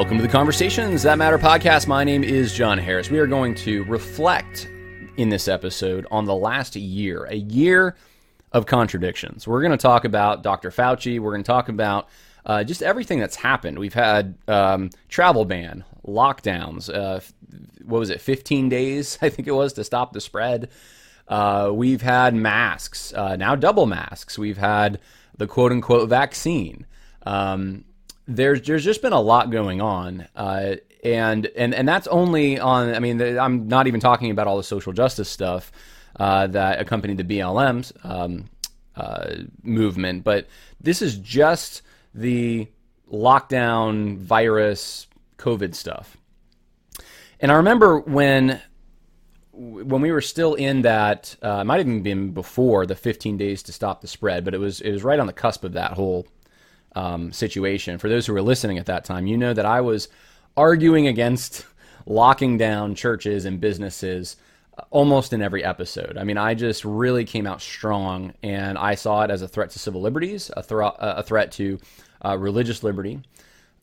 Welcome 0.00 0.16
to 0.16 0.22
the 0.22 0.32
Conversations 0.32 1.02
That 1.02 1.18
Matter 1.18 1.38
podcast. 1.38 1.86
My 1.86 2.04
name 2.04 2.24
is 2.24 2.54
John 2.54 2.78
Harris. 2.78 3.10
We 3.10 3.18
are 3.18 3.26
going 3.26 3.54
to 3.56 3.84
reflect 3.84 4.66
in 5.18 5.28
this 5.28 5.46
episode 5.46 6.06
on 6.10 6.24
the 6.24 6.34
last 6.34 6.74
year, 6.74 7.24
a 7.24 7.36
year 7.36 7.96
of 8.52 8.64
contradictions. 8.64 9.46
We're 9.46 9.60
going 9.60 9.72
to 9.72 9.76
talk 9.76 10.06
about 10.06 10.42
Dr. 10.42 10.70
Fauci. 10.70 11.20
We're 11.20 11.32
going 11.32 11.42
to 11.42 11.46
talk 11.46 11.68
about 11.68 12.08
uh, 12.46 12.64
just 12.64 12.82
everything 12.82 13.18
that's 13.18 13.36
happened. 13.36 13.78
We've 13.78 13.92
had 13.92 14.38
um, 14.48 14.88
travel 15.10 15.44
ban, 15.44 15.84
lockdowns. 16.08 16.88
Uh, 16.88 17.20
what 17.84 17.98
was 17.98 18.08
it? 18.08 18.22
15 18.22 18.70
days, 18.70 19.18
I 19.22 19.28
think 19.28 19.48
it 19.48 19.52
was, 19.52 19.74
to 19.74 19.84
stop 19.84 20.14
the 20.14 20.22
spread. 20.22 20.70
Uh, 21.28 21.72
we've 21.74 22.00
had 22.00 22.34
masks, 22.34 23.12
uh, 23.12 23.36
now 23.36 23.54
double 23.54 23.84
masks. 23.84 24.38
We've 24.38 24.56
had 24.56 24.98
the 25.36 25.46
quote 25.46 25.72
unquote 25.72 26.08
vaccine. 26.08 26.86
Um, 27.26 27.84
there's 28.30 28.62
there's 28.62 28.84
just 28.84 29.02
been 29.02 29.12
a 29.12 29.20
lot 29.20 29.50
going 29.50 29.80
on, 29.80 30.26
uh, 30.36 30.76
and 31.02 31.46
and 31.46 31.74
and 31.74 31.88
that's 31.88 32.06
only 32.06 32.58
on. 32.58 32.94
I 32.94 33.00
mean, 33.00 33.20
I'm 33.20 33.68
not 33.68 33.86
even 33.86 34.00
talking 34.00 34.30
about 34.30 34.46
all 34.46 34.56
the 34.56 34.62
social 34.62 34.92
justice 34.92 35.28
stuff 35.28 35.72
uh, 36.18 36.46
that 36.48 36.80
accompanied 36.80 37.18
the 37.18 37.24
BLM's 37.24 37.92
um, 38.04 38.48
uh, 38.96 39.34
movement, 39.62 40.24
but 40.24 40.48
this 40.80 41.02
is 41.02 41.16
just 41.18 41.82
the 42.14 42.68
lockdown 43.12 44.16
virus 44.18 45.08
COVID 45.38 45.74
stuff. 45.74 46.16
And 47.40 47.50
I 47.50 47.56
remember 47.56 47.98
when 47.98 48.60
when 49.52 50.00
we 50.00 50.12
were 50.12 50.20
still 50.20 50.54
in 50.54 50.82
that, 50.82 51.36
uh, 51.42 51.64
might 51.64 51.78
have 51.78 51.88
even 51.88 52.02
been 52.02 52.30
before 52.30 52.86
the 52.86 52.94
15 52.94 53.36
days 53.36 53.62
to 53.64 53.72
stop 53.72 54.00
the 54.00 54.06
spread, 54.06 54.44
but 54.44 54.54
it 54.54 54.58
was 54.58 54.80
it 54.80 54.92
was 54.92 55.02
right 55.02 55.18
on 55.18 55.26
the 55.26 55.32
cusp 55.32 55.64
of 55.64 55.72
that 55.72 55.92
whole 55.92 56.26
um, 56.94 57.32
situation. 57.32 57.98
For 57.98 58.08
those 58.08 58.26
who 58.26 58.32
were 58.32 58.42
listening 58.42 58.78
at 58.78 58.86
that 58.86 59.04
time, 59.04 59.26
you 59.26 59.36
know 59.36 59.52
that 59.54 59.66
I 59.66 59.80
was 59.80 60.08
arguing 60.56 61.06
against 61.06 61.66
locking 62.06 62.58
down 62.58 62.94
churches 62.94 63.44
and 63.44 63.60
businesses 63.60 64.36
uh, 64.76 64.82
almost 64.90 65.32
in 65.32 65.42
every 65.42 65.64
episode. 65.64 66.16
I 66.18 66.24
mean, 66.24 66.38
I 66.38 66.54
just 66.54 66.84
really 66.84 67.24
came 67.24 67.46
out 67.46 67.60
strong, 67.60 68.32
and 68.42 68.76
I 68.78 68.94
saw 68.94 69.22
it 69.22 69.30
as 69.30 69.42
a 69.42 69.48
threat 69.48 69.70
to 69.70 69.78
civil 69.78 70.00
liberties, 70.00 70.50
a, 70.56 70.62
thre- 70.62 70.82
a 70.98 71.22
threat 71.22 71.52
to 71.52 71.78
uh, 72.24 72.36
religious 72.36 72.82
liberty. 72.82 73.20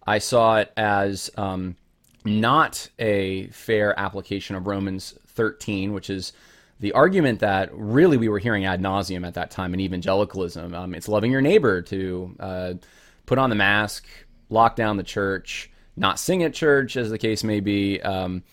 I 0.06 0.20
saw 0.20 0.58
it 0.58 0.72
as 0.78 1.30
um, 1.38 1.76
not 2.24 2.90
a 3.00 3.48
fair 3.48 3.98
application 4.00 4.56
of 4.56 4.68
Romans 4.68 5.14
13, 5.28 5.94
which 5.94 6.10
is 6.10 6.34
the 6.80 6.94
argument 6.94 7.39
that 7.39 7.70
really 7.73 8.17
we 8.17 8.30
were 8.30 8.39
hearing 8.39 8.66
ad 8.66 8.81
nauseum 8.81 9.25
at 9.25 9.33
that 9.33 9.52
time 9.52 9.73
in 9.73 9.80
evangelicalism. 9.80 10.73
Um, 10.73 10.94
it's 10.94 11.08
loving 11.08 11.31
your 11.31 11.42
neighbor 11.42 11.81
to 11.83 12.36
uh, 12.39 12.73
put 13.25 13.38
on 13.38 13.50
the 13.50 13.56
mask, 13.56 14.06
lock 14.50 14.75
down 14.75 14.98
the 14.98 15.03
church, 15.03 15.72
not 15.95 16.20
sing 16.20 16.44
at 16.44 16.53
church, 16.53 16.95
as 16.95 17.09
the 17.09 17.17
case 17.17 17.44
may 17.44 17.59
be. 17.59 18.00
Um, 18.02 18.44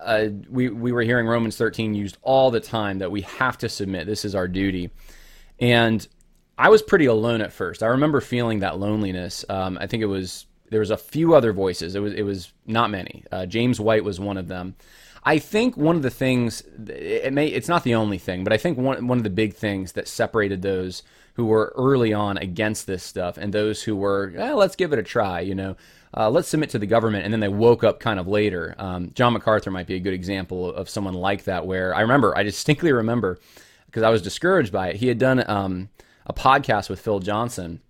uh, 0.00 0.28
we, 0.50 0.68
we 0.68 0.90
were 0.90 1.02
hearing 1.02 1.26
Romans 1.26 1.56
13 1.56 1.94
used 1.94 2.18
all 2.22 2.50
the 2.50 2.60
time 2.60 2.98
that 2.98 3.10
we 3.12 3.20
have 3.22 3.56
to 3.58 3.68
submit. 3.68 4.06
This 4.06 4.24
is 4.24 4.34
our 4.34 4.48
duty. 4.48 4.90
And 5.60 6.06
I 6.58 6.68
was 6.68 6.82
pretty 6.82 7.06
alone 7.06 7.40
at 7.40 7.52
first. 7.52 7.82
I 7.82 7.86
remember 7.86 8.20
feeling 8.20 8.60
that 8.60 8.78
loneliness. 8.78 9.44
Um, 9.48 9.78
I 9.80 9.86
think 9.86 10.02
it 10.02 10.06
was 10.06 10.46
there 10.70 10.80
was 10.80 10.90
a 10.90 10.96
few 10.96 11.34
other 11.34 11.52
voices. 11.52 11.94
It 11.94 12.00
was 12.00 12.14
it 12.14 12.22
was 12.22 12.52
not 12.66 12.90
many. 12.90 13.24
Uh, 13.30 13.46
James 13.46 13.78
White 13.78 14.04
was 14.04 14.18
one 14.18 14.36
of 14.36 14.48
them. 14.48 14.74
I 15.24 15.38
think 15.38 15.76
one 15.76 15.96
of 15.96 16.02
the 16.02 16.10
things 16.10 16.62
it 16.88 17.32
may 17.32 17.46
it's 17.46 17.68
not 17.68 17.84
the 17.84 17.94
only 17.94 18.18
thing, 18.18 18.44
but 18.44 18.52
I 18.52 18.56
think 18.56 18.76
one 18.78 19.06
one 19.06 19.18
of 19.18 19.24
the 19.24 19.30
big 19.30 19.54
things 19.54 19.92
that 19.92 20.08
separated 20.08 20.62
those 20.62 21.02
who 21.34 21.46
were 21.46 21.72
early 21.76 22.12
on 22.12 22.36
against 22.36 22.86
this 22.86 23.02
stuff 23.02 23.38
and 23.38 23.52
those 23.52 23.84
who 23.84 23.96
were 23.96 24.32
eh, 24.36 24.52
let's 24.52 24.76
give 24.76 24.92
it 24.92 24.98
a 24.98 25.02
try, 25.02 25.40
you 25.40 25.54
know, 25.54 25.76
uh, 26.14 26.28
let's 26.28 26.48
submit 26.48 26.70
to 26.70 26.78
the 26.78 26.86
government, 26.86 27.24
and 27.24 27.32
then 27.32 27.40
they 27.40 27.48
woke 27.48 27.84
up 27.84 28.00
kind 28.00 28.18
of 28.20 28.26
later. 28.26 28.74
Um, 28.78 29.12
John 29.14 29.32
MacArthur 29.32 29.70
might 29.70 29.86
be 29.86 29.94
a 29.94 30.00
good 30.00 30.12
example 30.12 30.72
of 30.74 30.88
someone 30.88 31.14
like 31.14 31.44
that. 31.44 31.66
Where 31.66 31.94
I 31.94 32.00
remember, 32.00 32.36
I 32.36 32.42
distinctly 32.42 32.92
remember 32.92 33.38
because 33.86 34.02
I 34.02 34.10
was 34.10 34.22
discouraged 34.22 34.72
by 34.72 34.88
it. 34.88 34.96
He 34.96 35.08
had 35.08 35.18
done 35.18 35.48
um, 35.48 35.88
a 36.26 36.32
podcast 36.32 36.90
with 36.90 37.00
Phil 37.00 37.20
Johnson 37.20 37.80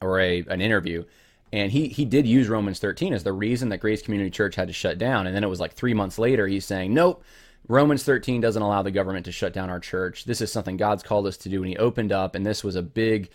or 0.00 0.20
a 0.20 0.44
an 0.48 0.60
interview 0.60 1.04
and 1.52 1.72
he 1.72 1.88
he 1.88 2.04
did 2.04 2.26
use 2.26 2.48
Romans 2.48 2.78
13 2.78 3.12
as 3.12 3.24
the 3.24 3.32
reason 3.32 3.68
that 3.70 3.78
Grace 3.78 4.02
Community 4.02 4.30
Church 4.30 4.56
had 4.56 4.68
to 4.68 4.74
shut 4.74 4.98
down. 4.98 5.26
And 5.26 5.34
then 5.34 5.44
it 5.44 5.48
was 5.48 5.60
like 5.60 5.72
three 5.72 5.94
months 5.94 6.18
later, 6.18 6.46
he's 6.46 6.64
saying, 6.64 6.92
nope, 6.92 7.22
Romans 7.68 8.02
13 8.02 8.40
doesn't 8.40 8.62
allow 8.62 8.82
the 8.82 8.90
government 8.90 9.26
to 9.26 9.32
shut 9.32 9.52
down 9.52 9.70
our 9.70 9.80
church. 9.80 10.24
This 10.24 10.40
is 10.40 10.52
something 10.52 10.76
God's 10.76 11.02
called 11.02 11.26
us 11.26 11.36
to 11.38 11.48
do. 11.48 11.62
And 11.62 11.68
he 11.68 11.76
opened 11.76 12.12
up, 12.12 12.34
and 12.34 12.44
this 12.44 12.64
was 12.64 12.76
a 12.76 12.82
big, 12.82 13.30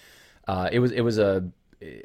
uh, 0.47 0.69
it 0.71 0.79
was 0.79 0.91
it 0.91 1.01
was 1.01 1.17
a 1.17 1.49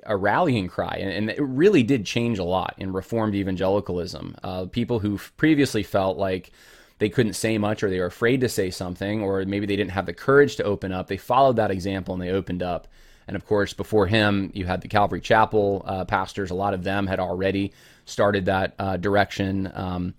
a 0.05 0.17
rallying 0.17 0.67
cry, 0.67 0.99
and, 1.01 1.11
and, 1.11 1.31
it 1.31 1.41
really 1.41 1.85
did 1.85 2.05
change 2.05 2.41
a 2.41 2.45
lot 2.45 2.75
in 2.79 2.93
Reformed 2.93 3.37
evangelicalism. 3.37 4.35
Uh, 4.43 4.67
people 4.67 4.99
who 4.99 5.19
previously 5.37 5.85
felt 5.85 6.19
like 6.19 6.51
they 6.99 7.09
couldn't 7.09 7.35
say 7.35 7.59
much, 7.59 7.83
or 7.83 7.91
they 7.91 8.01
were 8.01 8.07
afraid 8.07 8.41
to 8.41 8.49
say 8.49 8.71
something, 8.71 9.23
or 9.23 9.45
maybe 9.45 9.67
they 9.67 9.77
didn't 9.77 9.93
have 9.93 10.07
the 10.07 10.13
courage 10.13 10.57
to 10.57 10.65
open 10.65 10.91
up, 10.91 11.07
they 11.07 11.17
followed 11.17 11.57
that 11.57 11.71
example 11.71 12.15
and 12.15 12.23
they 12.23 12.31
opened 12.31 12.63
up. 12.63 12.89
And 13.28 13.37
of 13.37 13.47
course, 13.47 13.75
before 13.75 14.06
him, 14.06 14.50
you 14.55 14.65
had 14.65 14.81
the 14.81 14.89
Calvary 14.89 15.21
Chapel 15.21 15.83
uh, 15.87 16.05
pastors. 16.06 16.50
A 16.50 16.55
lot 16.55 16.75
of 16.75 16.83
them 16.83 17.06
had 17.06 17.21
already 17.21 17.72
started 18.06 18.47
that 18.47 18.75
uh, 18.78 18.97
direction. 18.97 19.71
Um, 19.75 20.15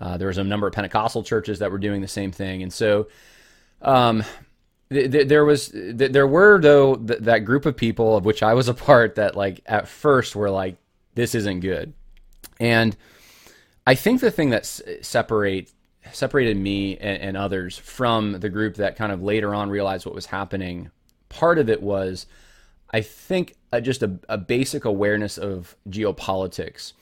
uh, 0.00 0.16
there 0.16 0.28
was 0.28 0.38
a 0.38 0.44
number 0.44 0.66
of 0.66 0.72
Pentecostal 0.72 1.22
churches 1.22 1.60
that 1.60 1.70
were 1.70 1.78
doing 1.78 2.02
the 2.02 2.08
same 2.08 2.32
thing, 2.32 2.62
and 2.62 2.72
so 2.72 3.08
um, 3.80 4.24
th- 4.90 5.10
th- 5.10 5.28
there 5.28 5.44
was 5.44 5.68
th- 5.68 6.12
there 6.12 6.26
were 6.26 6.60
though 6.60 6.96
th- 6.96 7.20
that 7.20 7.40
group 7.40 7.64
of 7.64 7.76
people 7.76 8.16
of 8.16 8.24
which 8.24 8.42
I 8.42 8.54
was 8.54 8.68
a 8.68 8.74
part 8.74 9.14
that 9.14 9.36
like 9.36 9.60
at 9.66 9.88
first 9.88 10.36
were 10.36 10.50
like 10.50 10.76
this 11.14 11.34
isn't 11.34 11.60
good, 11.60 11.94
and 12.60 12.96
I 13.86 13.94
think 13.94 14.20
the 14.20 14.30
thing 14.30 14.50
that 14.50 14.62
s- 14.62 14.82
separate 15.02 15.72
separated 16.12 16.56
me 16.56 16.96
and, 16.96 17.20
and 17.22 17.36
others 17.36 17.76
from 17.76 18.38
the 18.40 18.48
group 18.48 18.76
that 18.76 18.96
kind 18.96 19.12
of 19.12 19.22
later 19.22 19.54
on 19.54 19.70
realized 19.70 20.06
what 20.06 20.14
was 20.14 20.26
happening. 20.26 20.90
Part 21.28 21.58
of 21.58 21.68
it 21.68 21.82
was 21.82 22.26
I 22.90 23.00
think 23.02 23.54
uh, 23.72 23.80
just 23.80 24.02
a, 24.02 24.18
a 24.28 24.38
basic 24.38 24.84
awareness 24.84 25.38
of 25.38 25.76
geopolitics. 25.88 26.92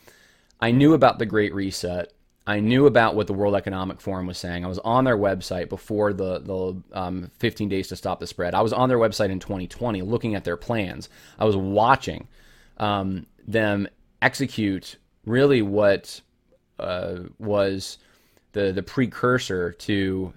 I 0.60 0.70
knew 0.70 0.94
about 0.94 1.18
the 1.18 1.26
Great 1.26 1.54
Reset. 1.54 2.12
I 2.46 2.60
knew 2.60 2.86
about 2.86 3.16
what 3.16 3.26
the 3.26 3.34
World 3.34 3.54
Economic 3.56 4.00
Forum 4.00 4.26
was 4.26 4.38
saying. 4.38 4.64
I 4.64 4.68
was 4.68 4.78
on 4.80 5.04
their 5.04 5.18
website 5.18 5.68
before 5.68 6.12
the 6.12 6.38
the 6.38 6.82
um, 6.98 7.30
15 7.38 7.68
days 7.68 7.88
to 7.88 7.96
stop 7.96 8.20
the 8.20 8.26
spread. 8.26 8.54
I 8.54 8.62
was 8.62 8.72
on 8.72 8.88
their 8.88 8.98
website 8.98 9.30
in 9.30 9.40
2020, 9.40 10.02
looking 10.02 10.34
at 10.34 10.44
their 10.44 10.56
plans. 10.56 11.08
I 11.38 11.44
was 11.44 11.56
watching 11.56 12.28
um, 12.78 13.26
them 13.46 13.88
execute 14.22 14.96
really 15.24 15.62
what 15.62 16.20
uh, 16.78 17.16
was 17.38 17.98
the 18.52 18.72
the 18.72 18.82
precursor 18.82 19.72
to 19.72 20.32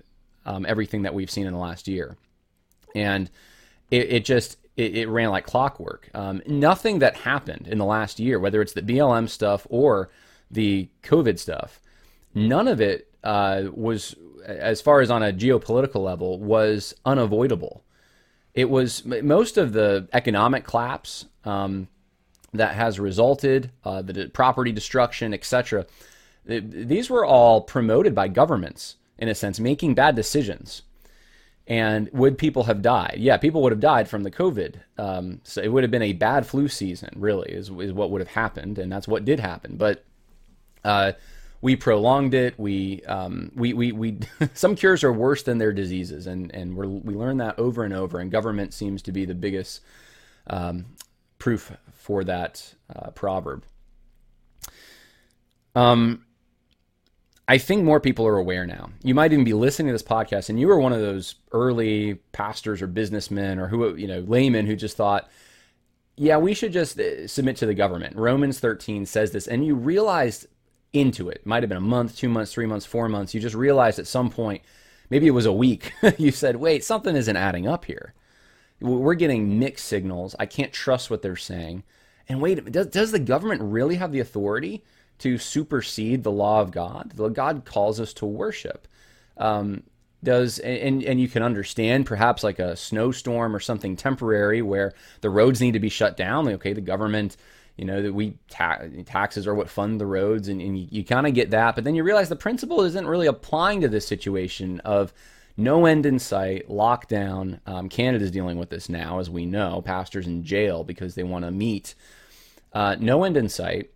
um, 0.46 0.66
everything 0.68 1.04
that 1.04 1.14
we've 1.14 1.32
seen 1.32 1.46
in 1.46 1.54
the 1.54 1.60
last 1.60 1.88
year, 1.88 2.18
and 2.96 3.30
it, 3.92 4.12
it 4.12 4.26
just 4.26 4.58
it, 4.80 4.96
it 4.96 5.10
ran 5.10 5.30
like 5.30 5.46
clockwork. 5.46 6.10
Um, 6.14 6.42
nothing 6.48 7.00
that 7.00 7.18
happened 7.18 7.68
in 7.68 7.78
the 7.78 7.86
last 7.86 8.20
year, 8.20 8.40
whether 8.40 8.62
it's 8.62 8.74
the 8.74 8.82
BLM 8.82 9.30
stuff 9.30 9.68
or 9.70 10.10
the 10.50 10.90
COVID 11.04 11.38
stuff, 11.38 11.82
none 12.34 12.68
of 12.68 12.80
it 12.80 13.12
uh, 13.24 13.64
was, 13.74 14.16
as 14.46 14.80
far 14.80 15.02
as 15.02 15.12
on 15.12 15.22
a 15.22 15.34
geopolitical 15.34 16.02
level, 16.02 16.40
was 16.40 16.96
unavoidable. 17.06 17.84
It 18.54 18.70
was 18.70 19.06
most 19.06 19.58
of 19.58 19.74
the 19.74 20.08
economic 20.14 20.64
collapse 20.64 21.26
um, 21.44 21.90
that 22.54 22.74
has 22.74 23.00
resulted, 23.00 23.72
uh, 23.84 24.02
the 24.02 24.30
property 24.34 24.72
destruction, 24.72 25.34
etc. 25.34 25.86
These 26.46 27.10
were 27.10 27.26
all 27.26 27.62
promoted 27.62 28.16
by 28.16 28.30
governments, 28.30 28.96
in 29.18 29.28
a 29.28 29.36
sense, 29.36 29.60
making 29.60 29.94
bad 29.94 30.16
decisions 30.16 30.84
and 31.70 32.10
would 32.12 32.40
people 32.40 32.64
have 32.64 32.82
died? 32.82 33.18
Yeah, 33.20 33.38
people 33.38 33.62
would 33.62 33.72
have 33.72 33.80
died 33.80 34.10
from 34.10 34.24
the 34.24 34.32
COVID. 34.32 34.78
Um, 34.98 35.40
so 35.44 35.62
it 35.62 35.72
would 35.72 35.84
have 35.84 35.92
been 35.92 36.02
a 36.02 36.14
bad 36.14 36.48
flu 36.48 36.68
season, 36.68 37.12
really, 37.16 37.52
is, 37.52 37.70
is 37.70 37.94
what 37.94 38.10
would 38.10 38.22
have 38.22 38.30
happened. 38.30 38.80
And 38.80 38.92
that's 38.92 39.08
what 39.08 39.24
did 39.24 39.40
happen. 39.40 39.78
But 39.78 40.04
uh, 40.84 41.12
we 41.62 41.76
prolonged 41.76 42.34
it. 42.34 42.60
We, 42.60 43.04
um, 43.04 43.52
we, 43.54 43.74
we, 43.74 43.92
we 43.92 44.18
some 44.56 44.76
cures 44.76 45.04
are 45.04 45.14
worse 45.14 45.44
than 45.44 45.60
their 45.60 45.72
diseases. 45.72 46.26
And, 46.26 46.52
and 46.56 46.76
we 46.76 46.88
we 46.88 47.14
learn 47.14 47.38
that 47.38 47.60
over 47.60 47.84
and 47.84 47.94
over. 47.94 48.20
And 48.20 48.32
government 48.32 48.74
seems 48.74 49.04
to 49.04 49.12
be 49.12 49.26
the 49.26 49.36
biggest 49.36 49.82
um, 50.48 50.86
proof 51.38 51.72
for 51.94 52.24
that 52.24 52.74
uh, 52.96 53.12
proverb. 53.12 53.64
Um, 55.76 56.26
I 57.50 57.58
think 57.58 57.84
more 57.84 58.00
people 58.00 58.28
are 58.28 58.38
aware 58.38 58.68
now. 58.68 58.92
You 59.02 59.16
might 59.16 59.34
even 59.34 59.44
be 59.44 59.54
listening 59.54 59.88
to 59.88 59.94
this 59.94 60.04
podcast 60.04 60.50
and 60.50 60.60
you 60.60 60.68
were 60.68 60.80
one 60.80 60.94
of 60.94 61.02
those 61.02 61.34
early 61.52 62.20
pastors 62.32 62.80
or 62.80 62.86
businessmen 62.86 63.58
or 63.58 63.68
who, 63.68 63.96
you 63.96 64.08
know, 64.08 64.20
laymen 64.20 64.68
who 64.68 64.76
just 64.76 64.96
thought, 64.96 65.28
yeah, 66.16 66.38
we 66.38 66.54
should 66.54 66.72
just 66.72 67.00
uh, 67.00 67.28
submit 67.28 67.58
to 67.58 67.66
the 67.66 67.74
government. 67.74 68.16
Romans 68.16 68.60
13 68.60 69.08
says 69.08 69.32
this. 69.32 69.48
And 69.48 69.66
you 69.66 69.74
realized 69.74 70.46
into 70.94 71.28
it, 71.28 71.44
might 71.44 71.64
have 71.64 71.70
been 71.70 71.78
a 71.78 71.82
month, 71.82 72.16
two 72.16 72.30
months, 72.30 72.54
three 72.54 72.68
months, 72.68 72.86
four 72.86 73.10
months. 73.10 73.34
You 73.34 73.42
just 73.42 73.56
realized 73.56 73.98
at 73.98 74.06
some 74.06 74.30
point, 74.30 74.62
maybe 75.10 75.26
it 75.26 75.32
was 75.32 75.48
a 75.48 75.52
week, 75.52 75.92
you 76.20 76.30
said, 76.30 76.58
wait, 76.58 76.84
something 76.84 77.16
isn't 77.16 77.36
adding 77.36 77.68
up 77.68 77.86
here. 77.86 78.14
We're 78.80 79.16
getting 79.16 79.58
mixed 79.58 79.88
signals. 79.88 80.36
I 80.38 80.46
can't 80.46 80.72
trust 80.72 81.10
what 81.10 81.24
they're 81.24 81.36
saying. 81.36 81.82
And 82.28 82.42
wait, 82.42 82.72
does, 82.72 82.86
does 82.86 83.12
the 83.12 83.18
government 83.18 83.64
really 83.64 83.96
have 83.96 84.12
the 84.12 84.20
authority 84.20 84.84
to 85.20 85.38
supersede 85.38 86.24
the 86.24 86.32
law 86.32 86.62
of 86.62 86.72
God? 86.72 87.14
God 87.34 87.66
calls 87.66 88.00
us 88.00 88.14
to 88.14 88.26
worship. 88.26 88.88
Um, 89.38 89.84
does 90.24 90.60
and 90.60 91.04
and 91.04 91.20
you 91.20 91.28
can 91.28 91.44
understand 91.44 92.06
perhaps 92.06 92.44
like 92.44 92.60
a 92.60 92.76
snowstorm 92.76 93.56
or 93.56 93.60
something 93.60 93.96
temporary 93.96 94.62
where 94.62 94.94
the 95.22 95.30
roads 95.30 95.62
need 95.62 95.74
to 95.74 95.80
be 95.80 95.90
shut 95.90 96.18
down. 96.18 96.48
Okay, 96.48 96.74
the 96.74 96.82
government, 96.82 97.38
you 97.78 97.86
know, 97.86 98.02
that 98.02 98.14
we 98.14 98.38
ta- 98.50 98.82
taxes 99.06 99.48
are 99.48 99.56
what 99.56 99.70
fund 99.70 100.00
the 100.00 100.06
roads, 100.06 100.48
and, 100.50 100.62
and 100.62 100.78
you, 100.78 100.88
you 100.92 101.06
kind 101.06 101.26
of 101.26 101.34
get 101.34 101.52
that. 101.52 101.76
But 101.76 101.84
then 101.86 101.96
you 101.96 102.04
realize 102.04 102.30
the 102.30 102.36
principle 102.36 102.82
isn't 102.82 103.08
really 103.08 103.28
applying 103.28 103.82
to 103.82 103.88
this 103.88 104.08
situation 104.08 104.82
of 104.82 105.14
no 105.56 105.86
end 105.86 106.06
in 106.06 106.20
sight, 106.20 106.68
lockdown. 106.70 107.60
Um, 107.66 107.88
Canada's 107.90 108.32
dealing 108.32 108.58
with 108.58 108.70
this 108.70 108.90
now, 108.90 109.20
as 109.20 109.30
we 109.30 109.46
know. 109.46 109.82
Pastors 109.82 110.28
in 110.28 110.44
jail 110.44 110.84
because 110.84 111.16
they 111.16 111.24
want 111.24 111.46
to 111.46 111.52
meet. 111.52 111.96
Uh, 112.74 112.96
no 113.00 113.24
end 113.24 113.38
in 113.38 113.50
sight 113.50 113.90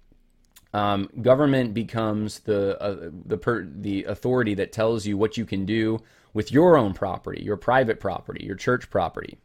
um, 0.74 1.10
government 1.22 1.74
becomes 1.74 2.40
the 2.40 2.82
uh, 2.82 3.10
the 3.26 3.38
per, 3.38 3.64
the 3.64 4.06
authority 4.06 4.56
that 4.56 4.72
tells 4.72 5.06
you 5.06 5.18
what 5.18 5.38
you 5.38 5.46
can 5.46 5.66
do 5.66 6.00
with 6.34 6.52
your 6.52 6.78
own 6.78 6.94
property, 6.94 7.44
your 7.44 7.58
private 7.58 8.00
property, 8.00 8.44
your 8.44 8.56
church 8.56 8.90
property. 8.90 9.38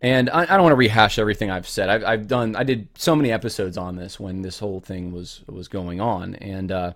And 0.00 0.28
I, 0.28 0.42
I 0.42 0.46
don't 0.46 0.62
want 0.62 0.72
to 0.72 0.76
rehash 0.76 1.18
everything 1.18 1.50
I've 1.50 1.68
said. 1.68 1.88
I've, 1.88 2.04
I've, 2.04 2.28
done. 2.28 2.56
I 2.56 2.64
did 2.64 2.88
so 2.94 3.14
many 3.16 3.32
episodes 3.32 3.78
on 3.78 3.96
this 3.96 4.18
when 4.18 4.42
this 4.42 4.58
whole 4.58 4.80
thing 4.80 5.12
was 5.12 5.42
was 5.46 5.68
going 5.68 6.00
on, 6.00 6.34
and 6.36 6.72
uh, 6.72 6.92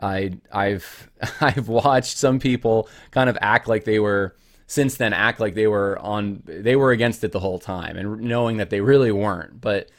I 0.00 0.32
I've 0.50 1.10
I've 1.40 1.68
watched 1.68 2.16
some 2.16 2.38
people 2.38 2.88
kind 3.10 3.28
of 3.28 3.36
act 3.40 3.68
like 3.68 3.84
they 3.84 3.98
were 3.98 4.34
since 4.66 4.96
then 4.96 5.12
act 5.12 5.40
like 5.40 5.54
they 5.54 5.66
were 5.66 5.98
on 5.98 6.42
they 6.46 6.74
were 6.74 6.90
against 6.90 7.22
it 7.22 7.32
the 7.32 7.40
whole 7.40 7.58
time, 7.58 7.98
and 7.98 8.22
knowing 8.22 8.56
that 8.56 8.70
they 8.70 8.80
really 8.80 9.12
weren't, 9.12 9.60
but 9.60 9.90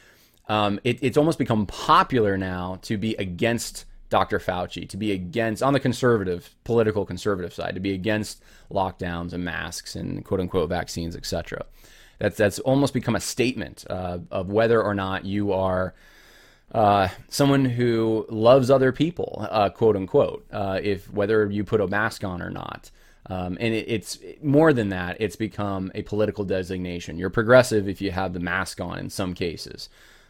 um, 0.47 0.79
it, 0.83 0.99
it's 1.01 1.17
almost 1.17 1.39
become 1.39 1.65
popular 1.65 2.37
now 2.37 2.79
to 2.83 2.97
be 2.97 3.15
against 3.15 3.85
Dr. 4.09 4.39
Fauci, 4.39 4.87
to 4.89 4.97
be 4.97 5.11
against, 5.11 5.63
on 5.63 5.73
the 5.73 5.79
conservative, 5.79 6.55
political 6.63 7.05
conservative 7.05 7.53
side, 7.53 7.73
to 7.73 7.81
be 7.81 7.93
against 7.93 8.43
lockdowns 8.71 9.33
and 9.33 9.43
masks 9.43 9.95
and 9.95 10.23
quote 10.23 10.39
unquote 10.39 10.69
vaccines, 10.69 11.15
etc. 11.15 11.65
That's, 12.19 12.37
that's 12.37 12.59
almost 12.59 12.93
become 12.93 13.15
a 13.15 13.19
statement 13.19 13.85
uh, 13.89 14.19
of 14.31 14.49
whether 14.49 14.81
or 14.81 14.93
not 14.93 15.25
you 15.25 15.51
are 15.51 15.93
uh, 16.71 17.07
someone 17.29 17.65
who 17.65 18.25
loves 18.29 18.69
other 18.69 18.91
people, 18.91 19.47
uh, 19.49 19.69
quote 19.69 19.95
unquote, 19.95 20.45
uh, 20.51 20.79
if 20.81 21.11
whether 21.11 21.49
you 21.49 21.63
put 21.63 21.81
a 21.81 21.87
mask 21.87 22.23
on 22.23 22.41
or 22.41 22.49
not. 22.49 22.91
Um, 23.27 23.57
and 23.59 23.73
it, 23.73 23.85
it's 23.87 24.19
more 24.43 24.71
than 24.71 24.89
that, 24.89 25.17
it's 25.19 25.35
become 25.35 25.91
a 25.95 26.03
political 26.03 26.43
designation. 26.43 27.17
You're 27.17 27.31
progressive 27.31 27.89
if 27.89 28.01
you 28.01 28.11
have 28.11 28.33
the 28.33 28.39
mask 28.39 28.79
on 28.81 28.99
in 28.99 29.09
some 29.09 29.33
cases. 29.33 29.89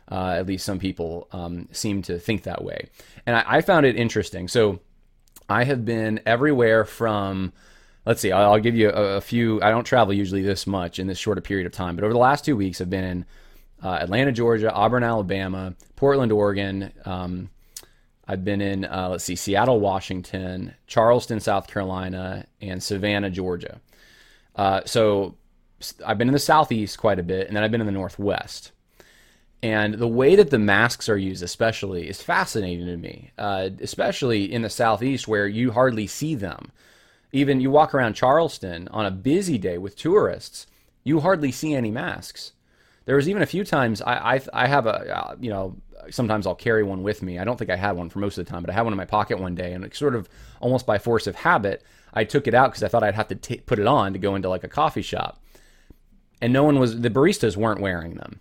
Uh, 0.09 0.35
at 0.37 0.45
least 0.45 0.65
some 0.65 0.77
people 0.77 1.27
um, 1.31 1.67
seem 1.71 2.01
to 2.03 2.19
think 2.19 2.43
that 2.43 2.63
way. 2.63 2.89
And 3.25 3.35
I, 3.35 3.43
I, 3.47 3.61
found 3.61 3.87
it 3.87 3.95
interesting. 3.95 4.47
So 4.47 4.79
I 5.49 5.63
have 5.63 5.83
been 5.83 6.19
everywhere 6.27 6.85
from, 6.85 7.53
let's 8.05 8.21
see, 8.21 8.31
I'll, 8.31 8.53
I'll 8.53 8.59
give 8.59 8.75
you 8.75 8.89
a, 8.89 9.17
a, 9.17 9.21
few. 9.21 9.59
I 9.63 9.71
don't 9.71 9.83
travel 9.83 10.13
usually 10.13 10.43
this 10.43 10.67
much 10.67 10.99
in 10.99 11.07
this 11.07 11.17
short 11.17 11.39
a 11.39 11.41
period 11.41 11.65
of 11.65 11.73
time, 11.73 11.95
but 11.95 12.03
over 12.03 12.13
the 12.13 12.19
last 12.19 12.45
two 12.45 12.55
weeks, 12.55 12.81
I've 12.81 12.89
been 12.89 13.03
in 13.03 13.25
uh, 13.83 13.97
Atlanta, 14.01 14.31
Georgia, 14.31 14.71
Auburn, 14.71 15.03
Alabama, 15.03 15.73
Portland, 15.95 16.31
Oregon. 16.31 16.91
Um, 17.03 17.49
I've 18.27 18.43
been 18.43 18.61
in, 18.61 18.85
uh, 18.85 19.09
let's 19.09 19.23
see, 19.23 19.35
Seattle, 19.35 19.79
Washington, 19.79 20.73
Charleston, 20.87 21.39
South 21.39 21.67
Carolina, 21.67 22.45
and 22.61 22.81
Savannah, 22.81 23.29
Georgia. 23.29 23.79
Uh, 24.55 24.81
so 24.85 25.35
I've 26.05 26.17
been 26.17 26.27
in 26.27 26.33
the 26.33 26.39
Southeast 26.39 26.97
quite 26.97 27.19
a 27.19 27.23
bit, 27.23 27.47
and 27.47 27.55
then 27.55 27.63
I've 27.63 27.71
been 27.71 27.81
in 27.81 27.87
the 27.87 27.93
Northwest. 27.93 28.71
And 29.63 29.95
the 29.95 30.07
way 30.07 30.35
that 30.35 30.51
the 30.51 30.59
masks 30.59 31.09
are 31.09 31.17
used, 31.17 31.41
especially, 31.41 32.07
is 32.07 32.21
fascinating 32.21 32.85
to 32.85 32.97
me, 32.97 33.31
uh, 33.37 33.69
especially 33.81 34.51
in 34.51 34.61
the 34.61 34.69
Southeast 34.69 35.27
where 35.27 35.47
you 35.47 35.71
hardly 35.71 36.07
see 36.07 36.35
them. 36.35 36.71
Even 37.31 37.59
you 37.59 37.71
walk 37.71 37.93
around 37.93 38.13
Charleston 38.13 38.87
on 38.89 39.05
a 39.05 39.11
busy 39.11 39.57
day 39.57 39.77
with 39.77 39.95
tourists, 39.95 40.67
you 41.03 41.19
hardly 41.19 41.51
see 41.51 41.73
any 41.73 41.91
masks. 41.91 42.51
There 43.05 43.15
was 43.15 43.27
even 43.27 43.41
a 43.41 43.47
few 43.47 43.63
times 43.63 44.01
I, 44.01 44.35
I, 44.35 44.41
I 44.53 44.67
have 44.67 44.85
a, 44.85 45.17
uh, 45.17 45.35
you 45.39 45.49
know, 45.49 45.75
sometimes 46.09 46.45
I'll 46.45 46.55
carry 46.55 46.83
one 46.83 47.03
with 47.03 47.21
me. 47.21 47.39
I 47.39 47.43
don't 47.43 47.57
think 47.57 47.69
I 47.69 47.75
had 47.75 47.93
one 47.97 48.09
for 48.09 48.19
most 48.19 48.37
of 48.37 48.45
the 48.45 48.51
time, 48.51 48.61
but 48.61 48.69
I 48.69 48.73
had 48.73 48.81
one 48.83 48.93
in 48.93 48.97
my 48.97 49.05
pocket 49.05 49.39
one 49.39 49.55
day, 49.55 49.73
and 49.73 49.91
sort 49.93 50.15
of 50.15 50.29
almost 50.59 50.85
by 50.85 50.97
force 50.97 51.27
of 51.27 51.35
habit, 51.35 51.83
I 52.13 52.23
took 52.23 52.47
it 52.47 52.53
out 52.53 52.71
because 52.71 52.83
I 52.83 52.87
thought 52.87 53.03
I'd 53.03 53.15
have 53.15 53.27
to 53.29 53.35
t- 53.35 53.61
put 53.65 53.79
it 53.79 53.87
on 53.87 54.13
to 54.13 54.19
go 54.19 54.35
into 54.35 54.49
like 54.49 54.63
a 54.63 54.69
coffee 54.69 55.01
shop. 55.01 55.41
And 56.41 56.53
no 56.53 56.63
one 56.63 56.79
was, 56.79 57.01
the 57.01 57.09
baristas 57.09 57.57
weren't 57.57 57.81
wearing 57.81 58.15
them. 58.15 58.39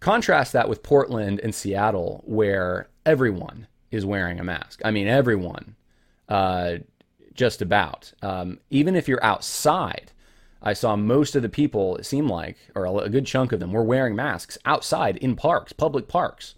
Contrast 0.00 0.54
that 0.54 0.68
with 0.68 0.82
Portland 0.82 1.40
and 1.40 1.54
Seattle, 1.54 2.22
where 2.26 2.88
everyone 3.04 3.66
is 3.90 4.06
wearing 4.06 4.40
a 4.40 4.44
mask. 4.44 4.80
I 4.82 4.90
mean, 4.90 5.06
everyone, 5.06 5.76
uh, 6.28 6.76
just 7.34 7.60
about. 7.60 8.12
Um, 8.22 8.60
even 8.70 8.96
if 8.96 9.08
you're 9.08 9.22
outside, 9.22 10.12
I 10.62 10.72
saw 10.72 10.96
most 10.96 11.36
of 11.36 11.42
the 11.42 11.50
people, 11.50 11.96
it 11.96 12.06
seemed 12.06 12.30
like, 12.30 12.56
or 12.74 12.86
a 12.86 13.10
good 13.10 13.26
chunk 13.26 13.52
of 13.52 13.60
them, 13.60 13.72
were 13.72 13.84
wearing 13.84 14.16
masks 14.16 14.56
outside 14.64 15.18
in 15.18 15.36
parks, 15.36 15.74
public 15.74 16.08
parks. 16.08 16.54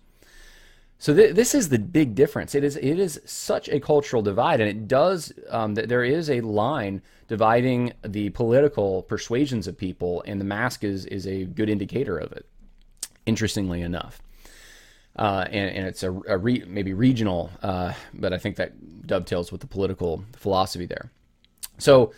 So 0.98 1.12
th- 1.12 1.34
this 1.34 1.52
is 1.52 1.68
the 1.68 1.80
big 1.80 2.14
difference. 2.14 2.54
It 2.54 2.62
is 2.62 2.76
it 2.76 2.96
is 3.00 3.20
such 3.24 3.68
a 3.68 3.80
cultural 3.80 4.22
divide, 4.22 4.60
and 4.60 4.70
it 4.70 4.86
does 4.86 5.32
um, 5.50 5.74
that 5.74 5.88
there 5.88 6.04
is 6.04 6.30
a 6.30 6.42
line 6.42 7.02
dividing 7.26 7.92
the 8.04 8.30
political 8.30 9.02
persuasions 9.02 9.66
of 9.66 9.76
people, 9.76 10.22
and 10.28 10.40
the 10.40 10.44
mask 10.44 10.84
is 10.84 11.06
is 11.06 11.26
a 11.26 11.44
good 11.44 11.68
indicator 11.68 12.16
of 12.16 12.30
it 12.30 12.46
interestingly 13.26 13.82
enough. 13.82 14.20
Uh, 15.14 15.44
and, 15.50 15.76
and, 15.76 15.86
it's 15.86 16.02
a, 16.02 16.10
a 16.10 16.38
re, 16.38 16.64
maybe 16.66 16.94
regional, 16.94 17.50
uh, 17.62 17.92
but 18.14 18.32
I 18.32 18.38
think 18.38 18.56
that 18.56 19.06
dovetails 19.06 19.52
with 19.52 19.60
the 19.60 19.66
political 19.66 20.24
philosophy 20.36 20.86
there. 20.86 21.10
So 21.76 22.12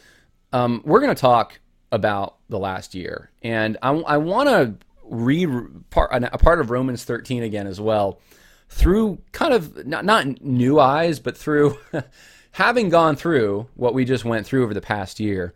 um, 0.52 0.80
we're 0.84 1.00
going 1.00 1.14
to 1.14 1.20
talk 1.20 1.58
about 1.90 2.36
the 2.48 2.58
last 2.58 2.94
year, 2.94 3.32
and 3.42 3.76
I, 3.82 3.90
I 3.90 4.16
want 4.18 4.48
to 4.48 4.74
read 5.02 5.50
part, 5.90 6.12
a 6.12 6.38
part 6.38 6.60
of 6.60 6.70
Romans 6.70 7.02
13 7.02 7.42
again 7.42 7.66
as 7.66 7.80
well, 7.80 8.20
through 8.68 9.18
kind 9.32 9.52
of 9.52 9.86
not, 9.86 10.04
not 10.04 10.40
new 10.40 10.78
eyes, 10.78 11.18
but 11.18 11.36
through 11.36 11.76
having 12.52 12.90
gone 12.90 13.16
through 13.16 13.66
what 13.74 13.94
we 13.94 14.04
just 14.04 14.24
went 14.24 14.46
through 14.46 14.62
over 14.62 14.74
the 14.74 14.80
past 14.80 15.18
year. 15.18 15.54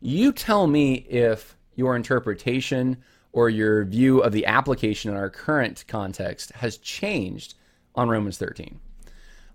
You 0.00 0.32
tell 0.32 0.66
me 0.66 0.94
if 0.94 1.56
your 1.76 1.94
interpretation 1.94 2.98
or 3.32 3.48
your 3.48 3.84
view 3.84 4.20
of 4.20 4.32
the 4.32 4.46
application 4.46 5.10
in 5.10 5.16
our 5.16 5.30
current 5.30 5.84
context 5.86 6.52
has 6.52 6.78
changed 6.78 7.54
on 7.94 8.08
Romans 8.08 8.38
13. 8.38 8.80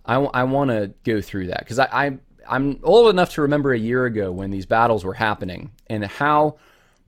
I, 0.05 0.43
want 0.43 0.69
to 0.69 0.93
go 1.03 1.19
through 1.19 1.47
that 1.47 1.59
because 1.59 1.79
I, 1.79 1.87
I, 1.91 2.17
I'm 2.47 2.79
old 2.83 3.09
enough 3.09 3.33
to 3.33 3.41
remember 3.41 3.73
a 3.73 3.79
year 3.79 4.05
ago 4.05 4.31
when 4.31 4.51
these 4.51 4.67
battles 4.67 5.03
were 5.03 5.15
happening 5.15 5.71
and 5.87 6.05
how 6.05 6.57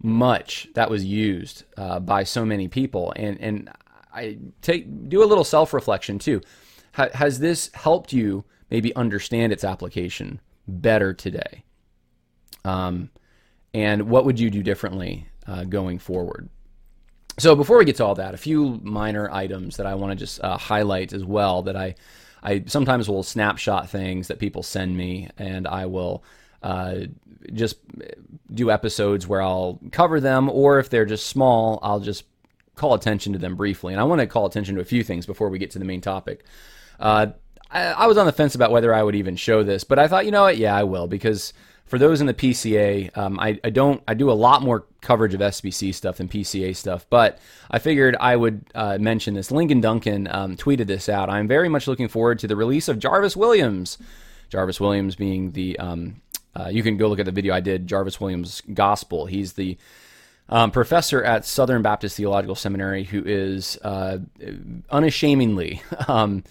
much 0.02 0.68
that 0.74 0.90
was 0.90 1.06
used 1.06 1.64
uh, 1.78 2.00
by 2.00 2.24
so 2.24 2.44
many 2.44 2.68
people. 2.68 3.14
And, 3.16 3.40
and 3.40 3.70
I 4.14 4.40
take 4.62 5.10
do 5.10 5.24
a 5.24 5.26
little 5.26 5.44
self 5.44 5.74
reflection 5.74 6.18
too. 6.18 6.42
Ha- 6.94 7.10
has 7.14 7.40
this 7.40 7.70
helped 7.74 8.14
you 8.14 8.46
maybe 8.72 8.96
understand 8.96 9.54
its 9.54 9.64
application 9.64 10.42
better 10.68 11.14
today? 11.14 11.64
Um, 12.66 13.12
and 13.74 14.10
what 14.10 14.26
would 14.26 14.40
you 14.40 14.50
do 14.50 14.64
differently 14.64 15.28
uh, 15.46 15.66
going 15.66 16.00
forward? 16.00 16.50
So 17.40 17.56
before 17.56 17.78
we 17.78 17.86
get 17.86 17.98
to 17.98 18.06
all 18.06 18.16
that, 18.16 18.34
a 18.34 18.38
few 18.38 18.80
minor 18.84 19.30
items 19.32 19.78
that 19.78 19.86
I 19.86 19.94
want 19.96 20.12
to 20.12 20.16
just 20.16 20.44
uh, 20.44 20.58
highlight 20.58 21.14
as 21.14 21.24
well 21.24 21.64
that 21.64 21.76
I 21.76 21.96
I 22.44 22.64
sometimes 22.68 23.10
will 23.10 23.24
snapshot 23.24 23.90
things 23.90 24.28
that 24.28 24.40
people 24.40 24.64
send 24.64 24.96
me, 24.96 25.30
and 25.38 25.68
I 25.68 25.86
will 25.88 26.24
uh, 26.64 27.02
just 27.54 27.78
do 28.54 28.72
episodes 28.72 29.28
where 29.28 29.42
I'll 29.42 29.80
cover 29.92 30.20
them, 30.20 30.50
or 30.50 30.80
if 30.80 30.90
they're 30.90 31.06
just 31.06 31.28
small, 31.28 31.80
I'll 31.82 32.00
just 32.00 32.26
call 32.76 32.94
attention 32.94 33.34
to 33.34 33.40
them 33.40 33.56
briefly. 33.56 33.94
And 33.94 34.00
I 34.00 34.04
want 34.04 34.22
to 34.22 34.28
call 34.28 34.46
attention 34.46 34.76
to 34.76 34.82
a 34.82 34.86
few 34.86 35.04
things 35.04 35.26
before 35.26 35.50
we 35.50 35.60
get 35.60 35.72
to 35.72 35.80
the 35.80 35.86
main 35.86 36.02
topic. 36.02 36.46
Uh, 37.00 37.28
I, 37.72 37.84
I 37.86 38.08
was 38.08 38.18
on 38.18 38.28
the 38.28 38.32
fence 38.32 38.56
about 38.56 38.72
whether 38.72 38.94
I 38.94 39.04
would 39.04 39.16
even 39.16 39.36
show 39.36 39.64
this, 39.64 39.84
but 39.84 40.00
I 40.00 40.08
thought, 40.08 40.26
you 40.26 40.32
know 40.32 40.44
what, 40.44 40.58
yeah, 40.58 40.76
I 40.76 40.84
will 40.84 41.08
because 41.08 41.54
for 41.88 41.98
those 41.98 42.22
in 42.22 42.28
the 42.28 42.34
PCA, 42.34 43.18
um, 43.18 43.40
I, 43.40 43.60
I, 43.64 43.70
don't 43.70 44.04
I 44.08 44.14
do 44.14 44.30
a 44.30 44.34
lot 44.34 44.62
more 44.62 44.86
coverage 45.02 45.34
of 45.34 45.40
SBC 45.40 45.96
stuff 45.96 46.18
than 46.18 46.28
PCA 46.28 46.76
stuff, 46.76 47.06
but 47.10 47.40
I 47.72 47.80
figured 47.80 48.16
I 48.20 48.36
would 48.36 48.66
uh, 48.76 48.98
mention 49.00 49.34
this. 49.34 49.52
Ligon 49.52 49.82
Duncan 49.82 50.28
um, 50.30 50.58
tweeted 50.58 50.88
this 50.88 51.08
out. 51.08 51.30
I'm 51.30 51.48
very 51.48 51.70
much 51.70 51.88
looking 51.88 52.10
forward 52.10 52.40
to 52.40 52.48
the 52.48 52.56
release 52.56 52.88
of 52.90 53.00
Jarvis 53.00 53.36
Williams. 53.38 53.98
Jarvis 54.50 54.80
Williams 54.80 55.16
being 55.16 55.52
the 55.52 55.80
um, 55.80 56.22
uh, 56.56 56.70
you 56.70 56.84
can 56.84 56.98
go 56.98 57.08
look 57.08 57.20
at 57.20 57.26
the 57.26 57.32
video 57.32 57.54
I 57.54 57.62
did. 57.62 57.88
Jarvis 57.88 58.20
Williams 58.20 58.62
Gospel. 58.74 59.26
He's 59.26 59.54
the 59.54 59.78
um, 60.50 60.72
professor 60.72 61.24
at 61.24 61.46
Southern 61.46 61.82
Baptist 61.82 62.18
Theological 62.18 62.56
Seminary 62.56 63.04
who 63.04 63.24
is 63.26 63.78
uh, 63.84 64.20
unashamedly 64.90 65.82
um, 66.08 66.44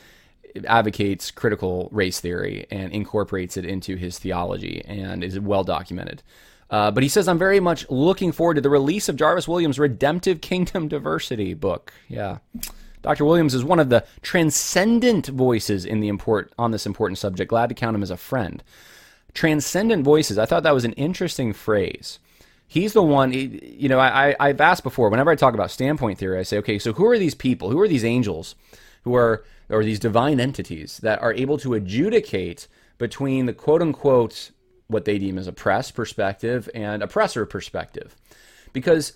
advocates 0.66 1.30
critical 1.30 1.88
race 1.92 2.20
theory 2.20 2.66
and 2.70 2.92
incorporates 2.92 3.56
it 3.56 3.64
into 3.64 3.96
his 3.96 4.18
theology 4.18 4.82
and 4.86 5.22
is 5.22 5.38
well 5.38 5.64
documented. 5.64 6.22
Uh, 6.70 6.90
but 6.90 7.02
he 7.02 7.08
says, 7.08 7.28
I'm 7.28 7.38
very 7.38 7.60
much 7.60 7.88
looking 7.90 8.32
forward 8.32 8.54
to 8.54 8.60
the 8.60 8.70
release 8.70 9.08
of 9.08 9.16
Jarvis 9.16 9.46
Williams' 9.46 9.78
Redemptive 9.78 10.40
Kingdom 10.40 10.88
Diversity 10.88 11.54
book. 11.54 11.92
Yeah. 12.08 12.38
Dr. 13.02 13.24
Williams 13.24 13.54
is 13.54 13.62
one 13.62 13.78
of 13.78 13.88
the 13.88 14.04
transcendent 14.22 15.28
voices 15.28 15.84
in 15.84 16.00
the 16.00 16.08
import 16.08 16.52
on 16.58 16.72
this 16.72 16.86
important 16.86 17.18
subject. 17.18 17.50
Glad 17.50 17.68
to 17.68 17.74
count 17.74 17.94
him 17.94 18.02
as 18.02 18.10
a 18.10 18.16
friend. 18.16 18.64
Transcendent 19.32 20.02
voices. 20.02 20.38
I 20.38 20.46
thought 20.46 20.64
that 20.64 20.74
was 20.74 20.84
an 20.84 20.94
interesting 20.94 21.52
phrase. 21.52 22.18
He's 22.66 22.94
the 22.94 23.02
one, 23.02 23.32
you 23.32 23.88
know, 23.88 24.00
I, 24.00 24.34
I've 24.40 24.60
asked 24.60 24.82
before, 24.82 25.08
whenever 25.08 25.30
I 25.30 25.36
talk 25.36 25.54
about 25.54 25.70
standpoint 25.70 26.18
theory, 26.18 26.40
I 26.40 26.42
say, 26.42 26.58
okay, 26.58 26.80
so 26.80 26.94
who 26.94 27.06
are 27.06 27.18
these 27.18 27.36
people? 27.36 27.70
Who 27.70 27.80
are 27.80 27.86
these 27.86 28.04
angels 28.04 28.56
who 29.04 29.14
are, 29.14 29.44
or 29.68 29.84
these 29.84 29.98
divine 29.98 30.40
entities 30.40 30.98
that 30.98 31.20
are 31.22 31.32
able 31.34 31.58
to 31.58 31.74
adjudicate 31.74 32.68
between 32.98 33.46
the 33.46 33.52
quote 33.52 33.82
unquote 33.82 34.50
what 34.88 35.04
they 35.04 35.18
deem 35.18 35.38
as 35.38 35.46
oppressed 35.46 35.94
perspective 35.94 36.68
and 36.74 37.02
oppressor 37.02 37.44
perspective 37.44 38.16
because 38.72 39.14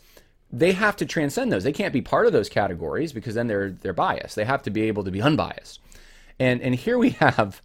they 0.53 0.73
have 0.73 0.97
to 0.97 1.07
transcend 1.07 1.53
those. 1.53 1.65
They 1.65 1.73
can't 1.73 1.93
be 1.93 2.03
part 2.03 2.27
of 2.27 2.33
those 2.33 2.49
categories 2.49 3.13
because 3.13 3.35
then 3.35 3.47
they're 3.47 3.71
they're 3.71 3.93
biased. 3.93 4.37
They 4.37 4.45
have 4.45 4.63
to 4.65 4.71
be 4.71 4.83
able 4.83 5.05
to 5.05 5.11
be 5.11 5.23
unbiased. 5.23 5.81
And 6.39 6.61
and 6.61 6.75
here 6.75 6.99
we 6.99 7.11
have 7.11 7.63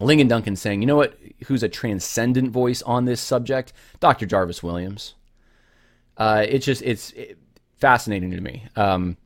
Ligon 0.00 0.28
Duncan 0.28 0.56
saying, 0.56 0.82
you 0.82 0.86
know 0.86 0.96
what? 0.96 1.18
Who's 1.46 1.62
a 1.62 1.68
transcendent 1.68 2.50
voice 2.50 2.82
on 2.82 3.06
this 3.06 3.20
subject? 3.20 3.72
Dr. 3.98 4.26
Jarvis 4.26 4.62
Williams. 4.62 5.14
Uh, 6.16 6.44
it's 6.48 6.64
just 6.64 6.82
it's 6.82 7.12
fascinating 7.78 8.30
to 8.30 8.40
me 8.40 8.64
um, 8.76 9.16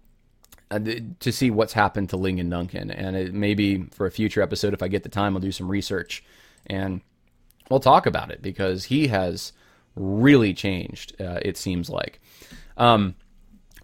to 0.70 1.32
see 1.32 1.50
what's 1.50 1.72
happened 1.72 2.10
to 2.10 2.16
Ligon 2.16 2.50
Duncan, 2.50 2.90
and 2.90 3.16
it, 3.16 3.34
maybe 3.34 3.84
for 3.92 4.06
a 4.06 4.10
future 4.10 4.40
episode, 4.42 4.72
if 4.72 4.82
I 4.82 4.88
get 4.88 5.02
the 5.02 5.08
time, 5.08 5.36
I'll 5.36 5.40
do 5.40 5.52
some 5.52 5.70
research 5.70 6.22
and 6.66 7.00
we'll 7.70 7.80
talk 7.80 8.06
about 8.06 8.30
it 8.30 8.42
because 8.42 8.84
he 8.84 9.08
has 9.08 9.52
really 9.96 10.52
changed. 10.52 11.20
Uh, 11.20 11.40
it 11.42 11.56
seems 11.56 11.88
like. 11.88 12.20
Um, 12.76 13.14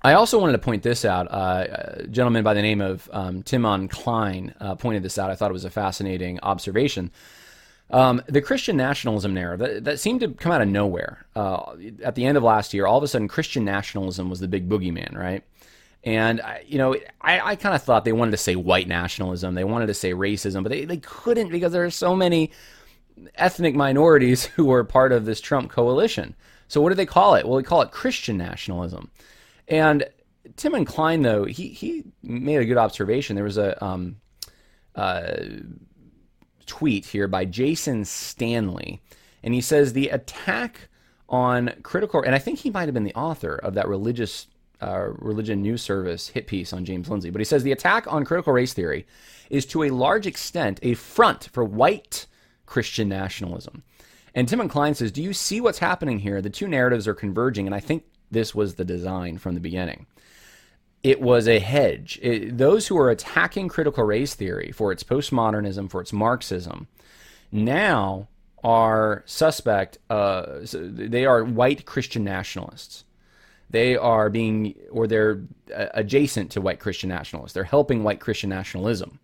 I 0.02 0.12
also 0.12 0.38
wanted 0.38 0.52
to 0.52 0.58
point 0.58 0.82
this 0.82 1.04
out. 1.04 1.26
Uh, 1.30 1.66
a 1.98 2.06
gentleman 2.06 2.44
by 2.44 2.54
the 2.54 2.62
name 2.62 2.80
of 2.80 3.08
um, 3.12 3.42
Timon 3.42 3.88
Cline 3.88 4.54
uh, 4.60 4.74
pointed 4.74 5.02
this 5.02 5.18
out. 5.18 5.30
I 5.30 5.34
thought 5.34 5.50
it 5.50 5.54
was 5.54 5.64
a 5.64 5.70
fascinating 5.70 6.38
observation. 6.42 7.10
Um, 7.90 8.22
the 8.26 8.42
Christian 8.42 8.76
nationalism 8.76 9.32
narrative 9.32 9.60
that, 9.60 9.84
that, 9.84 10.00
seemed 10.00 10.20
to 10.20 10.28
come 10.28 10.50
out 10.50 10.60
of 10.60 10.68
nowhere. 10.68 11.24
Uh, 11.36 11.76
at 12.02 12.16
the 12.16 12.24
end 12.24 12.36
of 12.36 12.42
last 12.42 12.74
year, 12.74 12.84
all 12.84 12.98
of 12.98 13.04
a 13.04 13.08
sudden, 13.08 13.28
Christian 13.28 13.64
nationalism 13.64 14.28
was 14.28 14.40
the 14.40 14.48
big 14.48 14.68
boogeyman, 14.68 15.16
right? 15.16 15.44
And 16.06 16.40
you 16.64 16.78
know, 16.78 16.94
I, 17.20 17.40
I 17.40 17.56
kind 17.56 17.74
of 17.74 17.82
thought 17.82 18.04
they 18.04 18.12
wanted 18.12 18.30
to 18.30 18.36
say 18.36 18.54
white 18.54 18.86
nationalism, 18.86 19.54
they 19.54 19.64
wanted 19.64 19.88
to 19.88 19.94
say 19.94 20.12
racism, 20.12 20.62
but 20.62 20.70
they, 20.70 20.84
they 20.84 20.98
couldn't 20.98 21.50
because 21.50 21.72
there 21.72 21.84
are 21.84 21.90
so 21.90 22.14
many 22.14 22.52
ethnic 23.34 23.74
minorities 23.74 24.44
who 24.56 24.66
were 24.66 24.84
part 24.84 25.10
of 25.10 25.24
this 25.24 25.40
Trump 25.40 25.70
coalition. 25.70 26.36
So 26.68 26.80
what 26.80 26.90
do 26.90 26.94
they 26.94 27.06
call 27.06 27.34
it? 27.34 27.46
Well, 27.46 27.56
they 27.56 27.64
call 27.64 27.82
it 27.82 27.90
Christian 27.90 28.36
nationalism. 28.36 29.10
And 29.66 30.08
Timon 30.56 30.84
Cline, 30.84 31.22
though, 31.22 31.44
he 31.44 31.68
he 31.68 32.04
made 32.22 32.60
a 32.60 32.64
good 32.64 32.78
observation. 32.78 33.34
There 33.34 33.44
was 33.44 33.58
a 33.58 33.84
um, 33.84 34.16
uh, 34.94 35.38
tweet 36.66 37.04
here 37.04 37.26
by 37.26 37.46
Jason 37.46 38.04
Stanley, 38.04 39.02
and 39.42 39.52
he 39.52 39.60
says 39.60 39.92
the 39.92 40.10
attack 40.10 40.88
on 41.28 41.72
critical, 41.82 42.22
and 42.22 42.32
I 42.32 42.38
think 42.38 42.60
he 42.60 42.70
might 42.70 42.84
have 42.84 42.94
been 42.94 43.02
the 43.02 43.14
author 43.14 43.56
of 43.56 43.74
that 43.74 43.88
religious 43.88 44.46
uh, 44.80 45.08
religion 45.18 45.62
news 45.62 45.82
service 45.82 46.28
hit 46.28 46.46
piece 46.46 46.72
on 46.72 46.84
James 46.84 47.08
Lindsay. 47.08 47.30
But 47.30 47.40
he 47.40 47.44
says 47.44 47.62
the 47.62 47.72
attack 47.72 48.10
on 48.12 48.24
critical 48.24 48.52
race 48.52 48.72
theory 48.72 49.06
is 49.50 49.66
to 49.66 49.84
a 49.84 49.90
large 49.90 50.26
extent 50.26 50.80
a 50.82 50.94
front 50.94 51.48
for 51.52 51.64
white 51.64 52.26
Christian 52.66 53.08
nationalism. 53.08 53.82
And 54.34 54.48
Timon 54.48 54.68
Cline 54.68 54.94
says, 54.94 55.12
Do 55.12 55.22
you 55.22 55.32
see 55.32 55.60
what's 55.60 55.78
happening 55.78 56.18
here? 56.18 56.42
The 56.42 56.50
two 56.50 56.68
narratives 56.68 57.08
are 57.08 57.14
converging, 57.14 57.66
and 57.66 57.74
I 57.74 57.80
think 57.80 58.04
this 58.30 58.54
was 58.54 58.74
the 58.74 58.84
design 58.84 59.38
from 59.38 59.54
the 59.54 59.60
beginning. 59.60 60.06
It 61.02 61.20
was 61.20 61.46
a 61.48 61.58
hedge. 61.58 62.18
It, 62.20 62.58
those 62.58 62.88
who 62.88 62.98
are 62.98 63.10
attacking 63.10 63.68
critical 63.68 64.04
race 64.04 64.34
theory 64.34 64.72
for 64.72 64.92
its 64.92 65.04
postmodernism, 65.04 65.90
for 65.90 66.00
its 66.00 66.12
Marxism, 66.12 66.88
now 67.52 68.28
are 68.62 69.22
suspect. 69.24 69.98
Uh, 70.10 70.58
they 70.72 71.24
are 71.24 71.44
white 71.44 71.86
Christian 71.86 72.24
nationalists. 72.24 73.04
They 73.70 73.96
are 73.96 74.30
being, 74.30 74.74
or 74.90 75.06
they're 75.06 75.42
uh, 75.74 75.86
adjacent 75.94 76.50
to 76.52 76.60
white 76.60 76.80
Christian 76.80 77.08
nationalists. 77.08 77.52
They're 77.52 77.64
helping 77.64 78.04
white 78.04 78.20
Christian 78.20 78.50
nationalism. 78.50 79.18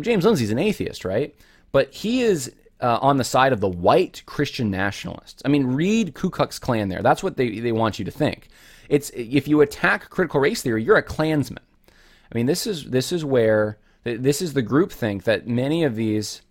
James 0.00 0.24
Lindsay's 0.24 0.50
an 0.50 0.58
atheist, 0.58 1.04
right? 1.04 1.34
But 1.72 1.92
he 1.92 2.22
is 2.22 2.52
uh, 2.80 2.98
on 3.00 3.16
the 3.16 3.24
side 3.24 3.52
of 3.52 3.60
the 3.60 3.68
white 3.68 4.22
Christian 4.26 4.70
nationalists. 4.70 5.42
I 5.44 5.48
mean, 5.48 5.66
read 5.66 6.14
Ku 6.14 6.30
Klux 6.30 6.58
Klan 6.58 6.88
there. 6.88 7.02
That's 7.02 7.22
what 7.22 7.36
they, 7.36 7.60
they 7.60 7.72
want 7.72 7.98
you 7.98 8.04
to 8.04 8.10
think. 8.10 8.48
It's 8.88 9.10
if 9.10 9.46
you 9.46 9.60
attack 9.60 10.10
critical 10.10 10.40
race 10.40 10.62
theory, 10.62 10.82
you're 10.82 10.96
a 10.96 11.02
Klansman. 11.02 11.62
I 11.88 12.34
mean, 12.34 12.46
this 12.46 12.66
is 12.66 12.84
this 12.90 13.12
is 13.12 13.24
where 13.24 13.78
this 14.04 14.40
is 14.40 14.52
the 14.52 14.62
group 14.62 14.92
think 14.92 15.24
that 15.24 15.46
many 15.46 15.84
of 15.84 15.94
these 15.94 16.42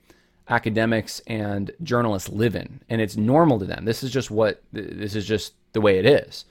academics 0.47 1.21
and 1.27 1.71
journalists 1.83 2.29
live 2.29 2.55
in, 2.55 2.81
and 2.89 3.01
it's 3.01 3.17
normal 3.17 3.59
to 3.59 3.65
them. 3.65 3.85
This 3.85 4.03
is 4.03 4.11
just 4.11 4.31
what 4.31 4.63
this 4.71 5.15
is 5.15 5.25
just 5.25 5.53
the 5.73 5.81
way 5.81 5.99
it 5.99 6.05
is. 6.05 6.45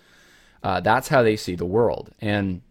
Uh, 0.63 0.81
that's 0.81 1.09
how 1.09 1.23
they 1.23 1.37
see 1.37 1.55
the 1.55 1.65
world, 1.65 2.11
and 2.21 2.63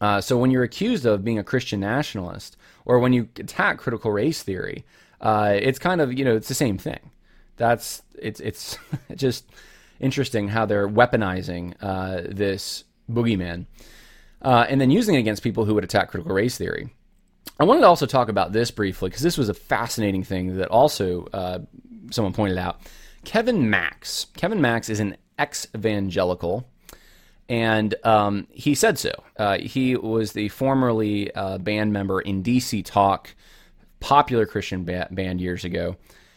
uh, 0.00 0.20
so 0.20 0.36
when 0.38 0.50
you're 0.50 0.62
accused 0.62 1.06
of 1.06 1.24
being 1.24 1.38
a 1.38 1.44
Christian 1.44 1.80
nationalist, 1.80 2.56
or 2.84 2.98
when 2.98 3.12
you 3.12 3.28
attack 3.36 3.78
critical 3.78 4.12
race 4.12 4.42
theory, 4.42 4.84
uh, 5.20 5.56
it's 5.60 5.78
kind 5.78 6.00
of 6.00 6.16
you 6.16 6.24
know 6.24 6.36
it's 6.36 6.48
the 6.48 6.54
same 6.54 6.78
thing. 6.78 7.10
That's 7.56 8.02
it's 8.18 8.40
it's 8.40 8.78
just 9.14 9.50
interesting 10.00 10.48
how 10.48 10.66
they're 10.66 10.88
weaponizing 10.88 11.74
uh, 11.80 12.22
this 12.28 12.84
boogeyman 13.10 13.66
uh, 14.44 14.66
and 14.68 14.80
then 14.80 14.90
using 14.90 15.14
it 15.14 15.18
against 15.18 15.42
people 15.42 15.64
who 15.64 15.74
would 15.74 15.84
attack 15.84 16.10
critical 16.10 16.34
race 16.34 16.56
theory. 16.56 16.90
I 17.58 17.64
wanted 17.64 17.80
to 17.80 17.86
also 17.86 18.06
talk 18.06 18.28
about 18.28 18.52
this 18.52 18.70
briefly 18.70 19.08
because 19.08 19.22
this 19.22 19.38
was 19.38 19.48
a 19.48 19.54
fascinating 19.54 20.22
thing 20.22 20.58
that 20.58 20.68
also 20.68 21.26
uh, 21.32 21.60
someone 22.10 22.32
pointed 22.32 22.58
out. 22.58 22.80
Kevin 23.24 23.70
Max. 23.70 24.26
Kevin 24.36 24.60
Max 24.60 24.88
is 24.90 25.00
an 25.00 25.16
ex 25.38 25.66
evangelical, 25.74 26.68
and 27.48 27.94
um, 28.04 28.46
he 28.50 28.74
said 28.74 28.98
so. 28.98 29.12
Uh, 29.36 29.58
he 29.58 29.96
was 29.96 30.32
the 30.32 30.48
formerly 30.48 31.34
uh, 31.34 31.58
band 31.58 31.92
member 31.92 32.20
in 32.20 32.42
DC 32.42 32.84
Talk 32.84 33.34
popular 34.00 34.46
Christian 34.46 34.84
ba- 34.84 35.08
band 35.10 35.40
years 35.40 35.64
ago. 35.64 35.96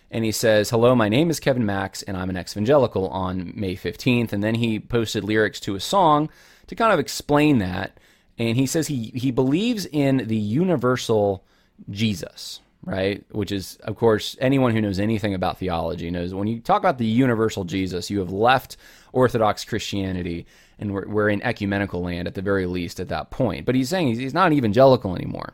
And 0.10 0.24
he 0.24 0.32
says, 0.32 0.70
Hello, 0.70 0.96
my 0.96 1.10
name 1.10 1.30
is 1.30 1.40
Kevin 1.40 1.66
Max, 1.66 2.02
and 2.02 2.16
I'm 2.16 2.30
an 2.30 2.38
evangelical 2.38 3.10
on 3.10 3.52
May 3.56 3.76
15th. 3.76 4.32
And 4.32 4.44
then 4.44 4.56
he 4.56 4.80
posted 4.80 5.24
lyrics 5.24 5.60
to 5.62 5.76
a 5.76 5.80
song 5.80 6.30
to 6.68 6.76
kind 6.76 6.94
of 6.94 7.00
explain 7.00 7.58
that. 7.60 8.00
And 8.38 8.56
he 8.56 8.66
says 8.66 8.88
he, 8.88 9.12
he 9.16 9.32
believes 9.32 9.86
in 9.86 10.28
the 10.28 10.38
universal 10.38 11.44
Jesus, 11.90 12.62
right? 12.84 13.26
Which 13.32 13.52
is, 13.52 13.78
of 13.84 13.98
course, 13.98 14.38
anyone 14.40 14.74
who 14.74 14.82
knows 14.82 15.00
anything 15.00 15.34
about 15.34 15.58
theology 15.58 16.10
knows 16.10 16.34
when 16.34 16.48
you 16.48 16.60
talk 16.60 16.80
about 16.80 17.00
the 17.00 17.06
universal 17.06 17.66
Jesus, 17.66 18.10
you 18.10 18.20
have 18.20 18.32
left 18.32 18.78
Orthodox 19.12 19.66
Christianity 19.66 20.46
and 20.80 20.94
we're, 20.94 21.08
we're 21.08 21.30
in 21.30 21.42
ecumenical 21.42 22.02
land 22.02 22.28
at 22.28 22.36
the 22.36 22.42
very 22.42 22.66
least 22.66 23.00
at 23.00 23.10
that 23.10 23.32
point. 23.32 23.66
But 23.66 23.76
he's 23.76 23.90
saying 23.90 24.16
he's, 24.16 24.34
not 24.34 24.54
evangelical 24.54 25.16
anymore. 25.16 25.54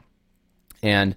And 0.81 1.15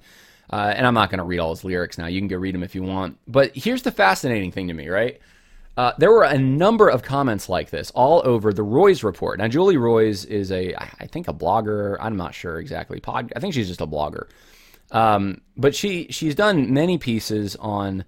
uh, 0.48 0.72
and 0.76 0.86
I'm 0.86 0.94
not 0.94 1.10
going 1.10 1.18
to 1.18 1.24
read 1.24 1.40
all 1.40 1.50
his 1.50 1.64
lyrics 1.64 1.98
now. 1.98 2.06
You 2.06 2.20
can 2.20 2.28
go 2.28 2.36
read 2.36 2.54
them 2.54 2.62
if 2.62 2.74
you 2.74 2.82
want. 2.84 3.18
But 3.26 3.56
here's 3.56 3.82
the 3.82 3.90
fascinating 3.90 4.52
thing 4.52 4.68
to 4.68 4.74
me, 4.74 4.88
right? 4.88 5.20
Uh, 5.76 5.92
there 5.98 6.10
were 6.10 6.22
a 6.22 6.38
number 6.38 6.88
of 6.88 7.02
comments 7.02 7.48
like 7.48 7.70
this 7.70 7.90
all 7.90 8.22
over 8.24 8.52
the 8.52 8.62
Roys 8.62 9.02
report. 9.02 9.38
Now, 9.38 9.48
Julie 9.48 9.76
Roys 9.76 10.24
is 10.24 10.50
a, 10.50 10.74
I 10.74 11.06
think, 11.08 11.28
a 11.28 11.34
blogger. 11.34 11.96
I'm 12.00 12.16
not 12.16 12.34
sure 12.34 12.58
exactly. 12.58 13.00
Pod, 13.00 13.32
I 13.34 13.40
think 13.40 13.54
she's 13.54 13.68
just 13.68 13.80
a 13.80 13.86
blogger. 13.86 14.28
Um, 14.92 15.40
but 15.56 15.74
she 15.74 16.06
she's 16.10 16.34
done 16.34 16.72
many 16.72 16.96
pieces 16.96 17.56
on 17.56 18.04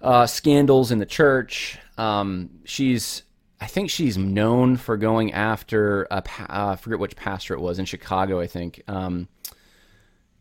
uh, 0.00 0.26
scandals 0.26 0.90
in 0.90 0.98
the 0.98 1.06
church. 1.06 1.78
Um, 1.98 2.50
she's 2.64 3.24
I 3.60 3.66
think 3.66 3.90
she's 3.90 4.16
known 4.16 4.76
for 4.76 4.96
going 4.96 5.32
after 5.32 6.04
a, 6.04 6.16
uh, 6.16 6.22
I 6.48 6.76
forget 6.76 6.98
which 6.98 7.16
pastor 7.16 7.54
it 7.54 7.60
was 7.60 7.78
in 7.78 7.84
Chicago. 7.84 8.40
I 8.40 8.46
think. 8.46 8.82
Um, 8.88 9.28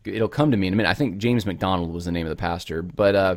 it'll 0.06 0.28
come 0.30 0.52
to 0.52 0.58
me 0.58 0.68
in 0.68 0.74
a 0.74 0.76
minute. 0.76 0.90
I 0.90 0.94
think 0.94 1.18
James 1.18 1.46
MacDonald 1.46 1.94
was 1.94 2.06
the 2.06 2.12
name 2.12 2.26
of 2.26 2.30
the 2.30 2.36
pastor, 2.36 2.82
but 2.82 3.16
uh, 3.16 3.36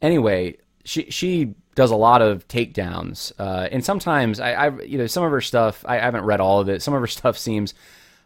anyway, 0.00 0.56
she 0.84 1.10
she 1.10 1.54
does 1.74 1.90
a 1.90 1.96
lot 1.96 2.22
of 2.22 2.46
takedowns, 2.48 3.32
uh, 3.38 3.68
and 3.70 3.84
sometimes 3.84 4.40
I, 4.40 4.52
I, 4.52 4.80
you 4.82 4.98
know 4.98 5.06
some 5.06 5.24
of 5.24 5.30
her 5.30 5.40
stuff 5.40 5.84
I, 5.86 5.98
I, 5.98 6.00
haven't 6.00 6.24
read 6.24 6.40
all 6.40 6.60
of 6.60 6.68
it. 6.68 6.82
Some 6.82 6.94
of 6.94 7.00
her 7.00 7.06
stuff 7.06 7.36
seems 7.36 7.74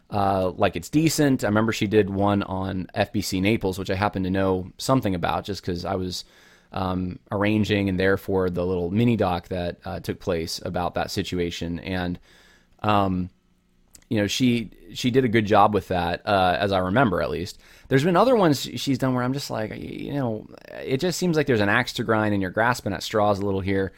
uh, 0.09 0.51
like 0.51 0.75
it's 0.75 0.89
decent. 0.89 1.43
I 1.43 1.47
remember 1.47 1.73
she 1.73 1.87
did 1.87 2.09
one 2.09 2.43
on 2.43 2.87
FBC 2.95 3.41
Naples, 3.41 3.77
which 3.79 3.89
I 3.89 3.95
happen 3.95 4.23
to 4.23 4.29
know 4.29 4.71
something 4.77 5.15
about 5.15 5.45
just 5.45 5.61
because 5.61 5.85
I 5.85 5.95
was 5.95 6.23
um, 6.71 7.19
arranging 7.31 7.89
and 7.89 7.99
therefore 7.99 8.49
the 8.49 8.65
little 8.65 8.91
mini 8.91 9.15
doc 9.15 9.47
that 9.49 9.77
uh, 9.85 9.99
took 9.99 10.19
place 10.19 10.61
about 10.63 10.95
that 10.95 11.11
situation 11.11 11.79
and. 11.79 12.19
Um, 12.83 13.29
you 14.11 14.17
know 14.17 14.27
she 14.27 14.71
she 14.93 15.09
did 15.09 15.23
a 15.23 15.29
good 15.29 15.45
job 15.45 15.73
with 15.73 15.87
that 15.87 16.21
uh, 16.27 16.57
as 16.59 16.73
I 16.73 16.79
remember 16.79 17.21
at 17.21 17.29
least. 17.29 17.61
There's 17.87 18.03
been 18.03 18.17
other 18.17 18.35
ones 18.35 18.59
she's 18.75 18.97
done 18.97 19.13
where 19.13 19.23
I'm 19.23 19.31
just 19.31 19.49
like 19.49 19.73
you 19.77 20.13
know 20.13 20.47
it 20.83 20.97
just 20.97 21.17
seems 21.17 21.37
like 21.37 21.47
there's 21.47 21.61
an 21.61 21.69
axe 21.69 21.93
to 21.93 22.03
grind 22.03 22.33
and 22.33 22.41
you're 22.41 22.51
grasping 22.51 22.91
at 22.91 23.03
straws 23.03 23.39
a 23.39 23.45
little 23.45 23.61
here. 23.61 23.93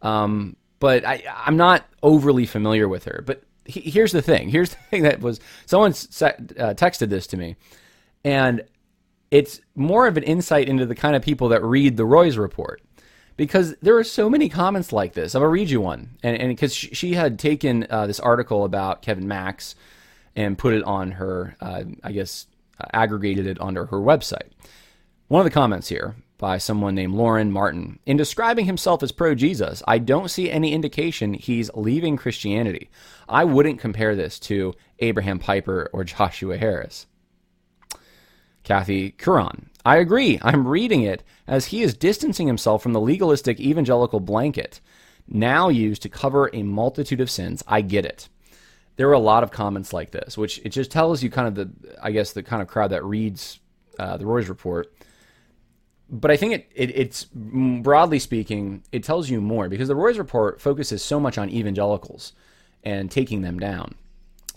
Um, 0.00 0.56
but 0.80 1.04
I, 1.04 1.22
I'm 1.44 1.58
not 1.58 1.84
overly 2.02 2.46
familiar 2.46 2.88
with 2.88 3.04
her. 3.04 3.22
But 3.26 3.42
he, 3.66 3.80
here's 3.80 4.12
the 4.12 4.22
thing. 4.22 4.48
Here's 4.48 4.70
the 4.70 4.76
thing 4.90 5.02
that 5.02 5.20
was 5.20 5.38
someone 5.66 5.92
set, 5.92 6.52
uh, 6.58 6.72
texted 6.72 7.10
this 7.10 7.26
to 7.26 7.36
me, 7.36 7.56
and 8.24 8.64
it's 9.30 9.60
more 9.74 10.06
of 10.06 10.16
an 10.16 10.22
insight 10.22 10.68
into 10.68 10.86
the 10.86 10.94
kind 10.94 11.14
of 11.16 11.22
people 11.22 11.48
that 11.48 11.62
read 11.62 11.96
the 11.96 12.06
Roys 12.06 12.38
report 12.38 12.82
because 13.36 13.76
there 13.80 13.96
are 13.96 14.04
so 14.04 14.28
many 14.28 14.48
comments 14.48 14.92
like 14.92 15.14
this. 15.14 15.34
I'm 15.34 15.40
gonna 15.40 15.50
read 15.50 15.70
you 15.70 15.80
one, 15.80 16.16
and 16.22 16.48
because 16.48 16.74
she, 16.74 17.14
had 17.14 17.38
taken 17.38 17.86
uh, 17.88 18.06
this 18.06 18.20
article 18.20 18.64
about 18.64 19.02
Kevin 19.02 19.28
Max 19.28 19.74
and 20.34 20.58
put 20.58 20.74
it 20.74 20.82
on 20.82 21.12
her, 21.12 21.56
uh, 21.60 21.84
I 22.02 22.12
guess, 22.12 22.46
uh, 22.80 22.86
aggregated 22.92 23.46
it 23.46 23.58
onto 23.60 23.86
her 23.86 23.98
website. 23.98 24.50
One 25.28 25.40
of 25.40 25.44
the 25.44 25.50
comments 25.50 25.88
here 25.88 26.16
by 26.38 26.58
someone 26.58 26.94
named 26.94 27.14
Lauren 27.14 27.50
Martin. 27.50 27.98
In 28.06 28.16
describing 28.16 28.66
himself 28.66 29.02
as 29.02 29.12
pro 29.12 29.34
Jesus, 29.34 29.82
I 29.86 29.98
don't 29.98 30.30
see 30.30 30.50
any 30.50 30.72
indication 30.72 31.34
he's 31.34 31.70
leaving 31.74 32.16
Christianity. 32.16 32.90
I 33.28 33.44
wouldn't 33.44 33.80
compare 33.80 34.14
this 34.14 34.38
to 34.40 34.74
Abraham 35.00 35.38
Piper 35.38 35.90
or 35.92 36.04
Joshua 36.04 36.56
Harris. 36.56 37.06
Kathy 38.68 39.12
Curran. 39.12 39.70
I 39.86 39.96
agree. 39.96 40.38
I'm 40.42 40.68
reading 40.68 41.02
it 41.02 41.22
as 41.46 41.66
he 41.66 41.80
is 41.80 41.94
distancing 41.94 42.46
himself 42.46 42.82
from 42.82 42.92
the 42.92 43.00
legalistic 43.00 43.58
evangelical 43.58 44.20
blanket 44.20 44.82
now 45.26 45.70
used 45.70 46.02
to 46.02 46.10
cover 46.10 46.50
a 46.52 46.62
multitude 46.62 47.22
of 47.22 47.30
sins. 47.30 47.64
I 47.66 47.80
get 47.80 48.04
it. 48.04 48.28
There 48.96 49.06
were 49.06 49.14
a 49.14 49.18
lot 49.18 49.42
of 49.42 49.50
comments 49.50 49.94
like 49.94 50.10
this, 50.10 50.36
which 50.36 50.58
it 50.64 50.68
just 50.68 50.90
tells 50.90 51.22
you 51.22 51.30
kind 51.30 51.48
of 51.48 51.54
the, 51.54 51.96
I 52.02 52.10
guess, 52.10 52.32
the 52.32 52.42
kind 52.42 52.60
of 52.60 52.68
crowd 52.68 52.90
that 52.90 53.04
reads 53.04 53.58
uh, 53.98 54.18
the 54.18 54.26
Roys 54.26 54.50
report 54.50 54.92
but 56.10 56.30
I 56.30 56.36
think 56.36 56.54
it, 56.54 56.70
it, 56.74 56.96
it's 56.96 57.26
broadly 57.34 58.18
speaking, 58.18 58.82
it 58.92 59.04
tells 59.04 59.28
you 59.28 59.40
more 59.40 59.68
because 59.68 59.88
the 59.88 59.94
Roys 59.94 60.18
report 60.18 60.60
focuses 60.60 61.02
so 61.02 61.20
much 61.20 61.36
on 61.36 61.50
evangelicals 61.50 62.32
and 62.82 63.10
taking 63.10 63.42
them 63.42 63.58
down, 63.58 63.94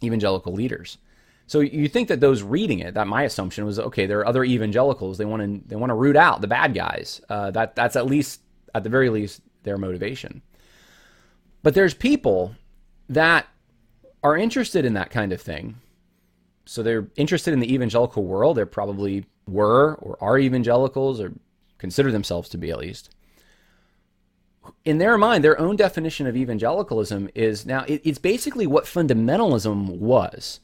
evangelical 0.02 0.54
leaders. 0.54 0.98
So 1.52 1.60
you 1.60 1.90
think 1.90 2.08
that 2.08 2.22
those 2.22 2.44
reading 2.44 2.80
it, 2.80 2.94
that 2.94 3.08
my 3.08 3.24
assumption 3.24 3.66
was 3.66 3.78
okay. 3.78 4.06
There 4.06 4.20
are 4.20 4.26
other 4.26 4.46
evangelicals. 4.46 5.18
They 5.18 5.26
want 5.26 5.42
to 5.42 5.68
they 5.68 5.76
want 5.76 5.90
to 5.90 5.96
root 5.96 6.16
out 6.16 6.40
the 6.40 6.48
bad 6.48 6.74
guys. 6.74 7.20
Uh, 7.28 7.52
that 7.52 7.76
that's 7.76 7.98
at 7.98 8.06
least 8.06 8.40
at 8.74 8.86
the 8.86 8.90
very 8.90 9.10
least 9.10 9.42
their 9.64 9.78
motivation. 9.78 10.44
But 11.62 11.74
there's 11.74 11.94
people 11.94 12.56
that 13.10 13.48
are 14.24 14.38
interested 14.38 14.86
in 14.86 14.94
that 14.94 15.10
kind 15.10 15.34
of 15.34 15.42
thing. 15.42 15.76
So 16.66 16.84
they're 16.84 17.10
interested 17.18 17.52
in 17.54 17.60
the 17.60 17.74
evangelical 17.74 18.24
world. 18.24 18.56
They're 18.56 18.66
probably 18.66 19.26
were 19.46 19.96
or 19.96 20.18
are 20.22 20.40
evangelicals 20.40 21.20
or 21.20 21.34
consider 21.80 22.14
themselves 22.14 22.48
to 22.48 22.58
be 22.58 22.72
at 22.72 22.80
least. 22.80 23.10
In 24.86 25.00
their 25.00 25.18
mind, 25.18 25.44
their 25.44 25.60
own 25.60 25.76
definition 25.76 26.28
of 26.28 26.38
evangelicalism 26.38 27.28
is 27.36 27.66
now 27.66 27.84
it, 27.90 28.00
it's 28.06 28.20
basically 28.20 28.68
what 28.68 28.86
fundamentalism 28.86 29.98
was 29.98 30.62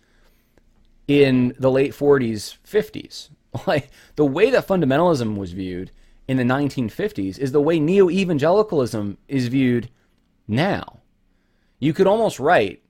in 1.08 1.56
the 1.58 1.72
late 1.72 1.92
40s, 1.92 2.58
50s. 2.66 3.30
Like 3.66 3.90
the 4.18 4.26
way 4.26 4.52
that 4.52 4.68
fundamentalism 4.68 5.36
was 5.36 5.52
viewed 5.52 5.90
in 6.28 6.38
the 6.38 6.44
1950s 6.44 7.40
is 7.40 7.52
the 7.52 7.62
way 7.62 7.80
neo 7.80 8.08
evangelicalism 8.08 9.18
is 9.28 9.48
viewed 9.48 9.90
now. 10.48 11.00
You 11.80 11.92
could 11.92 12.06
almost 12.06 12.40
write 12.40 12.84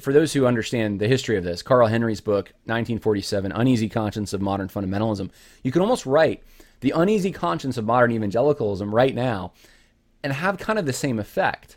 for 0.00 0.12
those 0.12 0.32
who 0.32 0.46
understand 0.46 0.98
the 0.98 1.08
history 1.08 1.36
of 1.36 1.44
this, 1.44 1.62
Carl 1.62 1.88
Henry's 1.88 2.22
book, 2.22 2.46
1947, 2.64 3.52
Uneasy 3.52 3.88
Conscience 3.88 4.32
of 4.32 4.40
Modern 4.40 4.68
Fundamentalism, 4.68 5.30
you 5.62 5.70
could 5.70 5.82
almost 5.82 6.06
write 6.06 6.42
the 6.80 6.92
uneasy 6.92 7.32
conscience 7.32 7.76
of 7.76 7.84
modern 7.84 8.12
evangelicalism 8.12 8.94
right 8.94 9.14
now 9.14 9.52
and 10.22 10.32
have 10.32 10.58
kind 10.58 10.78
of 10.78 10.86
the 10.86 10.92
same 10.92 11.18
effect. 11.18 11.76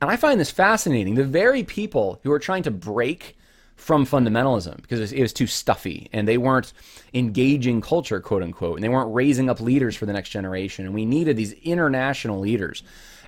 And 0.00 0.10
I 0.10 0.16
find 0.16 0.38
this 0.38 0.50
fascinating. 0.50 1.14
The 1.14 1.24
very 1.24 1.62
people 1.62 2.20
who 2.24 2.32
are 2.32 2.38
trying 2.38 2.64
to 2.64 2.70
break 2.70 3.36
from 3.76 4.06
fundamentalism 4.06 4.80
because 4.80 5.12
it 5.12 5.20
was 5.20 5.32
too 5.32 5.46
stuffy 5.46 6.08
and 6.12 6.26
they 6.28 6.38
weren't 6.38 6.72
engaging 7.12 7.80
culture, 7.80 8.20
quote 8.20 8.42
unquote, 8.42 8.76
and 8.76 8.84
they 8.84 8.88
weren't 8.88 9.12
raising 9.12 9.50
up 9.50 9.60
leaders 9.60 9.96
for 9.96 10.06
the 10.06 10.12
next 10.12 10.30
generation. 10.30 10.86
And 10.86 10.94
we 10.94 11.04
needed 11.04 11.36
these 11.36 11.52
international 11.52 12.40
leaders 12.40 12.82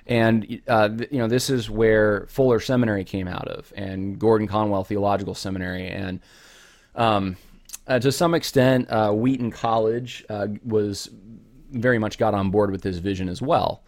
and 0.07 0.61
uh, 0.67 0.89
you 1.11 1.19
know, 1.19 1.27
this 1.27 1.49
is 1.49 1.69
where 1.69 2.25
Fuller 2.29 2.61
Seminary 2.61 3.03
came 3.03 3.27
out 3.27 3.47
of, 3.49 3.73
and 3.75 4.17
Gordon 4.17 4.47
Conwell 4.47 4.85
Theological 4.85 5.35
Seminary, 5.35 5.89
and 5.89 6.21
um, 6.95 7.35
uh, 7.87 7.99
to 7.99 8.11
some 8.11 8.33
extent, 8.33 8.89
uh, 8.89 9.11
Wheaton 9.11 9.51
College 9.51 10.25
uh, 10.29 10.47
was 10.65 11.09
very 11.71 11.99
much 11.99 12.17
got 12.17 12.33
on 12.33 12.49
board 12.51 12.71
with 12.71 12.81
this 12.81 12.97
vision 12.97 13.27
as 13.27 13.41
well. 13.41 13.83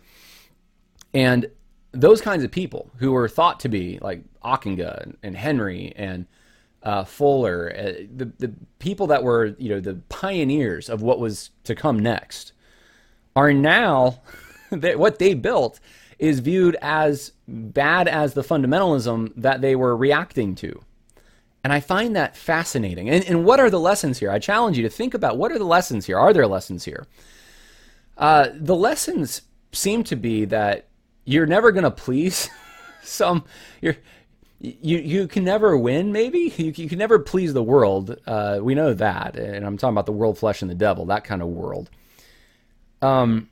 And 1.13 1.50
those 1.91 2.22
kinds 2.22 2.43
of 2.43 2.52
people 2.52 2.91
who 2.98 3.13
were 3.13 3.30
thought 3.30 3.62
to 3.62 3.69
be 3.69 3.98
like 4.02 4.22
Ockenga 4.43 5.15
and 5.24 5.36
Henry 5.36 5.93
and 5.95 6.28
uh, 6.83 7.03
Fuller, 7.03 7.73
uh, 7.77 8.03
the 8.15 8.31
the 8.37 8.53
people 8.79 9.07
that 9.07 9.23
were 9.23 9.55
you 9.57 9.69
know 9.69 9.79
the 9.79 9.95
pioneers 10.09 10.89
of 10.89 11.01
what 11.01 11.19
was 11.19 11.51
to 11.63 11.75
come 11.75 11.99
next, 11.99 12.53
are 13.35 13.53
now 13.53 14.21
that 14.71 14.99
what 14.99 15.19
they 15.19 15.33
built 15.33 15.79
is 16.19 16.39
viewed 16.39 16.75
as 16.81 17.31
bad 17.47 18.07
as 18.07 18.33
the 18.33 18.43
fundamentalism 18.43 19.31
that 19.37 19.61
they 19.61 19.75
were 19.75 19.95
reacting 19.95 20.53
to. 20.53 20.81
And 21.63 21.73
I 21.73 21.79
find 21.79 22.15
that 22.15 22.35
fascinating. 22.35 23.09
And, 23.09 23.23
and 23.25 23.45
what 23.45 23.59
are 23.59 23.69
the 23.69 23.79
lessons 23.79 24.19
here? 24.19 24.31
I 24.31 24.39
challenge 24.39 24.77
you 24.77 24.83
to 24.83 24.89
think 24.89 25.13
about 25.13 25.37
what 25.37 25.51
are 25.51 25.57
the 25.57 25.65
lessons 25.65 26.05
here? 26.05 26.17
Are 26.17 26.33
there 26.33 26.47
lessons 26.47 26.85
here? 26.85 27.07
Uh, 28.17 28.49
the 28.53 28.75
lessons 28.75 29.41
seem 29.71 30.03
to 30.03 30.15
be 30.15 30.45
that 30.45 30.87
you're 31.25 31.45
never 31.45 31.71
going 31.71 31.83
to 31.83 31.91
please 31.91 32.49
some. 33.03 33.45
You're, 33.81 33.97
you 34.60 34.98
you 34.98 35.28
can 35.28 35.43
never 35.43 35.78
win. 35.78 36.12
Maybe 36.12 36.54
you, 36.58 36.74
you 36.76 36.89
can 36.89 37.00
never 37.00 37.19
please 37.19 37.54
the 37.54 37.63
world. 37.63 38.17
Uh, 38.26 38.60
we 38.62 38.76
know 38.76 38.93
that, 38.93 39.36
and 39.36 39.65
I'm 39.65 39.78
talking 39.78 39.93
about 39.93 40.06
the 40.06 40.12
world, 40.12 40.38
flesh, 40.38 40.62
and 40.62 40.69
the 40.69 40.76
devil. 40.76 41.06
That 41.06 41.24
kind 41.24 41.41
of 41.41 41.48
world. 41.50 41.89
Um, 43.02 43.50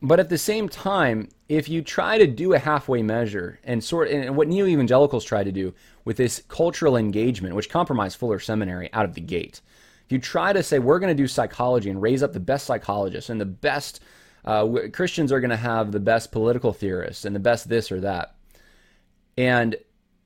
but 0.00 0.18
at 0.18 0.28
the 0.28 0.38
same 0.38 0.68
time, 0.68 1.28
if 1.48 1.68
you 1.68 1.82
try 1.82 2.18
to 2.18 2.26
do 2.26 2.54
a 2.54 2.58
halfway 2.58 3.02
measure 3.02 3.60
and 3.64 3.82
sort 3.82 4.08
and 4.08 4.36
what 4.36 4.48
neo 4.48 4.66
evangelicals 4.66 5.24
try 5.24 5.44
to 5.44 5.52
do 5.52 5.74
with 6.04 6.16
this 6.16 6.42
cultural 6.48 6.96
engagement, 6.96 7.54
which 7.54 7.68
compromised 7.68 8.18
Fuller 8.18 8.40
Seminary 8.40 8.92
out 8.92 9.04
of 9.04 9.14
the 9.14 9.20
gate, 9.20 9.60
if 10.04 10.10
you 10.10 10.18
try 10.18 10.52
to 10.52 10.62
say 10.62 10.78
we're 10.78 10.98
going 10.98 11.16
to 11.16 11.22
do 11.22 11.28
psychology 11.28 11.88
and 11.88 12.02
raise 12.02 12.22
up 12.22 12.32
the 12.32 12.40
best 12.40 12.66
psychologists 12.66 13.30
and 13.30 13.40
the 13.40 13.46
best 13.46 14.00
uh, 14.44 14.66
Christians 14.92 15.30
are 15.30 15.40
going 15.40 15.50
to 15.50 15.56
have 15.56 15.92
the 15.92 16.00
best 16.00 16.32
political 16.32 16.72
theorists 16.72 17.24
and 17.24 17.34
the 17.34 17.40
best 17.40 17.68
this 17.68 17.92
or 17.92 18.00
that, 18.00 18.34
and 19.38 19.76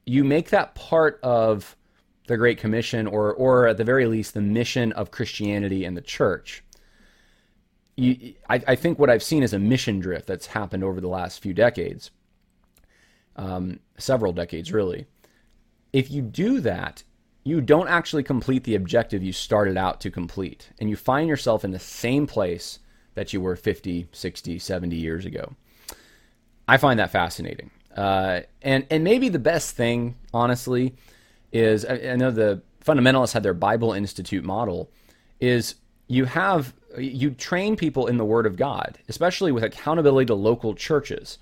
you 0.06 0.24
make 0.24 0.50
that 0.50 0.74
part 0.74 1.20
of 1.22 1.76
the 2.26 2.36
Great 2.36 2.58
Commission 2.58 3.06
or 3.06 3.34
or 3.34 3.68
at 3.68 3.76
the 3.76 3.84
very 3.84 4.06
least 4.06 4.34
the 4.34 4.40
mission 4.40 4.92
of 4.92 5.10
Christianity 5.10 5.84
and 5.84 5.96
the 5.96 6.00
church 6.00 6.62
you, 7.96 8.34
I, 8.48 8.62
I, 8.68 8.76
think 8.76 8.98
what 8.98 9.10
I've 9.10 9.22
seen 9.22 9.42
is 9.42 9.52
a 9.52 9.58
mission 9.58 10.00
drift 10.00 10.26
that's 10.26 10.46
happened 10.46 10.84
over 10.84 11.00
the 11.00 11.08
last 11.08 11.42
few 11.42 11.54
decades, 11.54 12.10
um, 13.36 13.80
several 13.96 14.32
decades 14.32 14.72
really. 14.72 15.06
If 15.92 16.10
you 16.10 16.22
do 16.22 16.60
that, 16.60 17.02
you 17.42 17.60
don't 17.60 17.88
actually 17.88 18.22
complete 18.22 18.64
the 18.64 18.74
objective 18.74 19.22
you 19.22 19.32
started 19.32 19.76
out 19.76 20.00
to 20.02 20.10
complete, 20.10 20.70
and 20.78 20.90
you 20.90 20.96
find 20.96 21.28
yourself 21.28 21.64
in 21.64 21.70
the 21.70 21.78
same 21.78 22.26
place 22.26 22.80
that 23.14 23.32
you 23.32 23.40
were 23.40 23.56
50, 23.56 24.08
60, 24.12 24.58
70 24.58 24.96
years 24.96 25.24
ago. 25.24 25.54
I 26.68 26.76
find 26.76 26.98
that 26.98 27.12
fascinating. 27.12 27.70
Uh, 27.96 28.42
and, 28.60 28.86
and 28.90 29.02
maybe 29.02 29.28
the 29.28 29.38
best 29.38 29.74
thing, 29.74 30.16
honestly, 30.34 30.94
is 31.52 31.84
I, 31.84 32.10
I 32.10 32.16
know 32.16 32.30
the 32.30 32.62
fundamentalists 32.84 33.32
had 33.32 33.42
their 33.42 33.54
Bible 33.54 33.92
Institute 33.92 34.44
model, 34.44 34.90
is 35.40 35.76
you 36.06 36.26
have 36.26 36.74
you 36.98 37.30
train 37.30 37.76
people 37.76 38.06
in 38.06 38.16
the 38.16 38.24
Word 38.24 38.46
of 38.46 38.56
God, 38.56 38.98
especially 39.08 39.52
with 39.52 39.64
accountability 39.64 40.26
to 40.26 40.34
local 40.34 40.74
churches. 40.74 41.38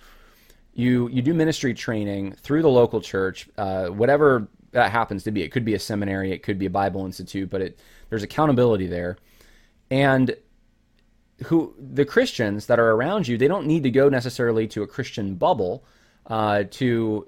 You 0.73 1.09
you 1.09 1.23
do 1.23 1.35
ministry 1.35 1.75
training 1.75 2.33
through 2.33 2.63
the 2.63 2.69
local 2.69 3.01
church, 3.01 3.49
uh, 3.59 3.87
whatever 3.89 4.49
that 4.73 4.91
happens 4.91 5.23
to 5.25 5.31
be. 5.31 5.43
It 5.43 5.53
could 5.53 5.65
be 5.65 5.75
a 5.75 5.79
seminary, 5.79 6.33
it 6.33 6.43
could 6.43 6.59
be 6.59 6.67
a 6.67 6.71
Bible 6.71 7.05
institute, 7.05 7.51
but 7.51 7.61
it 7.61 7.81
there's 8.11 8.23
accountability 8.23 8.87
there, 8.87 9.19
and 9.91 10.37
who 11.47 11.75
the 11.79 12.05
Christians 12.05 12.67
that 12.67 12.79
are 12.79 12.93
around 12.93 13.29
you, 13.29 13.37
they 13.37 13.49
don't 13.49 13.67
need 13.67 13.83
to 13.83 13.91
go 13.91 14.09
necessarily 14.09 14.67
to 14.69 14.83
a 14.83 14.87
Christian 14.87 15.35
bubble 15.35 15.85
uh, 16.27 16.65
to 16.71 17.27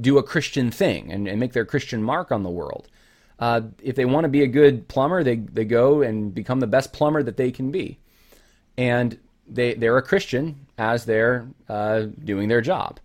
do 0.00 0.18
a 0.18 0.22
Christian 0.22 0.70
thing 0.70 1.12
and, 1.12 1.28
and 1.28 1.38
make 1.38 1.52
their 1.52 1.64
Christian 1.64 2.02
mark 2.02 2.32
on 2.32 2.42
the 2.42 2.50
world. 2.50 2.88
Uh, 3.38 3.62
if 3.82 3.96
they 3.96 4.06
want 4.06 4.24
to 4.24 4.28
be 4.28 4.42
a 4.42 4.46
good 4.46 4.88
plumber, 4.88 5.22
they, 5.22 5.36
they 5.36 5.64
go 5.64 6.02
and 6.02 6.34
become 6.34 6.60
the 6.60 6.66
best 6.66 6.92
plumber 6.92 7.22
that 7.22 7.36
they 7.36 7.50
can 7.50 7.70
be. 7.70 7.98
And 8.78 9.18
they, 9.46 9.74
they're 9.74 9.98
a 9.98 10.02
Christian 10.02 10.66
as 10.78 11.04
they're 11.04 11.46
uh, 11.68 12.06
doing 12.24 12.48
their 12.48 12.60
job. 12.60 12.98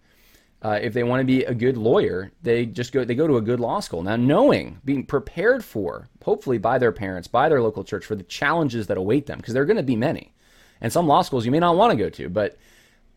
Uh, 0.64 0.80
if 0.82 0.94
they 0.94 1.04
want 1.04 1.20
to 1.20 1.26
be 1.26 1.44
a 1.44 1.54
good 1.54 1.76
lawyer, 1.76 2.32
they 2.44 2.68
just 2.68 2.92
go 2.92 3.04
they 3.04 3.16
go 3.16 3.26
to 3.26 3.38
a 3.38 3.42
good 3.42 3.60
law 3.60 3.80
school. 3.80 4.04
Now, 4.04 4.16
knowing, 4.16 4.80
being 4.86 5.06
prepared 5.06 5.66
for, 5.66 6.08
hopefully 6.24 6.60
by 6.60 6.78
their 6.78 6.92
parents, 6.92 7.28
by 7.28 7.50
their 7.50 7.64
local 7.64 7.84
church, 7.84 8.06
for 8.06 8.16
the 8.16 8.24
challenges 8.24 8.86
that 8.88 8.98
await 8.98 9.26
them, 9.26 9.40
because 9.40 9.56
there 9.56 9.64
are 9.64 9.68
going 9.68 9.78
to 9.78 9.84
be 9.84 9.96
many. 9.96 10.34
And 10.80 10.94
some 10.94 11.08
law 11.08 11.24
schools 11.24 11.46
you 11.46 11.52
may 11.52 11.60
not 11.60 11.78
want 11.78 11.92
to 11.92 11.98
go 11.98 12.10
to, 12.12 12.30
but 12.30 12.58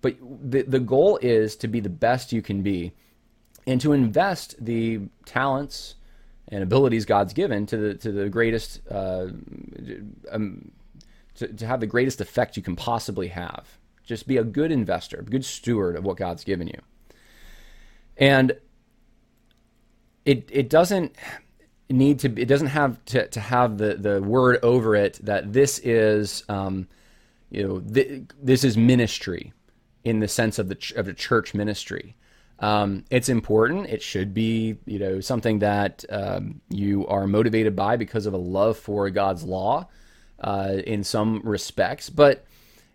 but 0.05 0.17
the 0.21 0.61
the 0.61 0.81
goal 0.81 1.19
is 1.23 1.57
to 1.57 1.67
be 1.67 1.81
the 1.81 1.89
best 1.89 2.31
you 2.31 2.43
can 2.43 2.61
be, 2.61 2.93
and 3.67 3.81
to 3.81 3.95
invest 3.95 4.63
the 4.63 5.01
talents 5.25 5.95
and 6.49 6.63
abilities 6.63 7.07
God's 7.07 7.33
given 7.33 7.65
to 7.65 7.77
the 7.79 7.95
to 7.95 8.13
the 8.13 8.29
greatest 8.29 8.83
uh, 8.91 9.29
um, 10.31 10.73
to, 11.37 11.49
to 11.49 11.67
have 11.67 11.81
the 11.81 11.87
greatest 11.87 12.21
effect 12.21 12.55
you 12.59 12.63
can 12.63 12.77
possibly 12.77 13.29
have. 13.29 13.79
Just 14.05 14.29
be 14.29 14.37
a 14.37 14.45
good 14.45 14.71
investor, 14.71 15.21
a 15.21 15.23
good 15.23 15.43
steward 15.43 15.97
of 15.97 16.05
what 16.05 16.19
God's 16.19 16.45
given 16.45 16.67
you. 16.67 16.81
And 18.19 18.59
it 20.27 20.51
it 20.53 20.69
doesn't 20.69 21.17
need 21.89 22.19
to 22.19 22.29
it 22.39 22.47
doesn't 22.47 22.67
have 22.67 23.03
to, 23.07 23.27
to 23.29 23.41
have 23.41 23.79
the, 23.79 23.95
the 23.95 24.21
word 24.21 24.59
over 24.63 24.95
it 24.97 25.19
that 25.23 25.55
this 25.55 25.79
is 25.79 26.45
um, 26.51 26.89
you 27.51 27.67
know 27.67 27.81
th- 27.81 28.25
this 28.43 28.65
is 28.65 28.77
ministry 28.77 29.55
in 30.05 30.21
the 30.21 30.29
sense 30.29 30.59
of 30.59 30.69
the 30.69 30.75
ch- 30.77 30.93
of 30.93 31.07
the 31.07 31.15
church 31.15 31.55
ministry. 31.55 32.15
Um, 32.61 33.05
it's 33.11 33.29
important. 33.29 33.89
It 33.89 34.01
should 34.01 34.33
be, 34.33 34.77
you 34.87 34.99
know, 34.99 35.21
something 35.21 35.59
that 35.59 36.05
um, 36.09 36.61
you 36.69 37.07
are 37.09 37.27
motivated 37.27 37.75
by 37.75 37.97
because 37.97 38.27
of 38.27 38.33
a 38.33 38.39
love 38.39 38.79
for 38.79 39.11
God's 39.11 39.43
law, 39.43 39.89
uh, 40.41 40.77
in 40.87 41.03
some 41.03 41.41
respects. 41.43 42.11
But 42.11 42.45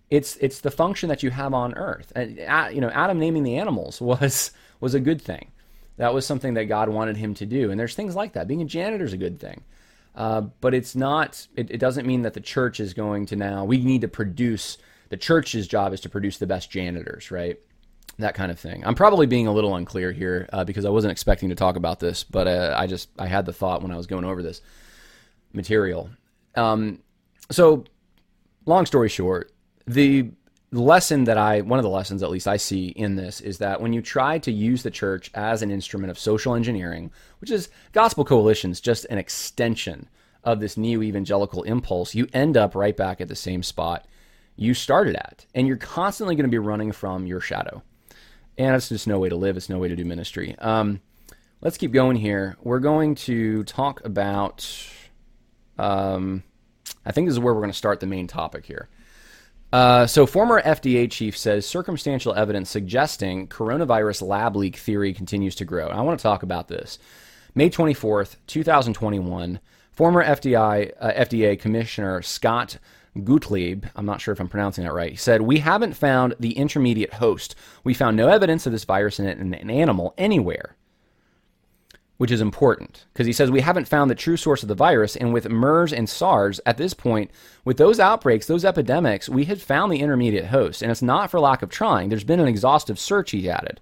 it's 0.09 0.37
it's 0.37 0.61
the 0.61 0.71
function 0.71 1.09
that 1.09 1.23
you 1.23 1.29
have 1.31 1.53
on 1.53 1.73
earth. 1.75 2.11
And 2.15 2.39
uh, 2.39 2.69
you 2.71 2.81
know, 2.81 2.89
Adam 2.89 3.19
naming 3.19 3.43
the 3.43 3.57
animals 3.57 3.99
was 4.01 4.51
was 4.79 4.93
a 4.93 4.99
good 4.99 5.21
thing. 5.21 5.51
That 5.97 6.13
was 6.13 6.25
something 6.25 6.53
that 6.53 6.65
God 6.65 6.87
wanted 6.87 7.17
him 7.17 7.33
to 7.35 7.45
do. 7.45 7.71
And 7.71 7.79
there's 7.79 7.95
things 7.95 8.15
like 8.15 8.33
that. 8.33 8.47
Being 8.47 8.61
a 8.61 8.65
janitor 8.65 9.03
is 9.03 9.11
a 9.11 9.17
good 9.17 9.37
thing. 9.39 9.63
Uh, 10.15 10.41
but 10.61 10.73
it's 10.73 10.95
not. 10.95 11.47
It, 11.55 11.71
it 11.71 11.77
doesn't 11.79 12.07
mean 12.07 12.21
that 12.21 12.33
the 12.33 12.39
church 12.39 12.79
is 12.79 12.93
going 12.93 13.25
to 13.27 13.35
now. 13.35 13.65
We 13.65 13.83
need 13.83 14.01
to 14.01 14.07
produce. 14.07 14.77
The 15.09 15.17
church's 15.17 15.67
job 15.67 15.93
is 15.93 16.01
to 16.01 16.09
produce 16.09 16.37
the 16.37 16.47
best 16.47 16.71
janitors, 16.71 17.31
right? 17.31 17.59
That 18.17 18.35
kind 18.35 18.51
of 18.51 18.59
thing. 18.59 18.85
I'm 18.85 18.95
probably 18.95 19.27
being 19.27 19.47
a 19.47 19.51
little 19.51 19.75
unclear 19.75 20.11
here 20.11 20.47
uh, 20.51 20.63
because 20.63 20.85
I 20.85 20.89
wasn't 20.89 21.11
expecting 21.11 21.49
to 21.49 21.55
talk 21.55 21.75
about 21.75 21.99
this, 21.99 22.23
but 22.23 22.47
uh, 22.47 22.75
I 22.77 22.87
just 22.87 23.09
I 23.17 23.27
had 23.27 23.45
the 23.45 23.53
thought 23.53 23.81
when 23.81 23.91
I 23.91 23.97
was 23.97 24.07
going 24.07 24.25
over 24.25 24.43
this 24.43 24.61
material. 25.53 26.09
Um, 26.55 26.99
so, 27.49 27.85
long 28.65 28.85
story 28.85 29.09
short, 29.09 29.51
the 29.87 30.31
lesson 30.71 31.23
that 31.23 31.37
I, 31.37 31.61
one 31.61 31.79
of 31.79 31.83
the 31.83 31.89
lessons 31.89 32.21
at 32.21 32.29
least 32.29 32.47
I 32.47 32.57
see 32.57 32.87
in 32.87 33.15
this 33.15 33.41
is 33.41 33.57
that 33.57 33.81
when 33.81 33.93
you 33.93 34.01
try 34.01 34.37
to 34.39 34.51
use 34.51 34.83
the 34.83 34.91
church 34.91 35.31
as 35.33 35.61
an 35.61 35.71
instrument 35.71 36.11
of 36.11 36.19
social 36.19 36.53
engineering, 36.53 37.11
which 37.39 37.49
is 37.49 37.69
Gospel 37.91 38.23
Coalition's 38.23 38.79
just 38.79 39.05
an 39.05 39.17
extension 39.17 40.07
of 40.43 40.59
this 40.59 40.77
neo 40.77 41.01
evangelical 41.01 41.63
impulse, 41.63 42.13
you 42.13 42.27
end 42.33 42.55
up 42.55 42.75
right 42.75 42.95
back 42.95 43.19
at 43.19 43.27
the 43.27 43.35
same 43.35 43.63
spot 43.63 44.05
you 44.59 44.73
started 44.73 45.15
at. 45.15 45.45
And 45.55 45.67
you're 45.67 45.77
constantly 45.77 46.35
going 46.35 46.45
to 46.45 46.51
be 46.51 46.59
running 46.59 46.91
from 46.91 47.25
your 47.25 47.39
shadow. 47.39 47.81
And 48.57 48.75
it's 48.75 48.89
just 48.89 49.07
no 49.07 49.17
way 49.17 49.29
to 49.29 49.37
live, 49.37 49.55
it's 49.55 49.69
no 49.69 49.79
way 49.79 49.87
to 49.87 49.95
do 49.95 50.03
ministry. 50.03 50.55
Um, 50.59 50.99
let's 51.61 51.77
keep 51.77 51.93
going 51.93 52.17
here. 52.17 52.57
We're 52.61 52.79
going 52.79 53.15
to 53.15 53.63
talk 53.63 54.03
about, 54.03 54.69
um, 55.77 56.43
I 57.05 57.13
think 57.13 57.27
this 57.27 57.33
is 57.33 57.39
where 57.39 57.53
we're 57.53 57.61
going 57.61 57.71
to 57.71 57.77
start 57.77 58.01
the 58.01 58.05
main 58.05 58.27
topic 58.27 58.65
here. 58.65 58.89
Uh, 59.71 60.07
so, 60.07 60.25
former 60.25 60.61
FDA 60.61 61.09
chief 61.09 61.37
says 61.37 61.65
circumstantial 61.65 62.33
evidence 62.33 62.71
suggesting 62.71 63.47
coronavirus 63.47 64.27
lab 64.27 64.55
leak 64.55 64.75
theory 64.75 65.13
continues 65.13 65.55
to 65.55 65.65
grow. 65.65 65.87
I 65.87 66.01
want 66.01 66.19
to 66.19 66.23
talk 66.23 66.41
about 66.43 66.67
this. 66.67 66.97
May 67.53 67.69
24th, 67.69 68.37
2021, 68.47 69.59
former 69.91 70.25
FDI, 70.25 70.91
uh, 70.99 71.11
FDA 71.11 71.57
Commissioner 71.57 72.23
Scott 72.23 72.79
Gottlieb, 73.23 73.85
I'm 73.95 74.05
not 74.05 74.21
sure 74.21 74.31
if 74.31 74.39
I'm 74.39 74.47
pronouncing 74.47 74.83
that 74.83 74.93
right, 74.93 75.19
said, 75.19 75.41
We 75.41 75.59
haven't 75.59 75.93
found 75.93 76.35
the 76.39 76.57
intermediate 76.57 77.15
host. 77.15 77.55
We 77.83 77.93
found 77.93 78.17
no 78.17 78.27
evidence 78.27 78.65
of 78.65 78.71
this 78.71 78.85
virus 78.85 79.19
in 79.19 79.27
an 79.27 79.69
animal 79.69 80.13
anywhere 80.17 80.75
which 82.19 82.31
is 82.31 82.41
important 82.41 83.05
because 83.13 83.25
he 83.25 83.31
says 83.31 83.49
we 83.49 83.61
haven't 83.61 83.87
found 83.87 84.11
the 84.11 84.15
true 84.15 84.35
source 84.35 84.61
of 84.61 84.67
the 84.67 84.75
virus. 84.75 85.15
And 85.15 85.33
with 85.33 85.47
MERS 85.47 85.93
and 85.93 86.07
SARS, 86.09 86.59
at 86.65 86.75
this 86.75 86.93
point, 86.93 87.31
with 87.63 87.77
those 87.77 87.97
outbreaks, 87.97 88.45
those 88.45 88.65
epidemics, 88.65 89.29
we 89.29 89.45
had 89.45 89.61
found 89.61 89.89
the 89.89 90.01
intermediate 90.01 90.47
host. 90.47 90.81
And 90.81 90.91
it's 90.91 91.01
not 91.01 91.31
for 91.31 91.39
lack 91.39 91.61
of 91.61 91.69
trying. 91.69 92.09
There's 92.09 92.25
been 92.25 92.41
an 92.41 92.47
exhaustive 92.49 92.99
search, 92.99 93.31
he 93.31 93.49
added. 93.49 93.79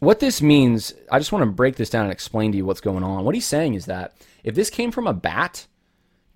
What 0.00 0.18
this 0.18 0.42
means, 0.42 0.94
I 1.12 1.20
just 1.20 1.30
want 1.30 1.44
to 1.44 1.50
break 1.52 1.76
this 1.76 1.90
down 1.90 2.06
and 2.06 2.12
explain 2.12 2.50
to 2.50 2.58
you 2.58 2.66
what's 2.66 2.80
going 2.80 3.04
on. 3.04 3.24
What 3.24 3.36
he's 3.36 3.46
saying 3.46 3.74
is 3.74 3.86
that 3.86 4.16
if 4.42 4.56
this 4.56 4.68
came 4.68 4.90
from 4.90 5.06
a 5.06 5.14
bat, 5.14 5.68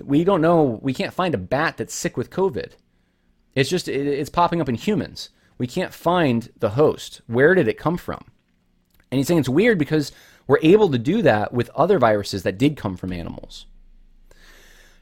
we 0.05 0.25
don't 0.25 0.41
know, 0.41 0.79
we 0.83 0.95
can't 0.95 1.15
find 1.15 1.35
a 1.35 1.39
bat 1.39 1.77
that's 1.77 1.95
sick 1.95 2.17
with 2.17 2.31
COVID. 2.31 2.73
It's 3.55 3.71
just, 3.71 3.89
it's 3.89 4.31
popping 4.31 4.61
up 4.61 4.69
in 4.69 4.75
humans. 4.75 5.31
We 5.59 5.67
can't 5.67 5.93
find 5.93 6.49
the 6.59 6.71
host. 6.71 7.21
Where 7.27 7.55
did 7.55 7.69
it 7.69 7.79
come 7.79 7.97
from? 7.97 8.25
And 9.11 9.19
he's 9.19 9.27
saying 9.27 9.41
it's 9.41 9.49
weird 9.49 9.79
because 9.79 10.13
we're 10.47 10.61
able 10.63 10.91
to 10.91 10.99
do 10.99 11.23
that 11.23 11.53
with 11.53 11.71
other 11.71 11.99
viruses 11.99 12.43
that 12.45 12.59
did 12.59 12.77
come 12.77 12.97
from 12.97 13.13
animals. 13.13 13.67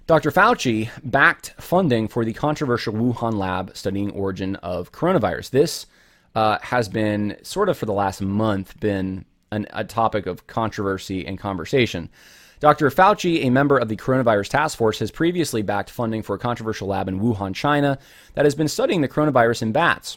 Dr. 0.06 0.30
Fauci 0.30 0.88
backed 1.02 1.54
funding 1.58 2.06
for 2.06 2.24
the 2.24 2.32
controversial 2.32 2.94
Wuhan 2.94 3.34
lab 3.34 3.76
studying 3.76 4.10
origin 4.12 4.54
of 4.56 4.92
coronavirus. 4.92 5.50
This 5.50 5.86
uh, 6.36 6.58
has 6.62 6.88
been 6.88 7.36
sort 7.42 7.68
of 7.68 7.76
for 7.76 7.86
the 7.86 7.92
last 7.92 8.22
month 8.22 8.78
been 8.78 9.24
an, 9.50 9.66
a 9.70 9.84
topic 9.84 10.26
of 10.26 10.46
controversy 10.46 11.26
and 11.26 11.38
conversation. 11.38 12.08
Dr. 12.60 12.90
Fauci, 12.90 13.44
a 13.44 13.50
member 13.50 13.76
of 13.76 13.88
the 13.88 13.96
coronavirus 13.96 14.48
task 14.48 14.78
force, 14.78 14.98
has 15.00 15.10
previously 15.10 15.62
backed 15.62 15.90
funding 15.90 16.22
for 16.22 16.34
a 16.34 16.38
controversial 16.38 16.88
lab 16.88 17.08
in 17.08 17.20
Wuhan, 17.20 17.54
China, 17.54 17.98
that 18.34 18.46
has 18.46 18.54
been 18.54 18.68
studying 18.68 19.02
the 19.02 19.08
coronavirus 19.08 19.62
in 19.62 19.72
bats. 19.72 20.16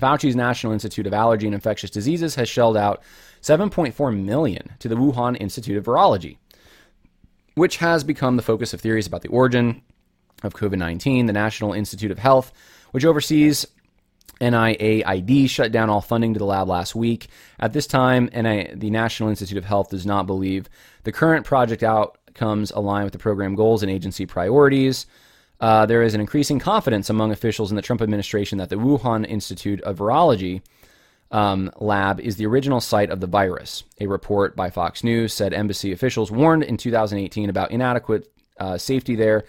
Fauci's 0.00 0.36
National 0.36 0.72
Institute 0.72 1.06
of 1.06 1.14
Allergy 1.14 1.46
and 1.46 1.54
Infectious 1.54 1.90
Diseases 1.90 2.34
has 2.34 2.48
shelled 2.48 2.76
out 2.76 3.02
7.4 3.42 4.24
million 4.24 4.72
to 4.78 4.88
the 4.88 4.94
Wuhan 4.94 5.36
Institute 5.40 5.76
of 5.76 5.84
Virology, 5.84 6.36
which 7.54 7.78
has 7.78 8.04
become 8.04 8.36
the 8.36 8.42
focus 8.42 8.74
of 8.74 8.80
theories 8.80 9.06
about 9.06 9.22
the 9.22 9.28
origin 9.28 9.82
of 10.42 10.54
COVID-19. 10.54 11.26
The 11.26 11.32
National 11.32 11.72
Institute 11.72 12.10
of 12.10 12.18
Health, 12.18 12.52
which 12.90 13.04
oversees 13.04 13.66
NIAID 14.40 15.48
shut 15.48 15.72
down 15.72 15.90
all 15.90 16.00
funding 16.00 16.34
to 16.34 16.38
the 16.38 16.44
lab 16.44 16.68
last 16.68 16.94
week. 16.94 17.28
At 17.58 17.72
this 17.72 17.86
time, 17.86 18.28
NI, 18.34 18.70
the 18.74 18.90
National 18.90 19.28
Institute 19.28 19.58
of 19.58 19.64
Health 19.64 19.90
does 19.90 20.06
not 20.06 20.26
believe 20.26 20.68
the 21.04 21.12
current 21.12 21.46
project 21.46 21.82
outcomes 21.82 22.70
align 22.70 23.04
with 23.04 23.12
the 23.12 23.18
program 23.18 23.54
goals 23.54 23.82
and 23.82 23.90
agency 23.90 24.26
priorities. 24.26 25.06
Uh, 25.58 25.86
there 25.86 26.02
is 26.02 26.14
an 26.14 26.20
increasing 26.20 26.58
confidence 26.58 27.08
among 27.08 27.32
officials 27.32 27.70
in 27.70 27.76
the 27.76 27.82
Trump 27.82 28.02
administration 28.02 28.58
that 28.58 28.68
the 28.68 28.76
Wuhan 28.76 29.26
Institute 29.26 29.80
of 29.82 29.98
Virology 29.98 30.60
um, 31.30 31.70
lab 31.78 32.20
is 32.20 32.36
the 32.36 32.46
original 32.46 32.80
site 32.80 33.10
of 33.10 33.20
the 33.20 33.26
virus. 33.26 33.84
A 34.00 34.06
report 34.06 34.54
by 34.54 34.70
Fox 34.70 35.02
News 35.02 35.32
said 35.32 35.54
embassy 35.54 35.92
officials 35.92 36.30
warned 36.30 36.62
in 36.62 36.76
2018 36.76 37.48
about 37.48 37.70
inadequate 37.70 38.30
uh, 38.60 38.76
safety 38.78 39.14
there 39.14 39.44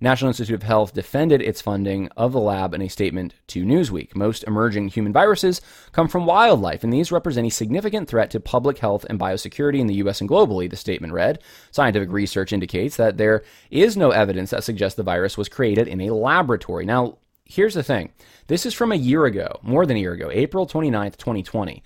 National 0.00 0.28
Institute 0.28 0.54
of 0.54 0.62
Health 0.62 0.92
defended 0.92 1.40
its 1.40 1.62
funding 1.62 2.08
of 2.16 2.32
the 2.32 2.40
lab 2.40 2.74
in 2.74 2.82
a 2.82 2.88
statement 2.88 3.34
to 3.48 3.64
Newsweek. 3.64 4.14
Most 4.14 4.44
emerging 4.44 4.88
human 4.88 5.12
viruses 5.12 5.60
come 5.92 6.06
from 6.06 6.26
wildlife, 6.26 6.84
and 6.84 6.92
these 6.92 7.10
represent 7.10 7.46
a 7.46 7.50
significant 7.50 8.08
threat 8.08 8.30
to 8.32 8.40
public 8.40 8.78
health 8.78 9.06
and 9.08 9.18
biosecurity 9.18 9.78
in 9.78 9.86
the 9.86 9.94
U.S. 9.94 10.20
and 10.20 10.28
globally, 10.28 10.68
the 10.68 10.76
statement 10.76 11.12
read. 11.12 11.38
Scientific 11.70 12.10
research 12.10 12.52
indicates 12.52 12.96
that 12.96 13.16
there 13.16 13.42
is 13.70 13.96
no 13.96 14.10
evidence 14.10 14.50
that 14.50 14.64
suggests 14.64 14.96
the 14.96 15.02
virus 15.02 15.38
was 15.38 15.48
created 15.48 15.88
in 15.88 16.02
a 16.02 16.14
laboratory. 16.14 16.84
Now, 16.84 17.18
here's 17.46 17.74
the 17.74 17.82
thing 17.82 18.12
this 18.48 18.66
is 18.66 18.74
from 18.74 18.92
a 18.92 18.96
year 18.96 19.24
ago, 19.24 19.60
more 19.62 19.86
than 19.86 19.96
a 19.96 20.00
year 20.00 20.12
ago, 20.12 20.30
April 20.30 20.66
29th, 20.66 21.16
2020. 21.16 21.82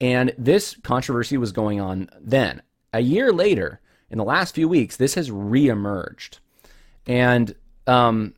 And 0.00 0.34
this 0.36 0.76
controversy 0.82 1.36
was 1.36 1.52
going 1.52 1.80
on 1.80 2.10
then. 2.20 2.62
A 2.92 3.00
year 3.00 3.32
later, 3.32 3.80
in 4.10 4.18
the 4.18 4.24
last 4.24 4.54
few 4.54 4.68
weeks, 4.68 4.96
this 4.96 5.14
has 5.14 5.30
reemerged. 5.30 6.38
And 7.06 7.54
um, 7.86 8.34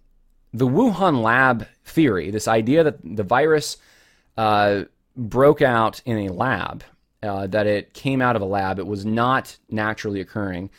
the 0.53 0.67
Wuhan 0.67 1.23
lab 1.23 1.67
theory, 1.85 2.31
this 2.31 2.49
idea 2.49 2.85
that 2.85 2.99
the 3.03 3.23
virus 3.23 3.77
uh, 4.37 4.85
broke 5.17 5.63
out 5.63 6.01
in 6.05 6.19
a 6.19 6.33
lab, 6.33 6.85
uh, 7.23 7.47
that 7.49 7.67
it 7.67 7.95
came 7.95 8.23
out 8.23 8.37
of 8.37 8.43
a 8.43 8.47
lab, 8.47 8.79
it 8.79 8.87
was 8.87 9.05
not 9.05 9.57
naturally 9.71 10.21
occurring. 10.21 10.71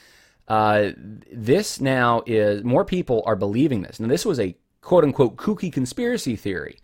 Uh, 0.48 0.92
this 1.32 1.80
now 1.80 2.24
is 2.26 2.64
more 2.64 2.86
people 2.86 3.22
are 3.26 3.36
believing 3.36 3.82
this. 3.82 4.00
Now, 4.00 4.08
this 4.08 4.26
was 4.26 4.40
a 4.40 4.56
quote 4.82 5.04
unquote 5.04 5.36
kooky 5.36 5.72
conspiracy 5.72 6.36
theory. 6.36 6.80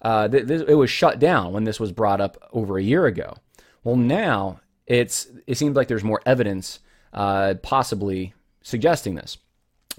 Uh, 0.00 0.28
th- 0.28 0.46
th- 0.46 0.68
it 0.68 0.74
was 0.74 0.90
shut 0.90 1.18
down 1.18 1.52
when 1.52 1.64
this 1.64 1.80
was 1.80 1.92
brought 1.92 2.20
up 2.20 2.36
over 2.52 2.78
a 2.78 2.82
year 2.82 3.06
ago. 3.06 3.36
Well, 3.82 3.96
now 3.96 4.60
it's 4.86 5.28
it 5.46 5.56
seems 5.58 5.76
like 5.76 5.88
there's 5.88 6.04
more 6.04 6.22
evidence, 6.24 6.80
uh, 7.12 7.54
possibly 7.62 8.34
suggesting 8.62 9.14
this. 9.14 9.38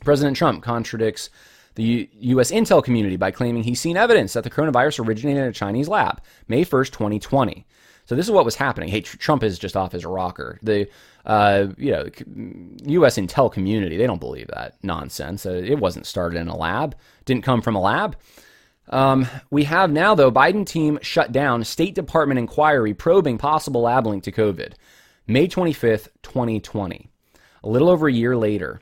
President 0.06 0.38
Trump 0.38 0.64
contradicts 0.64 1.30
the 1.76 1.84
U- 1.84 2.08
U.S. 2.20 2.52
intel 2.52 2.84
community 2.84 3.18
by 3.18 3.32
claiming 3.32 3.64
he's 3.64 3.82
seen 3.82 3.98
evidence 3.98 4.34
that 4.34 4.44
the 4.44 4.50
coronavirus 4.50 5.06
originated 5.06 5.44
in 5.44 5.50
a 5.50 5.54
Chinese 5.54 5.88
lab, 5.88 6.22
May 6.48 6.64
1st, 6.64 6.92
2020. 6.92 7.66
So 8.06 8.16
this 8.16 8.26
is 8.26 8.32
what 8.32 8.46
was 8.46 8.56
happening. 8.56 8.90
Hey, 8.90 9.02
Trump 9.02 9.44
is 9.44 9.58
just 9.58 9.76
off 9.76 9.92
his 9.92 10.06
rocker. 10.06 10.60
The 10.62 10.88
uh, 11.26 11.68
you 11.78 11.92
know 11.92 12.06
U.S. 12.86 13.18
intel 13.18 13.52
community 13.52 13.98
they 13.98 14.06
don't 14.06 14.20
believe 14.20 14.48
that 14.48 14.76
nonsense. 14.84 15.46
Uh, 15.46 15.54
it 15.54 15.80
wasn't 15.80 16.06
started 16.06 16.40
in 16.40 16.48
a 16.48 16.56
lab. 16.56 16.96
Didn't 17.26 17.44
come 17.44 17.62
from 17.62 17.76
a 17.76 17.82
lab. 17.82 18.16
Um, 18.90 19.28
we 19.50 19.64
have 19.64 19.92
now, 19.92 20.14
though, 20.14 20.32
Biden 20.32 20.66
team 20.66 21.00
shut 21.02 21.32
down 21.32 21.64
State 21.64 21.96
Department 21.96 22.38
inquiry 22.38 22.94
probing 22.94 23.40
possible 23.40 23.82
lab 23.82 24.06
link 24.06 24.24
to 24.26 24.32
COVID. 24.32 24.74
May 25.28 25.48
25th, 25.48 26.10
2020. 26.22 27.10
A 27.64 27.68
little 27.68 27.90
over 27.90 28.08
a 28.08 28.14
year 28.14 28.38
later, 28.38 28.80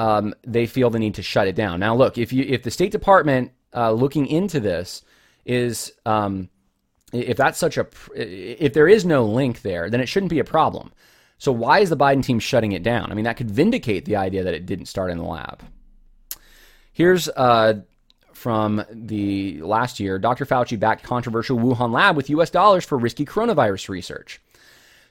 um, 0.00 0.34
they 0.46 0.64
feel 0.64 0.88
the 0.88 0.98
need 0.98 1.14
to 1.16 1.22
shut 1.22 1.46
it 1.46 1.54
down. 1.54 1.78
Now, 1.78 1.94
look, 1.94 2.16
if 2.16 2.32
you 2.32 2.42
if 2.48 2.62
the 2.62 2.70
State 2.70 2.90
Department 2.90 3.52
uh, 3.76 3.92
looking 3.92 4.26
into 4.26 4.58
this 4.58 5.02
is 5.44 5.92
um, 6.06 6.48
if 7.12 7.36
that's 7.36 7.58
such 7.58 7.76
a 7.76 7.86
if 8.14 8.72
there 8.72 8.88
is 8.88 9.04
no 9.04 9.26
link 9.26 9.60
there, 9.60 9.90
then 9.90 10.00
it 10.00 10.06
shouldn't 10.06 10.30
be 10.30 10.38
a 10.38 10.44
problem. 10.44 10.90
So 11.36 11.52
why 11.52 11.80
is 11.80 11.90
the 11.90 11.98
Biden 11.98 12.24
team 12.24 12.38
shutting 12.38 12.72
it 12.72 12.82
down? 12.82 13.12
I 13.12 13.14
mean, 13.14 13.26
that 13.26 13.36
could 13.36 13.50
vindicate 13.50 14.06
the 14.06 14.16
idea 14.16 14.42
that 14.42 14.54
it 14.54 14.64
didn't 14.64 14.86
start 14.86 15.10
in 15.10 15.18
the 15.18 15.24
lab. 15.24 15.62
Here's 16.94 17.28
uh, 17.28 17.80
from 18.32 18.82
the 18.90 19.60
last 19.60 20.00
year 20.00 20.18
Dr. 20.18 20.46
Fauci 20.46 20.80
backed 20.80 21.04
controversial 21.04 21.58
Wuhan 21.58 21.92
lab 21.92 22.16
with 22.16 22.30
US 22.30 22.48
dollars 22.48 22.86
for 22.86 22.96
risky 22.96 23.26
coronavirus 23.26 23.90
research. 23.90 24.40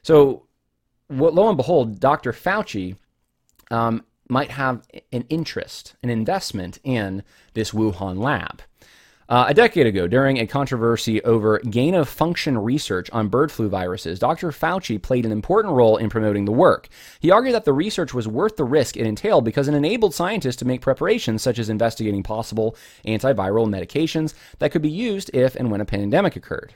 So, 0.02 0.48
lo 1.12 1.48
and 1.48 1.58
behold, 1.58 2.00
Dr. 2.00 2.34
Fauci 2.34 2.96
um, 3.70 4.04
might 4.30 4.52
have 4.52 4.88
an 5.12 5.26
interest, 5.30 5.96
an 6.04 6.10
investment 6.10 6.80
in 6.84 7.24
this 7.54 7.72
Wuhan 7.72 8.18
lab. 8.18 8.62
Uh, 9.30 9.46
a 9.48 9.54
decade 9.54 9.86
ago, 9.86 10.08
during 10.08 10.40
a 10.40 10.48
controversy 10.48 11.22
over 11.24 11.60
gain 11.60 11.94
of 11.94 12.10
function 12.10 12.58
research 12.58 13.12
on 13.12 13.28
bird 13.28 13.52
flu 13.52 13.70
viruses, 13.70 14.18
Dr. 14.18 14.50
Fauci 14.50 15.00
played 15.00 15.24
an 15.24 15.32
important 15.32 15.76
role 15.76 15.98
in 15.98 16.10
promoting 16.10 16.46
the 16.46 16.52
work. 16.52 16.90
He 17.20 17.30
argued 17.30 17.54
that 17.54 17.64
the 17.64 17.74
research 17.74 18.12
was 18.12 18.28
worth 18.28 18.56
the 18.56 18.64
risk 18.64 18.98
it 18.98 19.06
entailed 19.06 19.46
because 19.46 19.68
it 19.68 19.76
enabled 19.76 20.16
scientists 20.16 20.56
to 20.58 20.66
make 20.66 20.82
preparations 20.82 21.44
such 21.44 21.60
as 21.60 21.70
investigating 21.70 22.24
possible 22.24 22.76
antiviral 23.06 23.68
medications 23.70 24.34
that 24.58 24.72
could 24.72 24.82
be 24.82 24.90
used 24.90 25.30
if 25.32 25.56
and 25.56 25.70
when 25.70 25.82
a 25.82 25.86
pandemic 25.86 26.36
occurred. 26.36 26.74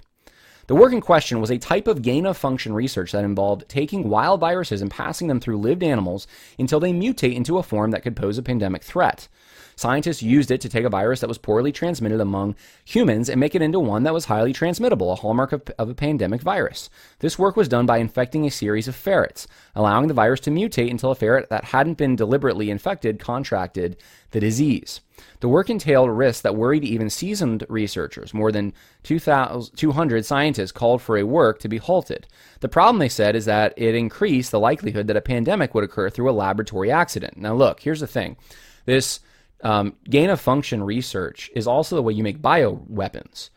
The 0.67 0.75
work 0.75 0.93
in 0.93 1.01
question 1.01 1.41
was 1.41 1.51
a 1.51 1.57
type 1.57 1.87
of 1.87 2.01
gain 2.01 2.25
of 2.25 2.37
function 2.37 2.73
research 2.73 3.11
that 3.11 3.25
involved 3.25 3.67
taking 3.67 4.09
wild 4.09 4.39
viruses 4.39 4.81
and 4.81 4.89
passing 4.89 5.27
them 5.27 5.41
through 5.41 5.57
lived 5.57 5.83
animals 5.83 6.25
until 6.57 6.79
they 6.79 6.93
mutate 6.93 7.35
into 7.35 7.57
a 7.57 7.63
form 7.63 7.91
that 7.91 8.01
could 8.01 8.15
pose 8.15 8.37
a 8.37 8.43
pandemic 8.43 8.81
threat. 8.81 9.27
Scientists 9.75 10.23
used 10.23 10.51
it 10.51 10.61
to 10.61 10.69
take 10.69 10.85
a 10.85 10.89
virus 10.89 11.19
that 11.19 11.27
was 11.27 11.37
poorly 11.37 11.71
transmitted 11.71 12.21
among 12.21 12.55
humans 12.85 13.29
and 13.29 13.39
make 13.39 13.55
it 13.55 13.61
into 13.61 13.79
one 13.79 14.03
that 14.03 14.13
was 14.13 14.25
highly 14.25 14.53
transmittable, 14.53 15.11
a 15.11 15.15
hallmark 15.15 15.51
of, 15.51 15.63
of, 15.77 15.89
a 15.89 15.95
pandemic 15.95 16.41
virus. 16.41 16.89
This 17.19 17.39
work 17.39 17.55
was 17.55 17.67
done 17.67 17.85
by 17.85 17.97
infecting 17.97 18.45
a 18.45 18.51
series 18.51 18.87
of 18.87 18.95
ferrets, 18.95 19.47
allowing 19.75 20.07
the 20.07 20.13
virus 20.13 20.39
to 20.41 20.51
mutate 20.51 20.91
until 20.91 21.11
a 21.11 21.15
ferret 21.15 21.49
that 21.49 21.65
hadn't 21.65 21.97
been 21.97 22.15
deliberately 22.15 22.69
infected 22.69 23.19
contracted 23.19 23.97
the 24.31 24.39
disease. 24.39 25.01
The 25.39 25.49
work 25.49 25.69
entailed 25.69 26.09
risks 26.09 26.41
that 26.41 26.55
worried 26.55 26.83
even 26.83 27.09
seasoned 27.09 27.65
researchers. 27.69 28.33
More 28.33 28.51
than 28.51 28.73
200 29.03 30.25
scientists 30.25 30.71
called 30.71 31.01
for 31.01 31.17
a 31.17 31.23
work 31.23 31.59
to 31.59 31.69
be 31.69 31.77
halted. 31.77 32.27
The 32.61 32.69
problem, 32.69 32.99
they 32.99 33.09
said, 33.09 33.35
is 33.35 33.45
that 33.45 33.73
it 33.77 33.95
increased 33.95 34.51
the 34.51 34.59
likelihood 34.59 35.07
that 35.07 35.17
a 35.17 35.21
pandemic 35.21 35.73
would 35.73 35.83
occur 35.83 36.09
through 36.09 36.29
a 36.29 36.31
laboratory 36.31 36.91
accident. 36.91 37.37
Now, 37.37 37.53
look, 37.53 37.81
here's 37.81 37.99
the 37.99 38.07
thing. 38.07 38.37
This 38.85 39.19
um, 39.63 39.95
gain 40.05 40.29
of 40.29 40.39
function 40.39 40.83
research 40.83 41.49
is 41.55 41.67
also 41.67 41.95
the 41.95 42.03
way 42.03 42.13
you 42.13 42.23
make 42.23 42.41
bioweapons. 42.41 43.49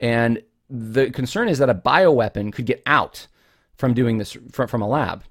And 0.00 0.42
the 0.68 1.10
concern 1.10 1.48
is 1.48 1.58
that 1.58 1.70
a 1.70 1.74
bioweapon 1.74 2.52
could 2.52 2.66
get 2.66 2.82
out 2.86 3.26
from 3.76 3.94
doing 3.94 4.18
this 4.18 4.36
from, 4.50 4.68
from 4.68 4.82
a 4.82 4.88
lab. 4.88 5.24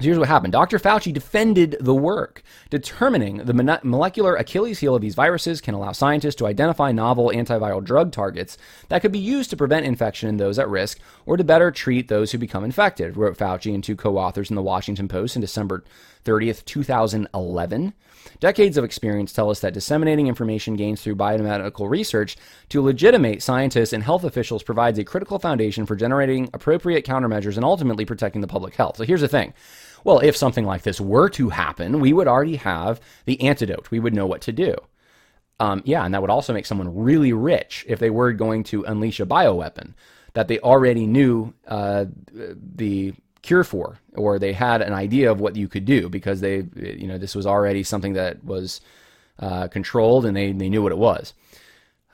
So 0.00 0.06
here's 0.06 0.18
what 0.18 0.28
happened. 0.28 0.52
Dr. 0.52 0.78
Fauci 0.80 1.12
defended 1.12 1.76
the 1.78 1.94
work. 1.94 2.42
Determining 2.70 3.36
the 3.36 3.80
molecular 3.84 4.34
Achilles 4.34 4.80
heel 4.80 4.96
of 4.96 5.00
these 5.00 5.14
viruses 5.14 5.60
can 5.60 5.74
allow 5.74 5.92
scientists 5.92 6.34
to 6.36 6.46
identify 6.46 6.90
novel 6.90 7.30
antiviral 7.32 7.84
drug 7.84 8.10
targets 8.10 8.58
that 8.88 9.00
could 9.00 9.12
be 9.12 9.20
used 9.20 9.50
to 9.50 9.56
prevent 9.56 9.86
infection 9.86 10.28
in 10.28 10.38
those 10.38 10.58
at 10.58 10.68
risk 10.68 10.98
or 11.24 11.36
to 11.36 11.44
better 11.44 11.70
treat 11.70 12.08
those 12.08 12.32
who 12.32 12.38
become 12.38 12.64
infected, 12.64 13.16
wrote 13.16 13.38
Fauci 13.38 13.72
and 13.72 13.84
two 13.84 13.94
co 13.94 14.18
authors 14.18 14.50
in 14.50 14.56
the 14.56 14.62
Washington 14.62 15.06
Post 15.06 15.36
in 15.36 15.40
December 15.40 15.84
30th, 16.24 16.64
2011. 16.64 17.92
Decades 18.42 18.76
of 18.76 18.82
experience 18.82 19.32
tell 19.32 19.50
us 19.50 19.60
that 19.60 19.72
disseminating 19.72 20.26
information 20.26 20.74
gains 20.74 21.00
through 21.00 21.14
biomedical 21.14 21.88
research 21.88 22.36
to 22.70 22.82
legitimate 22.82 23.40
scientists 23.40 23.92
and 23.92 24.02
health 24.02 24.24
officials 24.24 24.64
provides 24.64 24.98
a 24.98 25.04
critical 25.04 25.38
foundation 25.38 25.86
for 25.86 25.94
generating 25.94 26.50
appropriate 26.52 27.06
countermeasures 27.06 27.54
and 27.54 27.64
ultimately 27.64 28.04
protecting 28.04 28.40
the 28.40 28.48
public 28.48 28.74
health. 28.74 28.96
So 28.96 29.04
here's 29.04 29.20
the 29.20 29.28
thing. 29.28 29.54
Well, 30.02 30.18
if 30.18 30.36
something 30.36 30.64
like 30.64 30.82
this 30.82 31.00
were 31.00 31.28
to 31.28 31.50
happen, 31.50 32.00
we 32.00 32.12
would 32.12 32.26
already 32.26 32.56
have 32.56 33.00
the 33.26 33.40
antidote. 33.42 33.92
We 33.92 34.00
would 34.00 34.12
know 34.12 34.26
what 34.26 34.40
to 34.40 34.52
do. 34.52 34.74
Um, 35.60 35.80
yeah, 35.84 36.04
and 36.04 36.12
that 36.12 36.20
would 36.20 36.28
also 36.28 36.52
make 36.52 36.66
someone 36.66 36.96
really 36.96 37.32
rich 37.32 37.84
if 37.88 38.00
they 38.00 38.10
were 38.10 38.32
going 38.32 38.64
to 38.64 38.82
unleash 38.82 39.20
a 39.20 39.24
bioweapon 39.24 39.94
that 40.32 40.48
they 40.48 40.58
already 40.58 41.06
knew 41.06 41.54
uh, 41.68 42.06
the 42.32 43.14
cure 43.42 43.64
for, 43.64 43.98
or 44.14 44.38
they 44.38 44.52
had 44.52 44.82
an 44.82 44.92
idea 44.92 45.30
of 45.30 45.40
what 45.40 45.56
you 45.56 45.68
could 45.68 45.84
do 45.84 46.08
because 46.08 46.40
they, 46.40 46.64
you 46.76 47.06
know, 47.06 47.18
this 47.18 47.34
was 47.34 47.46
already 47.46 47.82
something 47.82 48.14
that 48.14 48.42
was 48.44 48.80
uh, 49.38 49.68
controlled 49.68 50.24
and 50.24 50.36
they, 50.36 50.52
they 50.52 50.68
knew 50.68 50.82
what 50.82 50.92
it 50.92 50.98
was. 50.98 51.34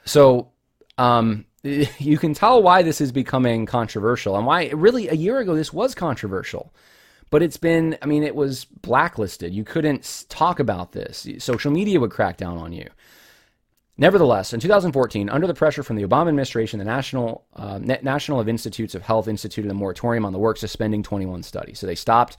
So 0.05 0.51
um, 0.97 1.45
you 1.63 2.19
can 2.19 2.35
tell 2.35 2.63
why 2.63 2.83
this 2.83 3.01
is 3.01 3.13
becoming 3.13 3.67
controversial 3.67 4.37
and 4.37 4.47
why 4.47 4.69
really 4.69 5.09
a 5.09 5.15
year 5.15 5.39
ago 5.39 5.55
this 5.55 5.73
was 5.73 5.95
controversial. 5.95 6.73
But 7.31 7.43
it's 7.43 7.59
been, 7.59 7.99
I 8.01 8.07
mean, 8.07 8.23
it 8.23 8.35
was 8.35 8.65
blacklisted. 8.65 9.53
You 9.53 9.63
couldn't 9.63 10.25
talk 10.31 10.61
about 10.61 10.93
this. 10.93 11.29
Social 11.39 11.71
media 11.71 12.01
would 12.01 12.11
crack 12.11 12.39
down 12.39 12.57
on 12.57 12.73
you. 12.73 12.89
Nevertheless, 14.01 14.53
in 14.53 14.61
2014, 14.61 15.29
under 15.29 15.49
the 15.49 15.55
pressure 15.55 15.83
from 15.83 15.97
the 15.97 16.05
Obama 16.05 16.29
administration, 16.29 16.79
the 16.79 16.85
National 16.85 17.45
uh, 17.57 17.79
National 17.79 18.39
of 18.39 18.49
Institutes 18.49 18.95
of 18.95 19.03
Health 19.03 19.27
instituted 19.27 19.71
a 19.71 19.75
moratorium 19.75 20.25
on 20.25 20.33
the 20.33 20.39
work, 20.39 20.57
suspending 20.57 21.03
21 21.03 21.43
studies. 21.43 21.81
So 21.81 21.87
they 21.89 21.97
stopped 21.97 22.37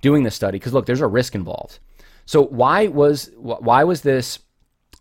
doing 0.00 0.24
the 0.24 0.32
study 0.32 0.58
because 0.58 0.72
look, 0.72 0.86
there's 0.86 1.00
a 1.00 1.06
risk 1.06 1.36
involved. 1.36 1.78
So 2.24 2.42
why 2.42 2.88
was 2.88 3.30
why 3.36 3.84
was 3.84 4.00
this 4.00 4.40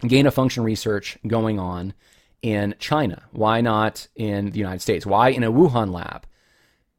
gain 0.07 0.27
of 0.27 0.33
function 0.35 0.63
research 0.63 1.17
going 1.25 1.57
on 1.57 1.95
in 2.43 2.75
China? 2.77 3.23
Why 3.31 3.61
not 3.61 4.07
in 4.15 4.51
the 4.51 4.59
United 4.59 4.81
States? 4.81 5.07
Why 5.07 5.29
in 5.29 5.43
a 5.43 5.51
Wuhan 5.51 5.91
lab? 5.91 6.27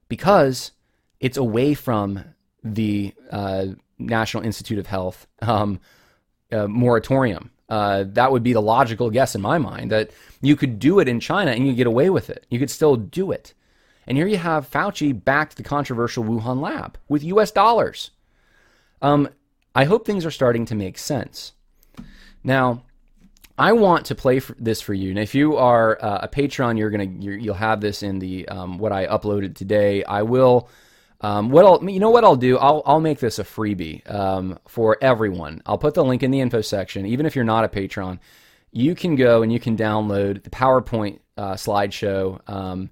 Because 0.09 0.73
it's 1.21 1.37
away 1.37 1.75
from 1.75 2.25
the 2.65 3.15
uh, 3.31 3.67
National 4.01 4.43
Institute 4.43 4.81
of 4.81 4.89
Health 4.89 5.29
um, 5.43 5.79
uh, 6.51 6.67
moratorium 6.67 7.53
uh, 7.69 8.05
that 8.09 8.31
would 8.31 8.43
be 8.43 8.53
the 8.53 8.63
logical 8.63 9.11
guess 9.11 9.35
in 9.35 9.41
my 9.41 9.59
mind 9.59 9.91
that 9.91 10.11
you 10.41 10.57
could 10.57 10.79
do 10.79 11.01
it 11.01 11.09
in 11.09 11.21
China 11.21 11.51
and 11.51 11.67
you 11.67 11.75
get 11.75 11.87
away 11.87 12.11
with 12.11 12.31
it. 12.31 12.47
You 12.49 12.59
could 12.59 12.71
still 12.71 12.97
do 12.97 13.33
it. 13.33 13.55
And 14.07 14.17
here 14.17 14.27
you 14.27 14.37
have 14.37 14.71
Fauci 14.71 15.13
backed 15.13 15.57
the 15.57 15.63
controversial 15.63 16.23
Wuhan 16.23 16.61
lab 16.61 16.97
with 17.09 17.25
US 17.25 17.51
dollars. 17.51 18.13
Um, 19.03 19.29
I 19.75 19.85
hope 19.85 20.07
things 20.07 20.25
are 20.25 20.31
starting 20.31 20.65
to 20.67 20.75
make 20.75 20.97
sense. 20.97 21.53
Now, 22.45 22.85
I 23.59 23.73
want 23.73 24.07
to 24.07 24.15
play 24.15 24.39
for 24.39 24.55
this 24.59 24.81
for 24.81 24.95
you. 24.95 25.11
And 25.11 25.19
if 25.19 25.35
you 25.35 25.57
are 25.57 25.99
uh, 26.03 26.21
a 26.23 26.29
patron, 26.29 26.77
you're 26.77 26.91
gonna 26.91 27.05
you 27.05 27.49
will 27.49 27.55
have 27.55 27.81
this 27.81 28.03
in 28.03 28.19
the 28.19 28.47
um, 28.49 28.79
what 28.79 28.93
I 28.93 29.07
uploaded 29.07 29.55
today. 29.55 30.05
I 30.05 30.23
will 30.23 30.69
um, 31.27 31.49
what 31.49 31.65
I'll, 31.65 31.91
you 31.91 31.99
know 31.99 32.11
what 32.11 32.23
I'll 32.23 32.37
do? 32.37 32.57
I'll, 32.57 32.83
I'll 32.87 33.01
make 33.01 33.19
this 33.19 33.41
a 33.41 33.45
freebie 33.45 34.09
um, 34.09 34.61
for 34.69 34.97
everyone. 35.01 35.61
I'll 35.67 35.77
put 35.77 35.95
the 35.95 36.05
link 36.05 36.23
in 36.23 36.31
the 36.31 36.39
info 36.41 36.61
section. 36.61 37.05
Even 37.05 37.27
if 37.27 37.35
you're 37.35 37.45
not 37.45 37.65
a 37.65 37.69
patron, 37.69 38.21
you 38.71 38.95
can 38.95 39.17
go 39.17 39.43
and 39.43 39.53
you 39.53 39.59
can 39.59 39.77
download 39.77 40.45
the 40.45 40.51
PowerPoint 40.51 41.19
uh, 41.37 41.55
slideshow, 41.55 42.49
um, 42.49 42.91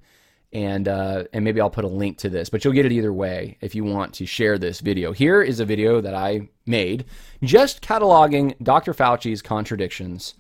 and 0.53 0.89
uh, 0.89 1.25
and 1.33 1.45
maybe 1.45 1.61
I'll 1.61 1.71
put 1.71 1.85
a 1.85 1.89
link 1.89 2.19
to 2.19 2.29
this. 2.29 2.49
But 2.49 2.65
you'll 2.65 2.75
get 2.75 2.87
it 2.87 2.91
either 2.91 3.13
way 3.13 3.57
if 3.61 3.77
you 3.77 3.85
want 3.85 4.15
to 4.15 4.27
share 4.27 4.59
this 4.59 4.81
video. 4.81 5.13
Here 5.13 5.41
is 5.41 5.61
a 5.61 5.65
video 5.65 6.01
that 6.01 6.17
I 6.17 6.49
made, 6.67 7.05
just 7.41 7.83
cataloging 7.83 8.57
Dr. 8.61 8.95
Fauci's 8.95 9.43
contradictions. 9.43 10.35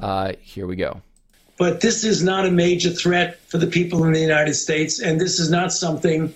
Uh, 0.00 0.34
here 0.40 0.68
we 0.68 0.76
go. 0.76 1.02
But 1.58 1.80
this 1.80 2.04
is 2.04 2.22
not 2.22 2.46
a 2.46 2.50
major 2.52 2.90
threat 2.90 3.40
for 3.48 3.58
the 3.58 3.66
people 3.66 4.04
in 4.04 4.12
the 4.12 4.20
United 4.20 4.54
States, 4.54 5.00
and 5.00 5.20
this 5.20 5.40
is 5.40 5.50
not 5.50 5.72
something 5.72 6.32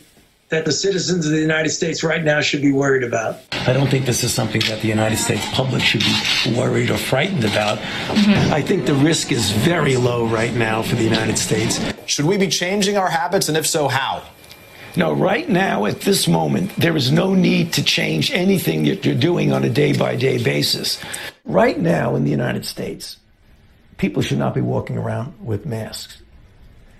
that 0.48 0.64
the 0.64 0.72
citizens 0.72 1.26
of 1.26 1.32
the 1.32 1.40
United 1.40 1.70
States 1.70 2.04
right 2.04 2.22
now 2.22 2.40
should 2.40 2.62
be 2.62 2.72
worried 2.72 3.02
about. 3.02 3.40
I 3.66 3.72
don't 3.72 3.88
think 3.88 4.06
this 4.06 4.22
is 4.22 4.32
something 4.32 4.61
that 4.68 4.80
the 4.80 4.88
United 4.88 5.16
States 5.16 5.44
public 5.52 5.82
should 5.82 6.02
be 6.02 6.56
worried 6.56 6.90
or 6.90 6.96
frightened 6.96 7.44
about. 7.44 7.78
Mm-hmm. 7.78 8.54
I 8.54 8.62
think 8.62 8.87
the 8.87 8.94
risk 8.94 9.32
is 9.32 9.50
very 9.50 9.96
low 9.96 10.26
right 10.26 10.54
now 10.54 10.82
for 10.82 10.94
the 10.94 11.02
United 11.02 11.37
States. 11.37 11.80
Should 12.06 12.26
we 12.26 12.37
be 12.37 12.46
changing 12.46 12.96
our 12.96 13.11
habits, 13.11 13.48
and 13.48 13.56
if 13.56 13.66
so, 13.66 13.88
how? 13.88 14.22
No, 14.96 15.12
right 15.12 15.48
now, 15.48 15.85
at 15.85 16.00
this 16.02 16.26
moment, 16.26 16.74
there 16.76 16.96
is 16.96 17.11
no 17.11 17.35
need 17.35 17.72
to 17.74 17.82
change 17.82 18.30
anything 18.30 18.85
that 18.85 19.04
you're 19.04 19.14
doing 19.14 19.52
on 19.52 19.64
a 19.64 19.68
day 19.68 19.92
by 19.92 20.16
day 20.16 20.42
basis. 20.42 21.02
Right 21.44 21.78
now 21.78 22.14
in 22.14 22.24
the 22.24 22.30
United 22.30 22.64
States, 22.64 23.18
people 23.98 24.22
should 24.22 24.38
not 24.38 24.54
be 24.54 24.62
walking 24.62 24.96
around 24.96 25.35
with 25.44 25.66
masks. 25.66 26.22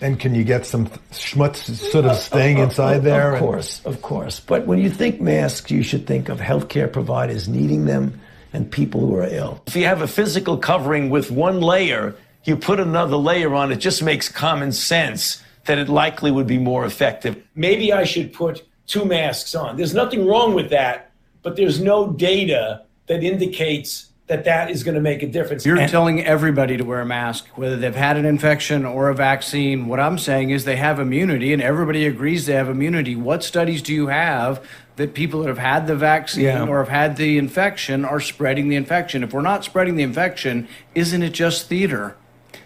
And 0.00 0.20
can 0.20 0.34
you 0.34 0.44
get 0.44 0.66
some 0.66 0.86
schmutz 1.10 1.74
sort 1.74 2.04
of 2.04 2.16
staying 2.16 2.58
inside 2.58 2.98
there? 2.98 3.34
Of 3.34 3.40
course, 3.40 3.84
of 3.84 4.02
course. 4.02 4.40
But 4.40 4.66
when 4.66 4.78
you 4.78 4.90
think 4.90 5.20
masks, 5.20 5.70
you 5.70 5.82
should 5.82 6.06
think 6.06 6.28
of 6.28 6.38
healthcare 6.38 6.92
providers 6.92 7.48
needing 7.48 7.86
them 7.86 8.20
and 8.52 8.70
people 8.70 9.00
who 9.00 9.14
are 9.16 9.26
ill. 9.28 9.62
If 9.66 9.76
you 9.76 9.84
have 9.86 10.02
a 10.02 10.08
physical 10.08 10.58
covering 10.58 11.08
with 11.10 11.30
one 11.30 11.60
layer, 11.60 12.14
you 12.44 12.56
put 12.56 12.78
another 12.78 13.16
layer 13.16 13.54
on, 13.54 13.72
it 13.72 13.76
just 13.76 14.02
makes 14.02 14.28
common 14.28 14.72
sense 14.72 15.42
that 15.64 15.78
it 15.78 15.88
likely 15.88 16.30
would 16.30 16.46
be 16.46 16.58
more 16.58 16.84
effective. 16.84 17.42
Maybe 17.54 17.92
I 17.92 18.04
should 18.04 18.32
put 18.32 18.66
two 18.86 19.04
masks 19.04 19.54
on. 19.54 19.76
There's 19.76 19.94
nothing 19.94 20.26
wrong 20.26 20.54
with 20.54 20.70
that, 20.70 21.10
but 21.42 21.56
there's 21.56 21.80
no 21.80 22.12
data 22.12 22.82
that 23.06 23.22
indicates 23.22 24.05
that 24.26 24.44
that 24.44 24.70
is 24.70 24.82
going 24.82 24.96
to 24.96 25.00
make 25.00 25.22
a 25.22 25.26
difference. 25.26 25.64
You're 25.64 25.78
and 25.78 25.90
telling 25.90 26.24
everybody 26.24 26.76
to 26.76 26.84
wear 26.84 27.00
a 27.00 27.06
mask, 27.06 27.46
whether 27.54 27.76
they've 27.76 27.94
had 27.94 28.16
an 28.16 28.24
infection 28.24 28.84
or 28.84 29.08
a 29.08 29.14
vaccine. 29.14 29.86
What 29.86 30.00
I'm 30.00 30.18
saying 30.18 30.50
is 30.50 30.64
they 30.64 30.76
have 30.76 30.98
immunity, 30.98 31.52
and 31.52 31.62
everybody 31.62 32.06
agrees 32.06 32.46
they 32.46 32.54
have 32.54 32.68
immunity. 32.68 33.14
What 33.14 33.44
studies 33.44 33.82
do 33.82 33.94
you 33.94 34.08
have 34.08 34.66
that 34.96 35.14
people 35.14 35.40
that 35.40 35.48
have 35.48 35.58
had 35.58 35.86
the 35.86 35.94
vaccine 35.94 36.44
yeah. 36.44 36.66
or 36.66 36.78
have 36.78 36.88
had 36.88 37.16
the 37.16 37.38
infection 37.38 38.04
are 38.04 38.20
spreading 38.20 38.68
the 38.68 38.76
infection? 38.76 39.22
If 39.22 39.32
we're 39.32 39.42
not 39.42 39.64
spreading 39.64 39.94
the 39.96 40.02
infection, 40.02 40.66
isn't 40.94 41.22
it 41.22 41.32
just 41.32 41.68
theater? 41.68 42.16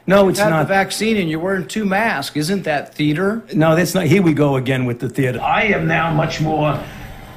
No, 0.06 0.28
it's 0.28 0.40
not. 0.40 0.62
the 0.62 0.64
vaccine 0.66 1.18
and 1.18 1.28
you're 1.28 1.40
wearing 1.40 1.68
two 1.68 1.84
masks. 1.84 2.36
Isn't 2.36 2.62
that 2.64 2.94
theater? 2.94 3.42
No, 3.52 3.76
that's 3.76 3.94
not. 3.94 4.06
Here 4.06 4.22
we 4.22 4.32
go 4.32 4.56
again 4.56 4.86
with 4.86 4.98
the 4.98 5.08
theater. 5.08 5.40
I 5.40 5.64
am 5.64 5.86
now 5.86 6.12
much 6.12 6.40
more 6.40 6.82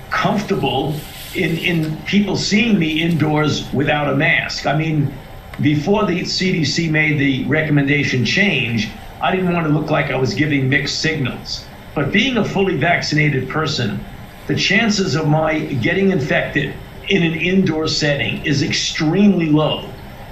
comfortable 0.10 0.96
in, 1.36 1.58
in 1.58 1.98
people 2.04 2.36
seeing 2.36 2.78
me 2.78 3.02
indoors 3.02 3.72
without 3.74 4.10
a 4.10 4.15
mask. 4.15 4.65
I 4.65 4.78
mean, 4.78 5.13
before 5.62 6.06
the 6.06 6.22
CDC 6.22 6.89
made 6.89 7.19
the 7.19 7.46
recommendation 7.46 8.26
change, 8.26 8.89
I 9.22 9.36
didn't 9.36 9.54
want 9.54 9.67
to 9.67 9.74
look 9.74 9.89
like 9.89 10.12
I 10.12 10.17
was 10.17 10.34
giving 10.34 10.69
mixed 10.69 11.00
signals. 11.00 11.65
But 11.96 12.12
being 12.12 12.38
a 12.38 12.46
fully 12.46 12.78
vaccinated 12.78 13.50
person, 13.50 14.04
the 14.48 14.56
chances 14.56 15.15
of 15.15 15.28
my 15.28 15.60
getting 15.60 16.12
infected 16.12 16.74
in 17.08 17.24
an 17.24 17.34
indoor 17.34 17.88
setting 17.88 18.46
is 18.46 18.63
extremely 18.63 19.50
low. 19.50 19.89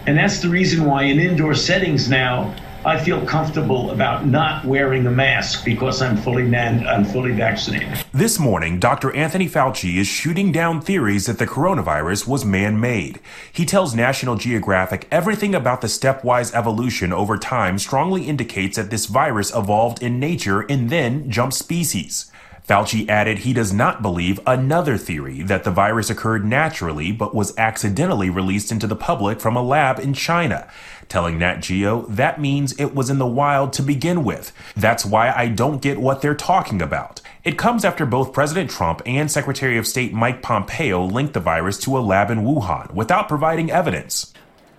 And 0.07 0.17
that's 0.17 0.41
the 0.41 0.49
reason 0.49 0.85
why 0.85 1.03
in 1.03 1.19
indoor 1.19 1.53
settings 1.53 2.09
now, 2.09 2.53
I 2.83 2.99
feel 2.99 3.23
comfortable 3.27 3.91
about 3.91 4.25
not 4.25 4.65
wearing 4.65 5.05
a 5.05 5.11
mask 5.11 5.63
because 5.63 6.01
I'm 6.01 6.17
fully 6.17 6.41
man, 6.41 6.87
I'm 6.87 7.05
fully 7.05 7.31
vaccinated. 7.31 8.03
This 8.11 8.39
morning, 8.39 8.79
Dr. 8.79 9.15
Anthony 9.15 9.47
Fauci 9.47 9.97
is 9.97 10.07
shooting 10.07 10.51
down 10.51 10.81
theories 10.81 11.27
that 11.27 11.37
the 11.37 11.45
coronavirus 11.45 12.27
was 12.27 12.43
man-made. 12.43 13.19
He 13.53 13.65
tells 13.65 13.93
National 13.93 14.35
Geographic 14.35 15.07
everything 15.11 15.53
about 15.53 15.81
the 15.81 15.87
stepwise 15.87 16.55
evolution 16.55 17.13
over 17.13 17.37
time 17.37 17.77
strongly 17.77 18.27
indicates 18.27 18.77
that 18.77 18.89
this 18.89 19.05
virus 19.05 19.53
evolved 19.55 20.01
in 20.01 20.19
nature 20.19 20.61
and 20.61 20.89
then 20.89 21.29
jumped 21.29 21.53
species. 21.53 22.31
Fauci 22.67 23.09
added 23.09 23.39
he 23.39 23.53
does 23.53 23.73
not 23.73 24.01
believe 24.01 24.39
another 24.47 24.97
theory 24.97 25.41
that 25.43 25.63
the 25.63 25.71
virus 25.71 26.09
occurred 26.09 26.45
naturally 26.45 27.11
but 27.11 27.35
was 27.35 27.57
accidentally 27.57 28.29
released 28.29 28.71
into 28.71 28.87
the 28.87 28.95
public 28.95 29.39
from 29.39 29.55
a 29.55 29.61
lab 29.61 29.99
in 29.99 30.13
China. 30.13 30.69
Telling 31.11 31.39
Nat 31.39 31.57
Geo 31.57 32.03
that 32.03 32.39
means 32.39 32.71
it 32.79 32.95
was 32.95 33.09
in 33.09 33.17
the 33.17 33.27
wild 33.27 33.73
to 33.73 33.83
begin 33.83 34.23
with. 34.23 34.53
That's 34.77 35.05
why 35.05 35.29
I 35.29 35.49
don't 35.49 35.81
get 35.81 35.99
what 35.99 36.21
they're 36.21 36.33
talking 36.33 36.81
about. 36.81 37.19
It 37.43 37.57
comes 37.57 37.83
after 37.83 38.05
both 38.05 38.31
President 38.31 38.69
Trump 38.69 39.01
and 39.05 39.29
Secretary 39.29 39.77
of 39.77 39.85
State 39.85 40.13
Mike 40.13 40.41
Pompeo 40.41 41.03
linked 41.03 41.33
the 41.33 41.41
virus 41.41 41.77
to 41.79 41.97
a 41.97 41.99
lab 41.99 42.31
in 42.31 42.45
Wuhan 42.45 42.93
without 42.93 43.27
providing 43.27 43.69
evidence. 43.69 44.31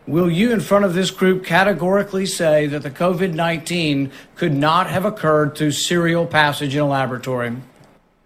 Will 0.06 0.30
you, 0.30 0.52
in 0.52 0.60
front 0.60 0.86
of 0.86 0.94
this 0.94 1.10
group, 1.10 1.44
categorically 1.44 2.24
say 2.24 2.66
that 2.66 2.82
the 2.82 2.90
COVID 2.90 3.34
19 3.34 4.10
could 4.34 4.54
not 4.54 4.86
have 4.86 5.04
occurred 5.04 5.54
through 5.54 5.72
serial 5.72 6.26
passage 6.26 6.74
in 6.74 6.80
a 6.80 6.88
laboratory? 6.88 7.54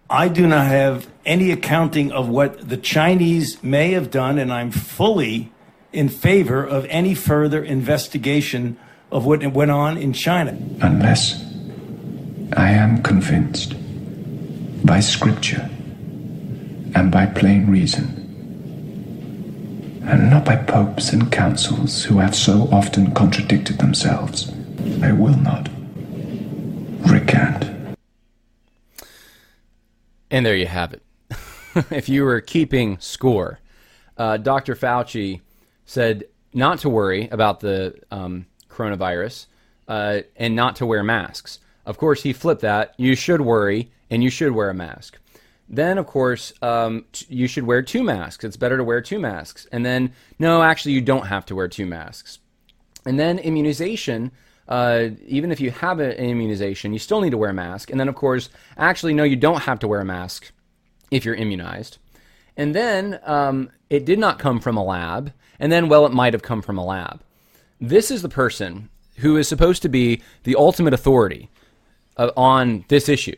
I 0.09 0.29
do 0.29 0.47
not 0.47 0.67
have 0.67 1.09
any 1.25 1.51
accounting 1.51 2.13
of 2.13 2.29
what 2.29 2.69
the 2.69 2.77
Chinese 2.77 3.61
may 3.61 3.91
have 3.91 4.09
done, 4.09 4.37
and 4.39 4.53
I'm 4.53 4.71
fully 4.71 5.51
in 5.93 6.09
favor 6.09 6.63
of 6.63 6.85
any 6.89 7.13
further 7.13 7.63
investigation 7.63 8.77
of 9.11 9.25
what 9.25 9.45
went 9.53 9.71
on 9.71 9.97
in 9.97 10.13
China. 10.13 10.57
Unless 10.81 11.43
I 12.55 12.71
am 12.71 13.01
convinced 13.03 13.75
by 14.85 14.99
scripture 14.99 15.69
and 16.95 17.11
by 17.11 17.25
plain 17.25 17.67
reason, 17.69 18.23
and 20.05 20.29
not 20.29 20.45
by 20.45 20.55
popes 20.55 21.11
and 21.11 21.31
councils 21.31 22.03
who 22.03 22.19
have 22.19 22.35
so 22.35 22.69
often 22.71 23.13
contradicted 23.13 23.77
themselves, 23.79 24.51
I 25.01 25.11
will 25.11 25.37
not 25.37 25.69
recant. 27.07 27.97
And 30.31 30.45
there 30.45 30.55
you 30.55 30.67
have 30.67 30.93
it. 30.93 31.01
if 31.91 32.09
you 32.09 32.23
were 32.23 32.41
keeping 32.41 32.97
score, 32.99 33.59
uh, 34.17 34.37
Dr. 34.37 34.75
Fauci 34.75 35.41
said 35.87 36.25
not 36.53 36.77
to 36.79 36.89
worry 36.89 37.27
about 37.29 37.61
the 37.61 37.95
um, 38.11 38.45
coronavirus 38.69 39.47
uh, 39.87 40.19
and 40.35 40.55
not 40.55 40.75
to 40.75 40.85
wear 40.85 41.01
masks. 41.03 41.59
Of 41.87 41.97
course, 41.97 42.21
he 42.21 42.31
flipped 42.33 42.61
that. 42.61 42.93
You 42.97 43.15
should 43.15 43.41
worry 43.41 43.89
and 44.11 44.23
you 44.23 44.29
should 44.29 44.51
wear 44.51 44.69
a 44.69 44.75
mask. 44.75 45.17
Then, 45.67 45.97
of 45.97 46.05
course, 46.05 46.53
um, 46.61 47.05
t- 47.11 47.25
you 47.29 47.47
should 47.47 47.65
wear 47.65 47.81
two 47.81 48.03
masks. 48.03 48.43
It's 48.43 48.55
better 48.55 48.77
to 48.77 48.83
wear 48.83 49.01
two 49.01 49.17
masks. 49.17 49.65
And 49.71 49.83
then, 49.83 50.13
no, 50.37 50.61
actually, 50.61 50.91
you 50.91 51.01
don't 51.01 51.25
have 51.25 51.45
to 51.47 51.55
wear 51.55 51.67
two 51.67 51.87
masks. 51.87 52.37
And 53.05 53.19
then, 53.19 53.39
immunization 53.39 54.31
uh, 54.67 55.09
even 55.25 55.51
if 55.51 55.59
you 55.59 55.71
have 55.71 55.99
an 55.99 56.11
immunization, 56.11 56.93
you 56.93 56.99
still 56.99 57.21
need 57.21 57.29
to 57.29 57.37
wear 57.37 57.51
a 57.51 57.53
mask. 57.53 57.89
And 57.89 57.99
then, 57.99 58.09
of 58.09 58.15
course, 58.15 58.49
actually, 58.77 59.13
no, 59.13 59.23
you 59.23 59.35
don't 59.35 59.61
have 59.61 59.79
to 59.79 59.87
wear 59.87 60.01
a 60.01 60.05
mask 60.05 60.51
if 61.09 61.23
you're 61.23 61.35
immunized. 61.35 61.97
And 62.57 62.75
then 62.75 63.19
um, 63.23 63.69
it 63.89 64.03
did 64.03 64.19
not 64.19 64.39
come 64.39 64.59
from 64.59 64.77
a 64.77 64.83
lab. 64.83 65.31
And 65.59 65.71
then, 65.71 65.89
well, 65.89 66.05
it 66.05 66.13
might 66.13 66.33
have 66.33 66.41
come 66.43 66.61
from 66.61 66.77
a 66.77 66.85
lab. 66.85 67.21
This 67.79 68.11
is 68.11 68.21
the 68.21 68.29
person 68.29 68.89
who 69.17 69.37
is 69.37 69.47
supposed 69.47 69.81
to 69.81 69.89
be 69.89 70.21
the 70.43 70.55
ultimate 70.55 70.93
authority 70.93 71.49
uh, 72.17 72.31
on 72.37 72.85
this 72.87 73.09
issue. 73.09 73.35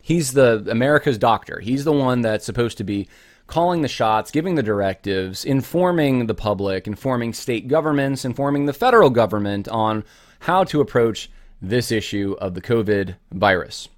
He's 0.00 0.32
the 0.32 0.64
America's 0.68 1.16
doctor. 1.16 1.60
He's 1.60 1.84
the 1.84 1.92
one 1.92 2.20
that's 2.20 2.44
supposed 2.44 2.76
to 2.78 2.84
be 2.84 3.08
calling 3.46 3.82
the 3.82 3.88
shots, 3.88 4.30
giving 4.30 4.54
the 4.54 4.62
directives, 4.62 5.44
informing 5.44 6.26
the 6.26 6.34
public, 6.34 6.86
informing 6.86 7.32
state 7.32 7.68
governments, 7.68 8.24
informing 8.24 8.66
the 8.66 8.72
federal 8.72 9.10
government 9.10 9.68
on 9.68 10.04
how 10.40 10.64
to 10.64 10.80
approach 10.80 11.30
this 11.60 11.90
issue 11.90 12.36
of 12.38 12.54
the 12.54 12.60
COVID 12.60 13.16
virus 13.32 13.88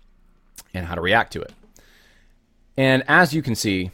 and 0.73 0.87
how 0.87 0.95
to 0.95 1.01
react 1.01 1.33
to 1.33 1.41
it. 1.43 1.53
And 2.77 3.03
as 3.09 3.33
you 3.33 3.43
can 3.43 3.55
see, 3.55 3.91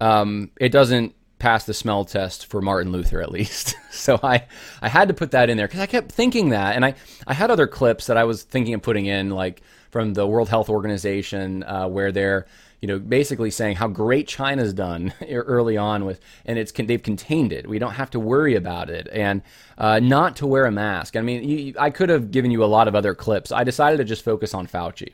um, 0.00 0.50
it 0.58 0.70
doesn't 0.70 1.14
pass 1.42 1.64
the 1.64 1.74
smell 1.74 2.04
test 2.04 2.46
for 2.46 2.62
Martin 2.62 2.92
Luther, 2.92 3.20
at 3.20 3.32
least. 3.32 3.74
so 3.90 4.18
I, 4.22 4.44
I 4.80 4.88
had 4.88 5.08
to 5.08 5.14
put 5.14 5.32
that 5.32 5.50
in 5.50 5.56
there 5.56 5.66
because 5.66 5.80
I 5.80 5.86
kept 5.86 6.12
thinking 6.12 6.50
that. 6.50 6.76
And 6.76 6.84
I, 6.84 6.94
I 7.26 7.34
had 7.34 7.50
other 7.50 7.66
clips 7.66 8.06
that 8.06 8.16
I 8.16 8.22
was 8.22 8.44
thinking 8.44 8.74
of 8.74 8.82
putting 8.82 9.06
in, 9.06 9.30
like 9.30 9.60
from 9.90 10.14
the 10.14 10.24
World 10.24 10.48
Health 10.48 10.68
Organization, 10.70 11.64
uh, 11.64 11.88
where 11.88 12.12
they're 12.12 12.46
you 12.80 12.88
know, 12.88 12.98
basically 12.98 13.50
saying 13.52 13.76
how 13.76 13.86
great 13.86 14.26
China's 14.26 14.72
done 14.72 15.12
early 15.30 15.76
on 15.76 16.04
with, 16.04 16.20
and 16.44 16.58
it's 16.58 16.72
they've 16.72 17.02
contained 17.02 17.52
it. 17.52 17.68
We 17.68 17.78
don't 17.78 17.92
have 17.92 18.10
to 18.10 18.20
worry 18.20 18.56
about 18.56 18.90
it, 18.90 19.08
and 19.12 19.42
uh, 19.78 20.00
not 20.00 20.34
to 20.36 20.48
wear 20.48 20.64
a 20.64 20.72
mask. 20.72 21.14
I 21.14 21.20
mean, 21.20 21.48
you, 21.48 21.74
I 21.78 21.90
could 21.90 22.08
have 22.08 22.32
given 22.32 22.50
you 22.50 22.64
a 22.64 22.66
lot 22.66 22.88
of 22.88 22.96
other 22.96 23.14
clips. 23.14 23.52
I 23.52 23.62
decided 23.62 23.98
to 23.98 24.04
just 24.04 24.24
focus 24.24 24.52
on 24.52 24.66
Fauci, 24.66 25.12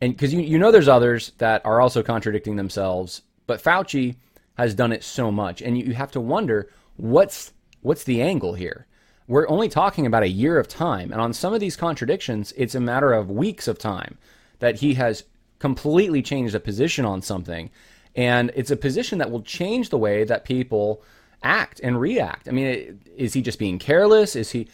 and 0.00 0.14
because 0.14 0.32
you 0.32 0.40
you 0.40 0.58
know 0.58 0.70
there's 0.70 0.88
others 0.88 1.32
that 1.36 1.60
are 1.66 1.82
also 1.82 2.02
contradicting 2.02 2.56
themselves, 2.56 3.20
but 3.46 3.62
Fauci 3.62 4.16
has 4.54 4.74
done 4.74 4.92
it 4.92 5.04
so 5.04 5.30
much, 5.30 5.60
and 5.62 5.76
you, 5.78 5.86
you 5.86 5.94
have 5.94 6.12
to 6.12 6.20
wonder 6.20 6.70
what's 6.96 7.52
what's 7.82 8.04
the 8.04 8.22
angle 8.22 8.54
here. 8.54 8.86
We're 9.26 9.48
only 9.48 9.68
talking 9.68 10.06
about 10.06 10.22
a 10.22 10.28
year 10.28 10.58
of 10.58 10.68
time, 10.68 11.12
and 11.12 11.20
on 11.20 11.32
some 11.32 11.54
of 11.54 11.60
these 11.60 11.76
contradictions, 11.76 12.52
it's 12.56 12.74
a 12.74 12.80
matter 12.80 13.12
of 13.12 13.30
weeks 13.30 13.68
of 13.68 13.78
time 13.78 14.18
that 14.58 14.76
he 14.76 14.94
has 14.94 15.24
completely 15.58 16.22
changed 16.22 16.54
a 16.54 16.60
position 16.60 17.04
on 17.04 17.22
something. 17.22 17.70
And 18.14 18.52
it's 18.54 18.70
a 18.70 18.76
position 18.76 19.18
that 19.18 19.30
will 19.30 19.42
change 19.42 19.88
the 19.88 19.98
way 19.98 20.24
that 20.24 20.44
people 20.44 21.02
act 21.42 21.80
and 21.82 22.00
react. 22.00 22.48
I 22.48 22.52
mean, 22.52 23.00
is 23.16 23.32
he 23.32 23.42
just 23.42 23.58
being 23.58 23.78
careless? 23.78 24.36
Is 24.36 24.50
he. 24.50 24.68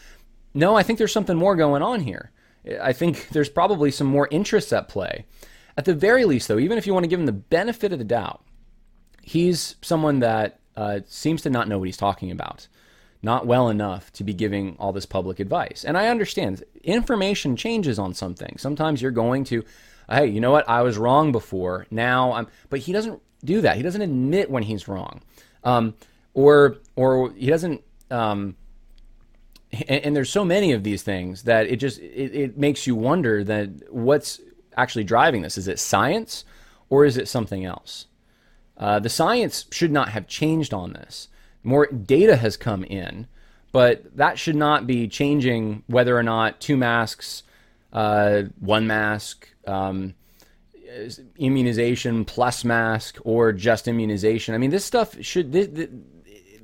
No, 0.53 0.76
I 0.76 0.83
think 0.83 0.99
there's 0.99 1.12
something 1.12 1.37
more 1.37 1.57
going 1.57 1.83
on 1.83 2.01
here. 2.01 2.33
I 2.81 2.93
think 2.93 3.28
there's 3.31 3.49
probably 3.49 3.91
some 3.91 4.07
more 4.07 4.28
interests 4.31 4.72
at 4.72 4.89
play. 4.89 5.24
At 5.76 5.85
the 5.85 5.95
very 5.95 6.24
least, 6.24 6.49
though, 6.49 6.59
even 6.59 6.76
if 6.76 6.87
you 6.87 6.93
want 6.93 7.05
to 7.05 7.09
give 7.09 7.20
him 7.20 7.26
the 7.26 7.33
benefit 7.33 7.93
of 7.93 7.99
the 7.99 8.05
doubt, 8.05 8.43
he's 9.23 9.77
someone 9.83 10.21
that 10.21 10.61
uh, 10.77 11.01
seems 11.07 11.43
to 11.43 11.51
not 11.51 11.68
know 11.68 11.79
what 11.79 11.89
he's 11.89 11.97
talking 11.97 12.31
about. 12.31 12.68
not 13.23 13.47
well 13.47 13.68
enough 13.68 14.11
to 14.14 14.25
be 14.25 14.33
giving 14.33 14.75
all 14.79 14.93
this 14.93 15.05
public 15.05 15.41
advice. 15.41 15.85
And 15.85 15.99
I 15.99 16.09
understand 16.09 16.64
information 16.83 17.55
changes 17.55 17.99
on 17.99 18.14
something. 18.14 18.57
Sometimes 18.57 19.03
you're 19.03 19.11
going 19.11 19.45
to, 19.45 19.62
hey, 20.09 20.27
you 20.27 20.41
know 20.41 20.51
what? 20.51 20.66
I 20.68 20.81
was 20.81 20.97
wrong 20.97 21.31
before. 21.31 21.87
Now 21.91 22.33
I'm, 22.33 22.47
but 22.71 22.81
he 22.81 22.93
doesn't 22.93 23.21
do 23.45 23.61
that. 23.61 23.77
He 23.77 23.83
doesn't 23.83 24.03
admit 24.03 24.51
when 24.51 24.62
he's 24.62 24.89
wrong, 24.89 25.21
um, 25.64 25.95
or 26.35 26.79
or 26.97 27.33
he 27.33 27.47
doesn't. 27.47 27.83
Um, 28.11 28.57
and, 29.73 30.05
and, 30.05 30.16
there's 30.16 30.31
so 30.31 30.45
many 30.45 30.73
of 30.73 30.83
these 30.83 31.03
things 31.03 31.45
that 31.45 31.66
it 31.68 31.77
just 31.77 32.01
it, 32.01 32.35
it 32.35 32.59
makes 32.59 32.87
you 32.87 32.95
wonder 32.97 33.45
that 33.45 33.93
what's 33.93 34.41
actually 34.77 35.05
driving 35.05 35.43
this. 35.43 35.57
Is 35.57 35.68
it 35.68 35.79
science, 35.79 36.45
or 36.89 37.05
is 37.05 37.16
it 37.16 37.29
something 37.29 37.64
else? 37.64 38.07
Uh, 38.81 38.99
the 38.99 39.11
science 39.11 39.66
should 39.70 39.93
not 39.93 40.09
have 40.09 40.26
changed 40.26 40.72
on 40.72 40.95
this. 40.95 41.28
More 41.62 41.87
data 41.87 42.37
has 42.37 42.57
come 42.57 42.83
in, 42.85 43.26
but 43.72 44.16
that 44.16 44.39
should 44.39 44.57
not 44.57 44.87
be 44.87 45.07
changing 45.07 45.85
whether 45.87 46.16
or 46.16 46.22
not 46.22 46.61
two 46.61 46.78
masks, 46.78 47.43
uh, 47.93 48.45
one 48.59 48.87
mask, 48.87 49.49
um, 49.66 50.14
immunization 51.37 52.24
plus 52.24 52.64
mask, 52.64 53.18
or 53.22 53.53
just 53.53 53.87
immunization. 53.87 54.55
I 54.55 54.59
mean, 54.59 54.70
this 54.70 54.85
stuff 54.85 55.14
should. 55.20 55.53
This, 55.53 55.68
this, 55.68 55.89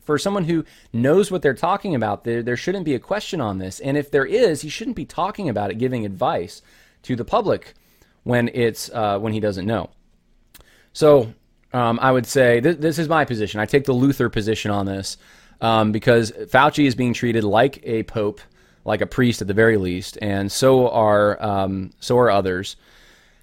for 0.02 0.18
someone 0.18 0.44
who 0.44 0.64
knows 0.92 1.30
what 1.32 1.42
they're 1.42 1.52
talking 1.52 1.94
about, 1.94 2.22
there, 2.24 2.40
there 2.40 2.56
shouldn't 2.56 2.84
be 2.84 2.94
a 2.94 3.00
question 3.00 3.40
on 3.40 3.58
this. 3.58 3.80
And 3.80 3.96
if 3.96 4.10
there 4.10 4.24
is, 4.24 4.62
he 4.62 4.68
shouldn't 4.68 4.94
be 4.94 5.04
talking 5.04 5.48
about 5.48 5.70
it, 5.70 5.78
giving 5.78 6.06
advice 6.06 6.62
to 7.02 7.16
the 7.16 7.24
public 7.24 7.74
when 8.22 8.48
it's 8.54 8.88
uh, 8.90 9.18
when 9.18 9.32
he 9.32 9.40
doesn't 9.40 9.66
know. 9.66 9.90
So 10.92 11.34
um, 11.76 11.98
I 12.00 12.10
would 12.10 12.26
say 12.26 12.60
th- 12.62 12.78
this 12.78 12.98
is 12.98 13.06
my 13.06 13.26
position. 13.26 13.60
I 13.60 13.66
take 13.66 13.84
the 13.84 13.92
Luther 13.92 14.30
position 14.30 14.70
on 14.70 14.86
this 14.86 15.18
um, 15.60 15.92
because 15.92 16.32
Fauci 16.32 16.86
is 16.86 16.94
being 16.94 17.12
treated 17.12 17.44
like 17.44 17.80
a 17.84 18.02
pope, 18.04 18.40
like 18.86 19.02
a 19.02 19.06
priest 19.06 19.42
at 19.42 19.46
the 19.46 19.54
very 19.54 19.76
least, 19.76 20.16
and 20.22 20.50
so 20.50 20.88
are 20.88 21.42
um, 21.42 21.90
so 22.00 22.16
are 22.16 22.30
others. 22.30 22.76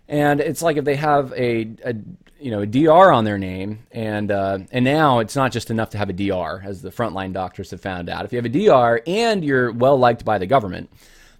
And 0.07 0.41
it's 0.41 0.63
like 0.63 0.77
if 0.77 0.83
they 0.83 0.95
have 0.95 1.31
a, 1.33 1.69
a 1.85 1.93
you 2.39 2.49
know 2.49 2.61
a 2.61 2.65
DR 2.65 3.13
on 3.13 3.23
their 3.23 3.37
name, 3.37 3.85
and 3.91 4.31
uh, 4.31 4.59
and 4.71 4.83
now 4.83 5.19
it's 5.19 5.35
not 5.35 5.51
just 5.51 5.69
enough 5.69 5.91
to 5.91 5.99
have 5.99 6.09
a 6.09 6.13
DR, 6.13 6.63
as 6.65 6.81
the 6.81 6.89
frontline 6.89 7.33
doctors 7.33 7.69
have 7.69 7.81
found 7.81 8.09
out. 8.09 8.25
If 8.25 8.33
you 8.33 8.37
have 8.37 8.45
a 8.45 8.49
DR 8.49 9.03
and 9.05 9.45
you're 9.45 9.71
well 9.71 9.97
liked 9.97 10.25
by 10.25 10.39
the 10.39 10.47
government, 10.47 10.89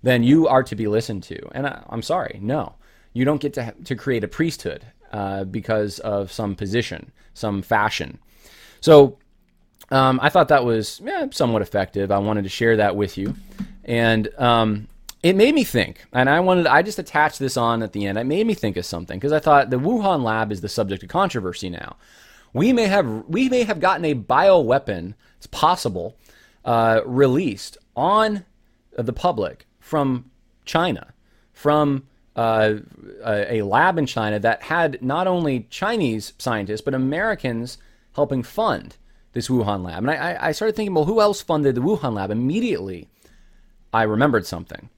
then 0.03 0.21
you 0.21 0.47
are 0.47 0.61
to 0.61 0.75
be 0.75 0.85
listened 0.85 1.23
to. 1.23 1.39
And 1.55 1.65
I, 1.65 1.83
am 1.91 2.03
sorry, 2.03 2.37
no, 2.39 2.75
you 3.13 3.25
don't 3.25 3.41
get 3.41 3.53
to 3.55 3.73
to 3.85 3.95
create 3.95 4.23
a 4.23 4.27
priesthood 4.27 4.85
uh, 5.13 5.43
because 5.45 5.99
of 5.99 6.31
some 6.31 6.55
position, 6.55 7.11
some 7.33 7.61
fashion. 7.61 8.19
So 8.81 9.19
um, 9.91 10.19
I 10.21 10.29
thought 10.29 10.47
that 10.47 10.65
was 10.65 10.99
yeah, 11.05 11.27
somewhat 11.31 11.61
effective. 11.61 12.11
I 12.11 12.17
wanted 12.17 12.43
to 12.43 12.49
share 12.49 12.77
that 12.77 12.95
with 12.95 13.17
you, 13.17 13.35
and 13.85 14.27
um, 14.39 14.87
it 15.21 15.35
made 15.35 15.53
me 15.53 15.63
think. 15.63 16.03
And 16.11 16.29
I 16.29 16.39
wanted 16.39 16.65
I 16.65 16.81
just 16.81 16.97
attached 16.97 17.37
this 17.37 17.57
on 17.57 17.83
at 17.83 17.93
the 17.93 18.07
end. 18.07 18.17
It 18.17 18.25
made 18.25 18.47
me 18.47 18.55
think 18.55 18.75
of 18.75 18.85
something 18.85 19.17
because 19.19 19.31
I 19.31 19.39
thought 19.39 19.69
the 19.69 19.77
Wuhan 19.77 20.23
lab 20.23 20.51
is 20.51 20.61
the 20.61 20.69
subject 20.69 21.03
of 21.03 21.09
controversy 21.09 21.69
now. 21.69 21.95
We 22.51 22.73
may 22.73 22.87
have 22.87 23.25
we 23.27 23.49
may 23.49 23.63
have 23.63 23.79
gotten 23.79 24.05
a 24.05 24.15
bioweapon. 24.15 25.13
It's 25.37 25.47
possible 25.47 26.17
uh, 26.65 27.01
released 27.05 27.77
on 27.95 28.45
the 28.97 29.13
public 29.13 29.67
from 29.79 30.31
China, 30.65 31.13
from 31.51 32.07
uh, 32.35 32.75
a, 33.25 33.61
lab 33.61 33.97
in 33.97 34.05
China 34.05 34.39
that 34.39 34.63
had 34.63 35.01
not 35.01 35.27
only 35.27 35.67
Chinese 35.69 36.33
scientists 36.37 36.81
but 36.81 36.93
Americans 36.93 37.77
helping 38.15 38.43
fund 38.43 38.97
this 39.33 39.47
Wuhan 39.47 39.83
lab. 39.83 39.99
And 39.99 40.11
I, 40.11 40.37
I 40.39 40.51
started 40.51 40.75
thinking, 40.75 40.93
well, 40.93 41.05
who 41.05 41.21
else 41.21 41.41
funded 41.41 41.75
the 41.75 41.81
Wuhan 41.81 42.13
lab? 42.13 42.31
Immediately, 42.31 43.07
I 43.93 44.03
remembered 44.03 44.45
something. 44.45 44.89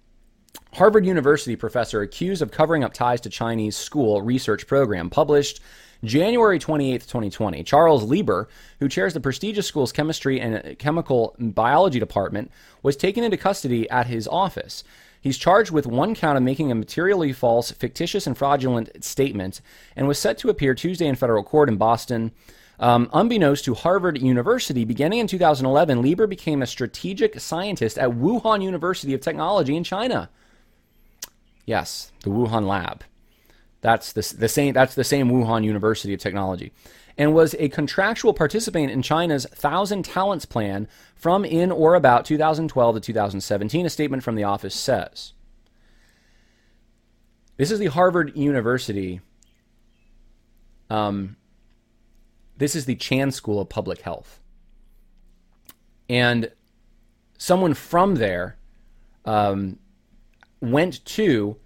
Harvard 0.74 1.06
University 1.06 1.56
professor 1.56 2.02
accused 2.02 2.42
of 2.42 2.52
covering 2.52 2.84
up 2.84 2.94
ties 2.94 3.22
to 3.22 3.30
Chinese 3.30 3.78
school 3.78 4.22
research 4.22 4.68
program 4.68 5.10
published 5.10 5.62
January 6.04 6.60
28, 6.60 7.02
2020. 7.02 7.64
Charles 7.64 8.04
Lieber, 8.04 8.50
who 8.80 8.90
chairs 8.90 9.14
the 9.14 9.22
prestigious 9.22 9.68
school's 9.68 9.94
chemistry 9.94 10.40
and 10.40 10.78
chemical 10.78 11.36
biology 11.40 12.00
department, 12.00 12.52
was 12.84 12.98
taken 12.98 13.24
into 13.24 13.38
custody 13.38 13.90
at 13.90 14.08
his 14.08 14.28
office. 14.28 14.84
He's 15.26 15.40
charged 15.40 15.72
with 15.72 15.88
one 15.88 16.14
count 16.14 16.38
of 16.38 16.44
making 16.44 16.72
a 16.72 16.76
materially 16.76 17.34
false, 17.34 17.72
fictitious, 17.72 18.28
and 18.28 18.38
fraudulent 18.38 19.04
statement 19.04 19.60
and 19.96 20.08
was 20.08 20.20
set 20.20 20.38
to 20.38 20.50
appear 20.50 20.76
Tuesday 20.76 21.08
in 21.08 21.16
federal 21.16 21.44
court 21.44 21.68
in 21.68 21.78
Boston. 21.78 22.32
Um, 22.80 23.10
unbeknownst 23.12 23.66
to 23.66 23.74
Harvard 23.74 24.22
University, 24.22 24.86
beginning 24.86 25.18
in 25.18 25.26
2011, 25.26 26.04
Lieber 26.04 26.28
became 26.28 26.62
a 26.62 26.68
strategic 26.68 27.40
scientist 27.40 27.98
at 27.98 28.12
Wuhan 28.12 28.62
University 28.62 29.16
of 29.16 29.22
Technology 29.22 29.76
in 29.76 29.84
China. 29.84 30.30
Yes, 31.66 32.12
the 32.22 32.30
Wuhan 32.30 32.68
lab. 32.68 33.04
That's 33.82 34.14
the, 34.14 34.36
the 34.38 34.48
same. 34.48 34.76
That's 34.76 34.94
the 34.94 35.04
same 35.04 35.32
Wuhan 35.32 35.64
University 35.64 36.14
of 36.14 36.20
Technology 36.20 36.72
and 37.18 37.34
was 37.34 37.56
a 37.60 37.70
contractual 37.70 38.34
participant 38.34 38.92
in 38.92 39.02
China's 39.02 39.46
Thousand 39.46 40.04
Talents 40.04 40.46
Plan 40.46 40.88
from 41.16 41.46
in 41.46 41.72
or 41.72 41.96
about 41.96 42.26
2012 42.26 42.96
to 42.96 43.02
2017, 43.02 43.86
a 43.86 43.90
statement 43.90 44.24
from 44.24 44.36
the 44.36 44.44
office 44.44 44.76
says. 44.76 45.34
This 47.58 47.72
is 47.72 47.80
the 47.80 47.86
Harvard 47.86 48.36
University. 48.36 49.22
Um, 50.90 51.38
this 52.58 52.76
is 52.76 52.86
the 52.86 52.96
Chan 52.96 53.32
School 53.32 53.62
of 53.62 53.70
Public 53.70 54.02
Health. 54.02 54.42
And 56.10 56.52
someone 57.38 57.74
from 57.74 58.16
there 58.16 58.58
um, 59.24 59.80
went 60.62 61.04
to 61.06 61.58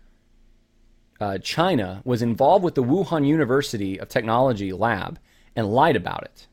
uh, 1.20 1.38
China, 1.40 2.02
was 2.06 2.22
involved 2.22 2.64
with 2.64 2.76
the 2.76 2.84
Wuhan 2.84 3.28
University 3.28 4.00
of 4.00 4.08
Technology 4.08 4.72
lab, 4.72 5.20
and 5.60 5.72
lied 5.72 5.98
about 5.98 6.24
it. 6.24 6.48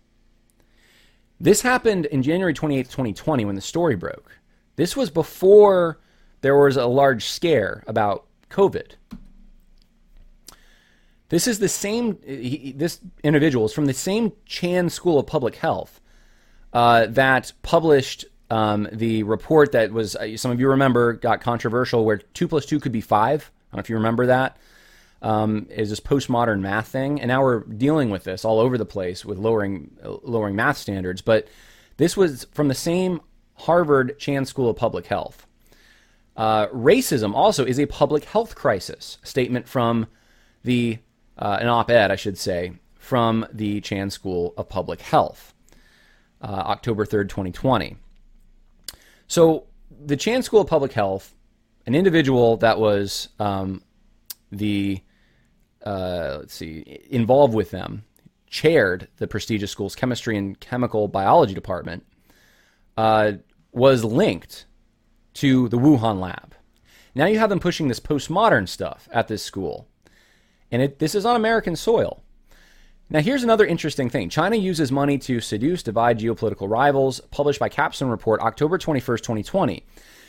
This 1.38 1.62
happened 1.62 2.06
in 2.06 2.22
January 2.22 2.52
28, 2.52 2.86
2020, 2.86 3.44
when 3.44 3.54
the 3.54 3.60
story 3.60 3.94
broke. 3.94 4.38
This 4.74 4.96
was 4.96 5.10
before 5.10 6.00
there 6.40 6.56
was 6.56 6.76
a 6.76 6.86
large 6.86 7.24
scare 7.24 7.84
about 7.86 8.26
COVID. 8.50 8.92
This 11.28 11.46
is 11.46 11.58
the 11.58 11.68
same, 11.68 12.18
he, 12.24 12.72
this 12.76 13.00
individual 13.22 13.66
is 13.66 13.72
from 13.72 13.86
the 13.86 13.94
same 13.94 14.32
Chan 14.44 14.90
School 14.90 15.18
of 15.18 15.26
Public 15.26 15.56
Health 15.56 16.00
uh, 16.72 17.06
that 17.06 17.52
published 17.62 18.24
um, 18.50 18.88
the 18.92 19.22
report 19.22 19.72
that 19.72 19.92
was, 19.92 20.16
uh, 20.16 20.36
some 20.36 20.50
of 20.50 20.60
you 20.60 20.68
remember, 20.68 21.14
got 21.14 21.40
controversial, 21.40 22.04
where 22.04 22.18
2 22.18 22.48
plus 22.48 22.66
2 22.66 22.80
could 22.80 22.92
be 22.92 23.00
5. 23.00 23.20
I 23.22 23.76
don't 23.76 23.76
know 23.76 23.80
if 23.80 23.88
you 23.88 23.96
remember 23.96 24.26
that 24.26 24.56
um, 25.22 25.66
is 25.70 25.90
this 25.90 26.00
postmodern 26.00 26.60
math 26.60 26.88
thing, 26.88 27.20
and 27.20 27.28
now 27.28 27.42
we're 27.42 27.60
dealing 27.60 28.10
with 28.10 28.24
this 28.24 28.44
all 28.44 28.60
over 28.60 28.76
the 28.76 28.84
place 28.84 29.24
with 29.24 29.38
lowering 29.38 29.96
lowering 30.22 30.56
math 30.56 30.76
standards. 30.76 31.22
But 31.22 31.48
this 31.96 32.16
was 32.16 32.46
from 32.52 32.68
the 32.68 32.74
same 32.74 33.20
Harvard 33.54 34.18
Chan 34.18 34.44
School 34.46 34.68
of 34.68 34.76
Public 34.76 35.06
Health. 35.06 35.46
Uh, 36.36 36.66
racism 36.68 37.34
also 37.34 37.64
is 37.64 37.80
a 37.80 37.86
public 37.86 38.24
health 38.24 38.54
crisis. 38.54 39.18
Statement 39.22 39.66
from 39.66 40.06
the 40.64 40.98
uh, 41.38 41.58
an 41.60 41.68
op-ed, 41.68 42.10
I 42.10 42.16
should 42.16 42.36
say, 42.36 42.72
from 42.94 43.46
the 43.52 43.80
Chan 43.80 44.10
School 44.10 44.52
of 44.56 44.68
Public 44.68 45.00
Health, 45.00 45.54
uh, 46.42 46.46
October 46.46 47.06
third, 47.06 47.30
twenty 47.30 47.52
twenty. 47.52 47.96
So 49.28 49.64
the 49.90 50.16
Chan 50.16 50.42
School 50.42 50.60
of 50.60 50.68
Public 50.68 50.92
Health, 50.92 51.34
an 51.86 51.94
individual 51.94 52.58
that 52.58 52.78
was 52.78 53.28
um, 53.38 53.82
the 54.50 55.00
uh, 55.84 56.38
let's 56.40 56.54
see, 56.54 57.00
involved 57.10 57.54
with 57.54 57.70
them, 57.70 58.04
chaired 58.48 59.08
the 59.18 59.28
prestigious 59.28 59.70
school's 59.70 59.94
chemistry 59.94 60.36
and 60.36 60.58
chemical 60.58 61.06
biology 61.06 61.54
department, 61.54 62.04
uh, 62.96 63.32
was 63.72 64.02
linked 64.04 64.66
to 65.34 65.68
the 65.68 65.78
Wuhan 65.78 66.18
lab. 66.18 66.54
Now 67.14 67.26
you 67.26 67.38
have 67.38 67.50
them 67.50 67.60
pushing 67.60 67.88
this 67.88 68.00
postmodern 68.00 68.68
stuff 68.68 69.08
at 69.12 69.28
this 69.28 69.42
school. 69.42 69.86
And 70.70 70.82
it, 70.82 70.98
this 70.98 71.14
is 71.14 71.24
on 71.24 71.36
American 71.36 71.76
soil. 71.76 72.22
Now, 73.08 73.20
here's 73.20 73.44
another 73.44 73.64
interesting 73.64 74.10
thing 74.10 74.30
China 74.30 74.56
uses 74.56 74.90
money 74.90 75.16
to 75.18 75.40
seduce, 75.40 75.84
divide 75.84 76.18
geopolitical 76.18 76.68
rivals, 76.68 77.20
published 77.30 77.60
by 77.60 77.68
Capstone 77.68 78.08
Report 78.08 78.40
October 78.40 78.78
21st, 78.78 79.18
2020. 79.18 79.86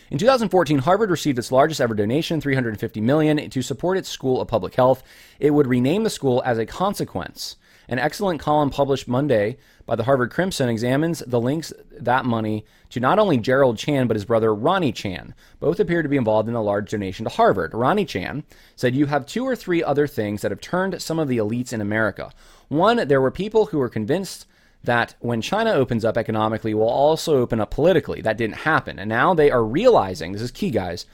In 0.09 0.17
2014, 0.17 0.79
Harvard 0.79 1.11
received 1.11 1.37
its 1.37 1.51
largest 1.51 1.81
ever 1.81 1.93
donation, 1.93 2.39
350 2.39 3.01
million, 3.01 3.49
to 3.49 3.61
support 3.61 3.97
its 3.97 4.07
School 4.07 4.39
of 4.39 4.47
Public 4.47 4.75
Health. 4.75 5.03
It 5.37 5.51
would 5.51 5.67
rename 5.67 6.05
the 6.05 6.09
school 6.09 6.41
as 6.45 6.57
a 6.57 6.65
consequence. 6.65 7.57
An 7.89 7.99
excellent 7.99 8.39
column 8.39 8.69
published 8.69 9.09
Monday 9.09 9.57
by 9.85 9.97
the 9.97 10.05
Harvard 10.05 10.31
Crimson 10.31 10.69
examines 10.69 11.19
the 11.27 11.41
links 11.41 11.73
that 11.91 12.23
money 12.23 12.65
to 12.89 13.01
not 13.01 13.19
only 13.19 13.37
Gerald 13.37 13.77
Chan 13.77 14.07
but 14.07 14.15
his 14.15 14.23
brother 14.23 14.55
Ronnie 14.55 14.93
Chan. 14.93 15.35
Both 15.59 15.79
appear 15.79 16.01
to 16.01 16.09
be 16.09 16.17
involved 16.17 16.47
in 16.47 16.55
a 16.55 16.61
large 16.61 16.89
donation 16.89 17.25
to 17.25 17.29
Harvard. 17.29 17.73
Ronnie 17.73 18.05
Chan 18.05 18.45
said, 18.77 18.95
"You 18.95 19.07
have 19.07 19.25
two 19.25 19.45
or 19.45 19.57
three 19.57 19.83
other 19.83 20.07
things 20.07 20.41
that 20.41 20.51
have 20.51 20.61
turned 20.61 21.01
some 21.01 21.19
of 21.19 21.27
the 21.27 21.37
elites 21.37 21.73
in 21.73 21.81
America. 21.81 22.31
One, 22.69 23.07
there 23.07 23.21
were 23.21 23.31
people 23.31 23.67
who 23.67 23.77
were 23.77 23.89
convinced 23.89 24.47
that 24.83 25.15
when 25.19 25.41
China 25.41 25.71
opens 25.71 26.05
up 26.05 26.17
economically, 26.17 26.73
will 26.73 26.87
also 26.87 27.37
open 27.37 27.59
up 27.59 27.71
politically. 27.71 28.21
That 28.21 28.37
didn't 28.37 28.57
happen. 28.57 28.99
And 28.99 29.09
now 29.09 29.33
they 29.33 29.51
are 29.51 29.63
realizing 29.63 30.31
this 30.31 30.41
is 30.41 30.51
key, 30.51 30.69
guys 30.69 31.05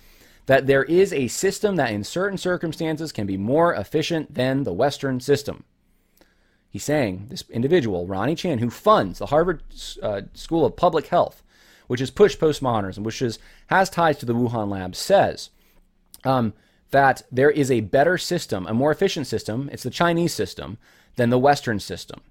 that 0.45 0.67
there 0.67 0.83
is 0.83 1.13
a 1.13 1.27
system 1.27 1.75
that 1.77 1.91
in 1.91 2.03
certain 2.03 2.37
circumstances 2.37 3.11
can 3.11 3.25
be 3.25 3.37
more 3.37 3.73
efficient 3.73 4.33
than 4.33 4.63
the 4.63 4.73
Western 4.73 5.19
system. 5.19 5.63
He's 6.69 6.83
saying 6.83 7.27
this 7.29 7.43
individual, 7.49 8.07
Ronnie 8.07 8.35
Chan, 8.35 8.57
who 8.57 8.69
funds 8.69 9.19
the 9.19 9.27
Harvard 9.27 9.63
uh, 10.01 10.21
School 10.33 10.65
of 10.65 10.75
Public 10.75 11.07
Health, 11.07 11.43
which 11.87 11.99
has 11.99 12.11
pushed 12.11 12.39
postmodernism, 12.39 13.03
which 13.03 13.21
is, 13.21 13.39
has 13.67 13.89
ties 13.89 14.17
to 14.17 14.25
the 14.25 14.33
Wuhan 14.33 14.69
lab, 14.69 14.95
says 14.95 15.49
um, 16.23 16.53
that 16.91 17.21
there 17.31 17.51
is 17.51 17.69
a 17.69 17.81
better 17.81 18.17
system, 18.17 18.65
a 18.65 18.73
more 18.73 18.91
efficient 18.91 19.27
system, 19.27 19.69
it's 19.71 19.83
the 19.83 19.89
Chinese 19.89 20.33
system, 20.33 20.77
than 21.15 21.29
the 21.29 21.39
Western 21.39 21.79
system. 21.79 22.21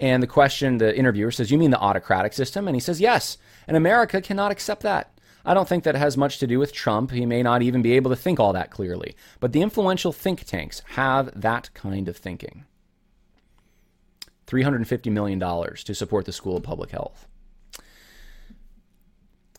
And 0.00 0.22
the 0.22 0.26
question, 0.26 0.78
the 0.78 0.96
interviewer 0.96 1.30
says, 1.30 1.50
You 1.50 1.58
mean 1.58 1.70
the 1.70 1.80
autocratic 1.80 2.32
system? 2.32 2.66
And 2.66 2.76
he 2.76 2.80
says, 2.80 3.00
Yes. 3.00 3.38
And 3.66 3.76
America 3.76 4.20
cannot 4.20 4.52
accept 4.52 4.82
that. 4.82 5.10
I 5.46 5.54
don't 5.54 5.68
think 5.68 5.84
that 5.84 5.94
has 5.94 6.16
much 6.16 6.38
to 6.38 6.46
do 6.46 6.58
with 6.58 6.72
Trump. 6.72 7.10
He 7.10 7.26
may 7.26 7.42
not 7.42 7.62
even 7.62 7.82
be 7.82 7.92
able 7.92 8.10
to 8.10 8.16
think 8.16 8.40
all 8.40 8.52
that 8.54 8.70
clearly. 8.70 9.14
But 9.40 9.52
the 9.52 9.62
influential 9.62 10.12
think 10.12 10.44
tanks 10.44 10.82
have 10.90 11.38
that 11.38 11.70
kind 11.74 12.08
of 12.08 12.16
thinking. 12.16 12.64
$350 14.46 15.12
million 15.12 15.40
to 15.40 15.94
support 15.94 16.24
the 16.24 16.32
School 16.32 16.56
of 16.56 16.62
Public 16.62 16.90
Health. 16.90 17.26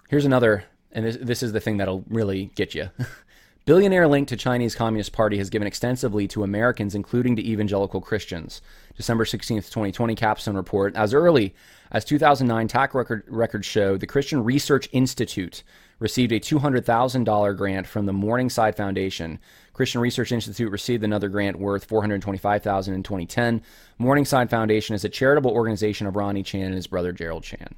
Here's 0.10 0.26
another, 0.26 0.66
and 0.92 1.06
this, 1.06 1.18
this 1.20 1.44
is 1.44 1.52
the 1.52 1.60
thing 1.60 1.78
that'll 1.78 2.04
really 2.08 2.52
get 2.56 2.74
you. 2.76 2.90
Billionaire 3.66 4.08
link 4.08 4.28
to 4.28 4.38
Chinese 4.38 4.76
Communist 4.76 5.12
Party 5.12 5.40
has 5.40 5.50
given 5.50 5.68
extensively 5.68 6.28
to 6.28 6.44
Americans, 6.44 6.94
including 6.94 7.36
to 7.36 7.44
evangelical 7.44 8.00
Christians. 8.00 8.62
December 8.96 9.26
16th, 9.26 9.72
2020, 9.72 10.14
Capstone 10.14 10.56
report. 10.56 10.96
As 10.96 11.16
early 11.16 11.56
as 11.92 12.06
2009, 12.06 12.68
TAC 12.68 12.94
record, 12.94 13.24
records 13.28 13.66
show 13.66 13.98
the 13.98 14.06
Christian 14.06 14.44
Research 14.44 14.88
Institute 14.92 15.64
received 15.98 16.32
a 16.32 16.40
$200,000 16.40 17.58
grant 17.58 17.88
from 17.88 18.06
the 18.06 18.14
Morningside 18.14 18.78
Foundation. 18.78 19.40
Christian 19.74 20.00
Research 20.00 20.32
Institute 20.32 20.72
received 20.72 21.04
another 21.04 21.28
grant 21.28 21.58
worth 21.58 21.88
$425,000 21.88 22.94
in 22.94 23.02
2010. 23.02 23.64
Morningside 23.98 24.52
Foundation 24.52 24.94
is 24.94 25.04
a 25.04 25.10
charitable 25.10 25.52
organization 25.52 26.06
of 26.06 26.16
Ronnie 26.16 26.44
Chan 26.44 26.66
and 26.66 26.76
his 26.76 26.86
brother 26.86 27.12
Gerald 27.12 27.44
Chan. 27.44 27.74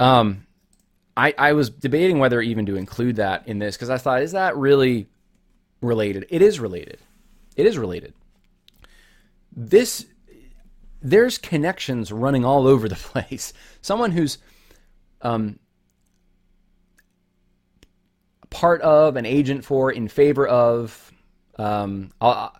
Um, 0.00 0.47
I, 1.18 1.34
I 1.36 1.52
was 1.52 1.68
debating 1.68 2.20
whether 2.20 2.40
even 2.40 2.64
to 2.66 2.76
include 2.76 3.16
that 3.16 3.48
in 3.48 3.58
this 3.58 3.76
because 3.76 3.90
I 3.90 3.98
thought, 3.98 4.22
is 4.22 4.32
that 4.32 4.56
really 4.56 5.08
related? 5.82 6.26
It 6.30 6.42
is 6.42 6.60
related. 6.60 7.00
It 7.56 7.66
is 7.66 7.76
related. 7.76 8.14
This, 9.50 10.06
there's 11.02 11.36
connections 11.36 12.12
running 12.12 12.44
all 12.44 12.68
over 12.68 12.88
the 12.88 12.94
place. 12.94 13.52
Someone 13.82 14.12
who's 14.12 14.38
um, 15.20 15.58
part 18.48 18.80
of, 18.82 19.16
an 19.16 19.26
agent 19.26 19.64
for, 19.64 19.90
in 19.90 20.06
favor 20.06 20.46
of, 20.46 21.12
um, 21.58 22.12
I'll, 22.20 22.56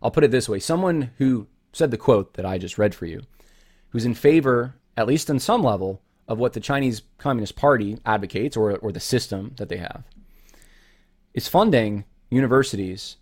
I'll 0.00 0.12
put 0.12 0.22
it 0.22 0.30
this 0.30 0.48
way 0.48 0.60
someone 0.60 1.10
who 1.18 1.48
said 1.72 1.90
the 1.90 1.98
quote 1.98 2.34
that 2.34 2.46
I 2.46 2.56
just 2.56 2.78
read 2.78 2.94
for 2.94 3.06
you, 3.06 3.22
who's 3.88 4.04
in 4.04 4.14
favor, 4.14 4.76
at 4.96 5.08
least 5.08 5.28
on 5.28 5.40
some 5.40 5.64
level, 5.64 6.02
of 6.28 6.38
what 6.38 6.52
the 6.52 6.60
Chinese 6.60 7.02
Communist 7.18 7.56
Party 7.56 7.98
advocates 8.04 8.56
or, 8.56 8.76
or 8.76 8.92
the 8.92 9.00
system 9.00 9.54
that 9.58 9.68
they 9.68 9.76
have 9.76 10.02
is 11.34 11.46
funding 11.46 12.04
universities 12.30 13.16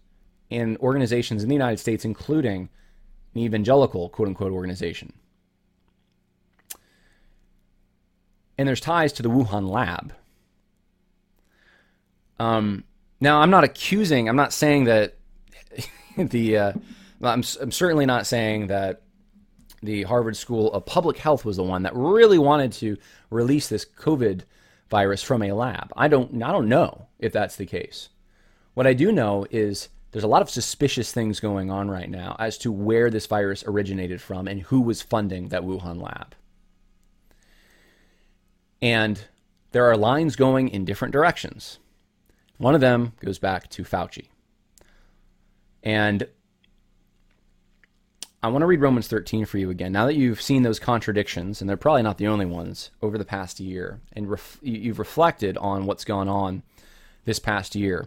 and 0.51 0.79
organizations 0.79 1.43
in 1.43 1.49
the 1.49 1.55
United 1.55 1.79
States, 1.79 2.05
including 2.05 2.69
an 3.35 3.41
evangelical 3.41 4.09
quote 4.09 4.29
unquote 4.29 4.53
organization. 4.53 5.13
And 8.57 8.69
there's 8.69 8.81
ties 8.81 9.13
to 9.15 9.23
the 9.23 9.29
Wuhan 9.29 9.69
lab. 9.69 10.13
Um, 12.39 12.85
now, 13.21 13.41
I'm 13.41 13.51
not 13.51 13.65
accusing, 13.65 14.29
I'm 14.29 14.37
not 14.37 14.53
saying 14.53 14.85
that 14.85 15.17
the, 16.17 16.59
uh, 16.59 16.73
I'm, 17.23 17.43
I'm 17.61 17.73
certainly 17.73 18.07
not 18.07 18.27
saying 18.27 18.69
that 18.69 19.03
the 19.85 20.05
Harvard 20.05 20.37
School 20.37 20.73
of 20.73 20.87
Public 20.87 21.19
Health 21.19 21.45
was 21.45 21.57
the 21.57 21.63
one 21.63 21.83
that 21.83 21.95
really 21.95 22.39
wanted 22.39 22.73
to 22.73 22.97
release 23.31 23.69
this 23.69 23.85
COVID 23.85 24.43
virus 24.91 25.23
from 25.23 25.43
a 25.43 25.53
lab. 25.53 25.93
I 25.97 26.09
don't 26.09 26.43
I 26.43 26.53
don't 26.53 26.69
know 26.69 27.07
if 27.19 27.33
that's 27.33 27.57
the 27.57 27.67
case. 27.67 28.09
What 28.75 28.87
I 28.87 28.93
do 28.93 29.13
know 29.13 29.47
is 29.51 29.89
there's 30.11 30.25
a 30.25 30.29
lot 30.29 30.43
of 30.43 30.51
suspicious 30.51 31.13
things 31.13 31.41
going 31.41 31.71
on 31.71 31.91
right 31.91 32.09
now 32.09 32.37
as 32.39 32.57
to 32.59 32.71
where 32.71 33.11
this 33.11 33.27
virus 33.27 33.65
originated 33.67 34.21
from 34.21 34.47
and 34.47 34.63
who 34.63 34.81
was 34.81 35.03
funding 35.03 35.49
that 35.49 35.63
Wuhan 35.63 36.01
lab. 36.01 36.35
And 38.81 39.25
there 39.73 39.91
are 39.91 39.97
lines 39.97 40.37
going 40.37 40.69
in 40.69 40.85
different 40.85 41.13
directions. 41.13 41.79
One 42.59 42.75
of 42.77 42.81
them 42.81 43.15
goes 43.21 43.41
back 43.41 43.69
to 43.71 43.83
Fauci. 43.83 44.29
And 45.83 46.29
I 48.45 48.49
want 48.49 48.61
to 48.61 48.67
read 48.67 48.83
Romans 48.83 49.09
13 49.09 49.47
for 49.47 49.57
you 49.57 49.71
again. 49.71 49.91
Now 49.91 50.05
that 50.05 50.17
you've 50.17 50.43
seen 50.43 50.65
those 50.65 50.79
contradictions, 50.79 51.63
and 51.63 51.71
they're 51.71 51.79
probably 51.79 52.03
not 52.03 52.19
the 52.19 52.27
only 52.27 52.45
ones 52.45 52.91
over 53.01 53.17
the 53.17 53.25
past 53.25 53.59
year, 53.59 54.03
and 54.13 54.29
ref- 54.29 54.59
you've 54.61 54.99
reflected 54.99 55.57
on 55.57 55.87
what's 55.87 56.05
gone 56.05 56.29
on 56.29 56.63
this 57.25 57.39
past 57.39 57.75
year, 57.75 58.07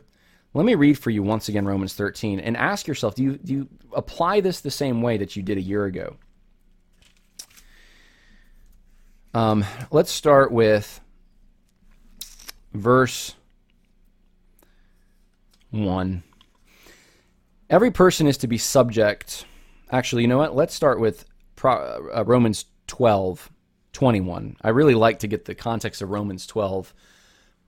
let 0.53 0.63
me 0.63 0.75
read 0.75 0.99
for 0.99 1.09
you 1.09 1.23
once 1.23 1.49
again 1.49 1.65
Romans 1.65 1.95
13 1.95 2.39
and 2.39 2.55
ask 2.55 2.85
yourself 2.85 3.15
do 3.15 3.23
you, 3.23 3.37
do 3.37 3.51
you 3.51 3.67
apply 3.93 4.39
this 4.39 4.61
the 4.61 4.69
same 4.69 5.01
way 5.01 5.17
that 5.17 5.35
you 5.35 5.41
did 5.41 5.57
a 5.57 5.61
year 5.61 5.85
ago? 5.85 6.17
Um, 9.33 9.65
let's 9.89 10.11
start 10.11 10.51
with 10.51 11.01
verse 12.75 13.33
1. 15.71 16.21
Every 17.71 17.89
person 17.89 18.27
is 18.27 18.37
to 18.37 18.47
be 18.47 18.59
subject 18.59 19.43
Actually, 19.91 20.23
you 20.23 20.27
know 20.27 20.37
what? 20.37 20.55
Let's 20.55 20.73
start 20.73 20.99
with 20.99 21.25
Pro, 21.55 22.09
uh, 22.15 22.23
Romans 22.25 22.65
12, 22.87 23.51
21. 23.93 24.57
I 24.61 24.69
really 24.69 24.95
like 24.95 25.19
to 25.19 25.27
get 25.27 25.45
the 25.45 25.55
context 25.55 26.01
of 26.01 26.09
Romans 26.09 26.45
12 26.45 26.93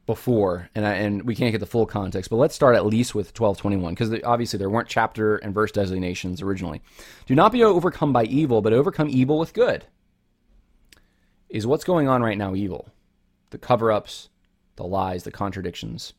before, 0.06 0.70
and 0.74 0.86
I, 0.86 0.94
and 0.96 1.22
we 1.24 1.36
can't 1.36 1.52
get 1.52 1.60
the 1.60 1.66
full 1.66 1.86
context, 1.86 2.30
but 2.30 2.38
let's 2.38 2.56
start 2.56 2.76
at 2.76 2.86
least 2.86 3.14
with 3.14 3.28
1221 3.28 3.94
because 3.94 4.24
obviously 4.24 4.58
there 4.58 4.70
weren't 4.70 4.90
chapter 4.90 5.38
and 5.38 5.54
verse 5.54 5.72
designations 5.72 6.42
originally. 6.42 6.82
Do 7.28 7.36
not 7.36 7.52
be 7.52 7.64
overcome 7.64 8.12
by 8.12 8.24
evil, 8.26 8.62
but 8.62 8.74
overcome 8.74 9.08
evil 9.10 9.38
with 9.38 9.54
good. 9.54 9.86
Is 11.48 11.68
what's 11.68 11.84
going 11.84 12.08
on 12.08 12.22
right 12.22 12.38
now 12.38 12.54
evil? 12.56 12.90
The 13.52 13.58
cover 13.58 13.92
ups, 13.92 14.30
the 14.76 14.84
lies, 14.84 15.24
the 15.24 15.32
contradictions. 15.32 16.14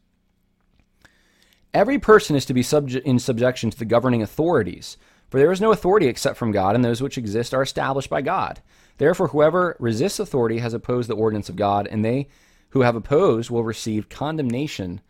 Every 1.74 1.98
person 1.98 2.36
is 2.36 2.44
to 2.46 2.54
be 2.54 2.62
subject 2.62 3.06
in 3.06 3.18
subjection 3.18 3.70
to 3.70 3.78
the 3.78 3.84
governing 3.84 4.22
authorities 4.22 4.96
for 5.30 5.38
there 5.38 5.52
is 5.52 5.60
no 5.60 5.70
authority 5.70 6.06
except 6.06 6.36
from 6.36 6.52
God, 6.52 6.74
and 6.74 6.84
those 6.84 7.00
which 7.00 7.16
exist 7.16 7.54
are 7.54 7.62
established 7.62 8.10
by 8.10 8.20
God. 8.20 8.60
Therefore, 8.98 9.28
whoever 9.28 9.76
resists 9.78 10.18
authority 10.18 10.58
has 10.58 10.74
opposed 10.74 11.08
the 11.08 11.14
ordinance 11.14 11.48
of 11.48 11.56
God, 11.56 11.86
and 11.86 12.04
they 12.04 12.28
who 12.70 12.82
have 12.82 12.96
opposed 12.96 13.48
will 13.48 13.64
receive 13.64 14.08
condemnation 14.08 15.00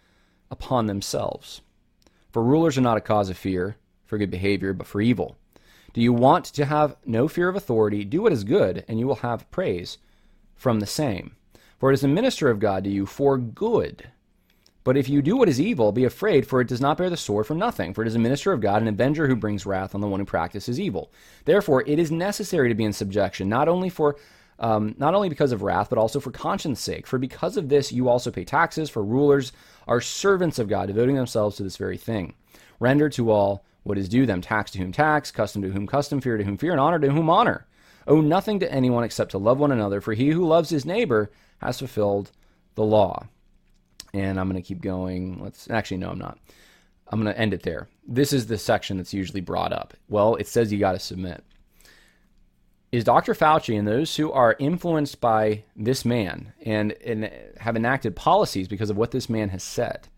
upon 0.50 0.86
themselves. 0.86 1.62
For 2.30 2.44
rulers 2.44 2.78
are 2.78 2.82
not 2.82 2.98
a 2.98 3.02
cause 3.02 3.30
of 3.30 3.36
fear 3.36 3.76
for 4.04 4.18
good 4.18 4.30
behavior, 4.30 4.72
but 4.72 4.86
for 4.86 5.00
evil. 5.00 5.36
Do 5.92 6.00
you 6.00 6.12
want 6.12 6.44
to 6.46 6.66
have 6.66 6.96
no 7.04 7.26
fear 7.26 7.48
of 7.48 7.56
authority? 7.56 8.04
Do 8.04 8.22
what 8.22 8.32
is 8.32 8.44
good, 8.44 8.84
and 8.86 9.00
you 9.00 9.06
will 9.06 9.16
have 9.16 9.50
praise 9.50 9.98
from 10.54 10.80
the 10.80 10.86
same. 10.86 11.36
For 11.78 11.90
it 11.90 11.94
is 11.94 12.04
a 12.04 12.08
minister 12.08 12.50
of 12.50 12.60
God 12.60 12.84
to 12.84 12.90
you 12.90 13.06
for 13.06 13.38
good 13.38 14.08
but 14.90 14.96
if 14.96 15.08
you 15.08 15.22
do 15.22 15.36
what 15.36 15.48
is 15.48 15.60
evil, 15.60 15.92
be 15.92 16.02
afraid, 16.02 16.48
for 16.48 16.60
it 16.60 16.66
does 16.66 16.80
not 16.80 16.98
bear 16.98 17.08
the 17.08 17.16
sword 17.16 17.46
for 17.46 17.54
nothing. 17.54 17.94
For 17.94 18.02
it 18.02 18.08
is 18.08 18.16
a 18.16 18.18
minister 18.18 18.52
of 18.52 18.60
God, 18.60 18.82
an 18.82 18.88
avenger 18.88 19.28
who 19.28 19.36
brings 19.36 19.64
wrath 19.64 19.94
on 19.94 20.00
the 20.00 20.08
one 20.08 20.18
who 20.18 20.26
practices 20.26 20.80
evil. 20.80 21.12
Therefore, 21.44 21.84
it 21.86 22.00
is 22.00 22.10
necessary 22.10 22.68
to 22.68 22.74
be 22.74 22.82
in 22.82 22.92
subjection, 22.92 23.48
not 23.48 23.68
only 23.68 23.88
for 23.88 24.16
um, 24.58 24.96
not 24.98 25.14
only 25.14 25.28
because 25.28 25.52
of 25.52 25.62
wrath, 25.62 25.90
but 25.90 25.98
also 26.00 26.18
for 26.18 26.32
conscience 26.32 26.80
sake. 26.80 27.06
For 27.06 27.20
because 27.20 27.56
of 27.56 27.68
this, 27.68 27.92
you 27.92 28.08
also 28.08 28.32
pay 28.32 28.44
taxes. 28.44 28.90
For 28.90 29.04
rulers 29.04 29.52
are 29.86 30.00
servants 30.00 30.58
of 30.58 30.68
God, 30.68 30.88
devoting 30.88 31.14
themselves 31.14 31.54
to 31.58 31.62
this 31.62 31.76
very 31.76 31.96
thing. 31.96 32.34
Render 32.80 33.08
to 33.10 33.30
all 33.30 33.64
what 33.84 33.96
is 33.96 34.08
due 34.08 34.26
them: 34.26 34.40
tax 34.40 34.72
to 34.72 34.78
whom 34.78 34.90
tax, 34.90 35.30
custom 35.30 35.62
to 35.62 35.70
whom 35.70 35.86
custom, 35.86 36.20
fear 36.20 36.36
to 36.36 36.42
whom 36.42 36.56
fear, 36.56 36.72
and 36.72 36.80
honor 36.80 36.98
to 36.98 37.12
whom 37.12 37.30
honor. 37.30 37.64
Owe 38.08 38.20
nothing 38.20 38.58
to 38.58 38.72
anyone 38.72 39.04
except 39.04 39.30
to 39.30 39.38
love 39.38 39.60
one 39.60 39.70
another. 39.70 40.00
For 40.00 40.14
he 40.14 40.30
who 40.30 40.44
loves 40.44 40.70
his 40.70 40.84
neighbor 40.84 41.30
has 41.60 41.78
fulfilled 41.78 42.32
the 42.74 42.82
law 42.82 43.28
and 44.12 44.38
I'm 44.38 44.48
going 44.48 44.60
to 44.60 44.66
keep 44.66 44.80
going. 44.80 45.42
Let's 45.42 45.70
actually, 45.70 45.98
no, 45.98 46.10
I'm 46.10 46.18
not. 46.18 46.38
I'm 47.08 47.22
going 47.22 47.32
to 47.32 47.40
end 47.40 47.54
it 47.54 47.62
there. 47.62 47.88
This 48.06 48.32
is 48.32 48.46
the 48.46 48.58
section 48.58 48.96
that's 48.96 49.14
usually 49.14 49.40
brought 49.40 49.72
up. 49.72 49.94
Well, 50.08 50.36
it 50.36 50.46
says 50.46 50.72
you 50.72 50.78
got 50.78 50.92
to 50.92 50.98
submit. 50.98 51.44
Is 52.92 53.04
Dr. 53.04 53.34
Fauci 53.34 53.78
and 53.78 53.86
those 53.86 54.16
who 54.16 54.32
are 54.32 54.56
influenced 54.58 55.20
by 55.20 55.64
this 55.76 56.04
man 56.04 56.52
and, 56.64 56.92
and 57.04 57.30
have 57.58 57.76
enacted 57.76 58.16
policies 58.16 58.68
because 58.68 58.90
of 58.90 58.96
what 58.96 59.12
this 59.12 59.28
man 59.28 59.48
has 59.50 59.62
said, 59.62 60.08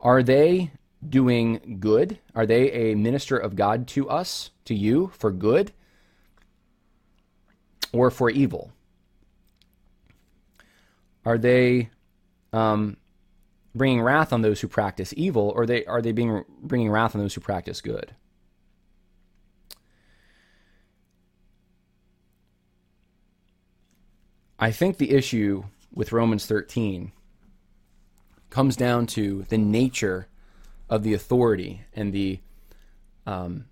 are 0.00 0.22
they 0.22 0.70
doing 1.06 1.78
good? 1.80 2.18
Are 2.34 2.46
they 2.46 2.70
a 2.72 2.94
minister 2.94 3.36
of 3.36 3.56
God 3.56 3.86
to 3.88 4.08
us, 4.08 4.50
to 4.66 4.74
you, 4.74 5.12
for 5.18 5.30
good? 5.30 5.72
or 7.92 8.10
for 8.10 8.30
evil? 8.30 8.72
Are 11.24 11.38
they 11.38 11.90
um, 12.52 12.96
bringing 13.74 14.02
wrath 14.02 14.32
on 14.32 14.42
those 14.42 14.60
who 14.60 14.68
practice 14.68 15.14
evil, 15.16 15.52
or 15.54 15.66
they 15.66 15.84
are 15.86 16.02
they 16.02 16.12
being 16.12 16.44
bringing 16.62 16.90
wrath 16.90 17.14
on 17.14 17.20
those 17.20 17.34
who 17.34 17.40
practice 17.40 17.80
good? 17.80 18.14
I 24.58 24.70
think 24.70 24.98
the 24.98 25.12
issue 25.12 25.64
with 25.92 26.12
Romans 26.12 26.44
13 26.46 27.12
comes 28.50 28.76
down 28.76 29.06
to 29.06 29.46
the 29.48 29.56
nature 29.56 30.28
of 30.88 31.02
the 31.02 31.14
authority 31.14 31.82
and 31.94 32.12
the 32.12 32.40
um, 33.26 33.66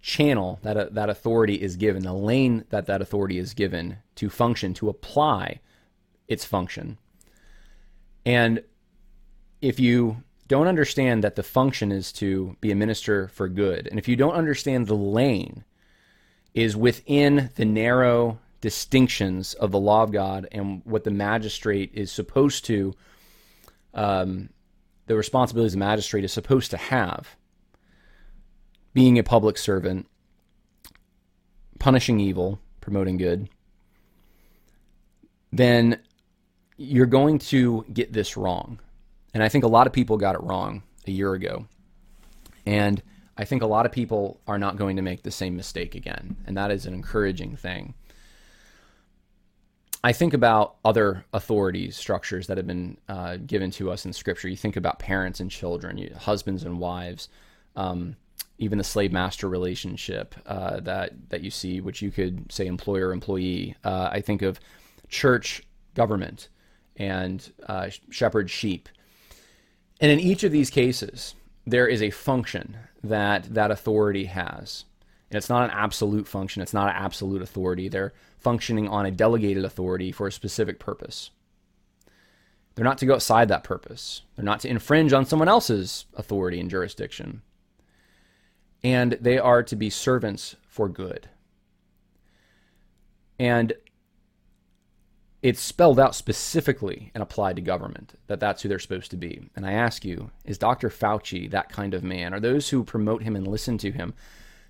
channel 0.00 0.60
that 0.62 0.76
uh, 0.76 0.86
that 0.90 1.08
authority 1.08 1.54
is 1.54 1.76
given, 1.76 2.02
the 2.02 2.12
lane 2.12 2.64
that 2.70 2.86
that 2.86 3.00
authority 3.00 3.38
is 3.38 3.54
given 3.54 3.98
to 4.16 4.28
function, 4.28 4.74
to 4.74 4.88
apply 4.88 5.60
its 6.32 6.44
function. 6.44 6.98
And 8.24 8.62
if 9.60 9.78
you 9.78 10.22
don't 10.48 10.66
understand 10.66 11.22
that 11.24 11.36
the 11.36 11.42
function 11.42 11.92
is 11.92 12.12
to 12.12 12.56
be 12.60 12.70
a 12.70 12.76
minister 12.76 13.28
for 13.28 13.48
good, 13.48 13.86
and 13.86 13.98
if 13.98 14.08
you 14.08 14.16
don't 14.16 14.34
understand 14.34 14.86
the 14.86 14.94
lane 14.94 15.64
is 16.54 16.76
within 16.76 17.50
the 17.56 17.64
narrow 17.64 18.38
distinctions 18.60 19.54
of 19.54 19.70
the 19.70 19.78
law 19.78 20.02
of 20.02 20.12
God 20.12 20.46
and 20.52 20.82
what 20.84 21.04
the 21.04 21.10
magistrate 21.10 21.90
is 21.94 22.12
supposed 22.12 22.64
to, 22.66 22.94
um, 23.94 24.50
the 25.06 25.16
responsibilities 25.16 25.72
the 25.72 25.78
magistrate 25.78 26.24
is 26.24 26.32
supposed 26.32 26.70
to 26.70 26.76
have, 26.76 27.36
being 28.94 29.18
a 29.18 29.22
public 29.22 29.58
servant, 29.58 30.06
punishing 31.78 32.20
evil, 32.20 32.60
promoting 32.80 33.16
good, 33.16 33.48
then 35.50 35.98
you're 36.82 37.06
going 37.06 37.38
to 37.38 37.84
get 37.92 38.12
this 38.12 38.36
wrong. 38.36 38.80
And 39.34 39.42
I 39.42 39.48
think 39.48 39.64
a 39.64 39.68
lot 39.68 39.86
of 39.86 39.92
people 39.92 40.16
got 40.16 40.34
it 40.34 40.42
wrong 40.42 40.82
a 41.06 41.10
year 41.10 41.32
ago. 41.32 41.66
And 42.66 43.00
I 43.36 43.44
think 43.44 43.62
a 43.62 43.66
lot 43.66 43.86
of 43.86 43.92
people 43.92 44.40
are 44.46 44.58
not 44.58 44.76
going 44.76 44.96
to 44.96 45.02
make 45.02 45.22
the 45.22 45.30
same 45.30 45.56
mistake 45.56 45.94
again. 45.94 46.36
And 46.46 46.56
that 46.56 46.70
is 46.70 46.84
an 46.84 46.92
encouraging 46.92 47.56
thing. 47.56 47.94
I 50.04 50.12
think 50.12 50.34
about 50.34 50.76
other 50.84 51.24
authorities, 51.32 51.96
structures 51.96 52.48
that 52.48 52.56
have 52.56 52.66
been 52.66 52.98
uh, 53.08 53.36
given 53.36 53.70
to 53.72 53.92
us 53.92 54.04
in 54.04 54.12
Scripture. 54.12 54.48
You 54.48 54.56
think 54.56 54.76
about 54.76 54.98
parents 54.98 55.38
and 55.38 55.48
children, 55.48 55.96
you, 55.96 56.12
husbands 56.18 56.64
and 56.64 56.80
wives, 56.80 57.28
um, 57.76 58.16
even 58.58 58.78
the 58.78 58.84
slave 58.84 59.12
master 59.12 59.48
relationship 59.48 60.34
uh, 60.44 60.80
that 60.80 61.12
that 61.30 61.42
you 61.42 61.50
see, 61.50 61.80
which 61.80 62.02
you 62.02 62.10
could 62.10 62.50
say 62.50 62.66
employer 62.66 63.12
employee. 63.12 63.76
Uh, 63.84 64.08
I 64.10 64.20
think 64.20 64.42
of 64.42 64.58
church 65.08 65.62
government 65.94 66.48
and 66.96 67.52
uh, 67.66 67.90
shepherd 68.10 68.50
sheep, 68.50 68.88
and 70.00 70.10
in 70.10 70.20
each 70.20 70.42
of 70.42 70.52
these 70.52 70.70
cases, 70.70 71.34
there 71.66 71.86
is 71.86 72.02
a 72.02 72.10
function 72.10 72.76
that 73.04 73.54
that 73.54 73.70
authority 73.70 74.26
has. 74.26 74.84
And 75.30 75.38
it's 75.38 75.48
not 75.48 75.64
an 75.64 75.70
absolute 75.70 76.28
function, 76.28 76.60
it's 76.60 76.74
not 76.74 76.88
an 76.88 77.02
absolute 77.02 77.40
authority. 77.40 77.88
They're 77.88 78.12
functioning 78.38 78.88
on 78.88 79.06
a 79.06 79.10
delegated 79.10 79.64
authority 79.64 80.12
for 80.12 80.26
a 80.26 80.32
specific 80.32 80.78
purpose. 80.78 81.30
They're 82.74 82.84
not 82.84 82.98
to 82.98 83.06
go 83.06 83.14
outside 83.14 83.48
that 83.48 83.64
purpose, 83.64 84.22
they're 84.36 84.44
not 84.44 84.60
to 84.60 84.68
infringe 84.68 85.12
on 85.12 85.24
someone 85.24 85.48
else's 85.48 86.06
authority 86.14 86.60
and 86.60 86.68
jurisdiction. 86.70 87.42
And 88.84 89.12
they 89.20 89.38
are 89.38 89.62
to 89.62 89.76
be 89.76 89.90
servants 89.90 90.56
for 90.66 90.88
good. 90.88 91.28
And 93.38 93.72
it's 95.42 95.60
spelled 95.60 95.98
out 95.98 96.14
specifically 96.14 97.10
and 97.14 97.22
applied 97.22 97.56
to 97.56 97.62
government 97.62 98.14
that 98.28 98.38
that's 98.38 98.62
who 98.62 98.68
they're 98.68 98.78
supposed 98.78 99.10
to 99.10 99.16
be. 99.16 99.50
And 99.56 99.66
I 99.66 99.72
ask 99.72 100.04
you, 100.04 100.30
is 100.44 100.56
Dr. 100.56 100.88
Fauci 100.88 101.50
that 101.50 101.68
kind 101.68 101.94
of 101.94 102.04
man? 102.04 102.32
Are 102.32 102.40
those 102.40 102.68
who 102.68 102.84
promote 102.84 103.24
him 103.24 103.34
and 103.34 103.46
listen 103.46 103.76
to 103.78 103.90
him 103.90 104.14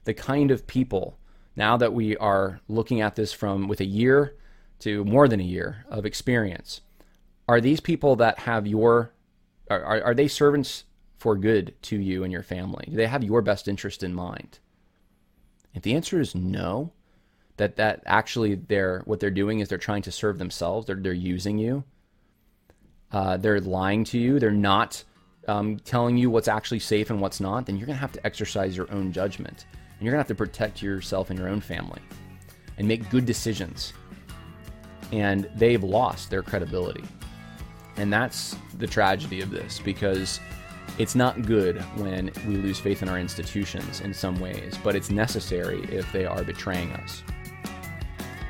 the 0.04 0.14
kind 0.14 0.50
of 0.50 0.66
people 0.66 1.18
now 1.56 1.76
that 1.76 1.92
we 1.92 2.16
are 2.16 2.60
looking 2.68 3.00
at 3.00 3.16
this 3.16 3.32
from 3.32 3.68
with 3.68 3.80
a 3.80 3.86
year 3.86 4.34
to 4.80 5.04
more 5.04 5.28
than 5.28 5.40
a 5.40 5.44
year 5.44 5.84
of 5.88 6.06
experience 6.06 6.80
are 7.48 7.60
these 7.60 7.80
people 7.80 8.16
that 8.16 8.40
have 8.40 8.66
your 8.66 9.12
are, 9.70 10.02
are 10.02 10.14
they 10.14 10.28
servants 10.28 10.84
for 11.18 11.36
good 11.36 11.74
to 11.82 11.96
you 11.96 12.24
and 12.24 12.32
your 12.32 12.42
family 12.42 12.86
do 12.90 12.96
they 12.96 13.06
have 13.06 13.22
your 13.22 13.42
best 13.42 13.68
interest 13.68 14.02
in 14.02 14.14
mind 14.14 14.58
if 15.74 15.82
the 15.82 15.94
answer 15.94 16.20
is 16.20 16.34
no 16.34 16.92
that 17.56 17.76
that 17.76 18.02
actually 18.06 18.54
they're 18.54 19.02
what 19.04 19.20
they're 19.20 19.30
doing 19.30 19.60
is 19.60 19.68
they're 19.68 19.78
trying 19.78 20.02
to 20.02 20.12
serve 20.12 20.38
themselves 20.38 20.86
they're, 20.86 20.96
they're 20.96 21.12
using 21.12 21.58
you 21.58 21.84
uh, 23.12 23.36
they're 23.36 23.60
lying 23.60 24.04
to 24.04 24.18
you 24.18 24.38
they're 24.38 24.50
not 24.50 25.04
um, 25.48 25.78
telling 25.80 26.16
you 26.16 26.30
what's 26.30 26.48
actually 26.48 26.78
safe 26.78 27.10
and 27.10 27.20
what's 27.20 27.40
not 27.40 27.66
then 27.66 27.76
you're 27.76 27.86
going 27.86 27.96
to 27.96 28.00
have 28.00 28.12
to 28.12 28.24
exercise 28.26 28.76
your 28.76 28.90
own 28.92 29.12
judgment 29.12 29.66
and 30.02 30.06
you're 30.06 30.16
going 30.16 30.24
to 30.24 30.28
have 30.28 30.36
to 30.36 30.44
protect 30.46 30.82
yourself 30.82 31.30
and 31.30 31.38
your 31.38 31.48
own 31.48 31.60
family 31.60 32.00
and 32.76 32.88
make 32.88 33.08
good 33.08 33.24
decisions. 33.24 33.92
And 35.12 35.48
they've 35.54 35.84
lost 35.84 36.28
their 36.28 36.42
credibility. 36.42 37.04
And 37.96 38.12
that's 38.12 38.56
the 38.78 38.86
tragedy 38.88 39.42
of 39.42 39.50
this 39.50 39.78
because 39.78 40.40
it's 40.98 41.14
not 41.14 41.42
good 41.42 41.80
when 41.96 42.32
we 42.48 42.56
lose 42.56 42.80
faith 42.80 43.02
in 43.02 43.08
our 43.08 43.20
institutions 43.20 44.00
in 44.00 44.12
some 44.12 44.40
ways, 44.40 44.76
but 44.82 44.96
it's 44.96 45.10
necessary 45.10 45.84
if 45.84 46.10
they 46.10 46.26
are 46.26 46.42
betraying 46.42 46.90
us. 46.94 47.22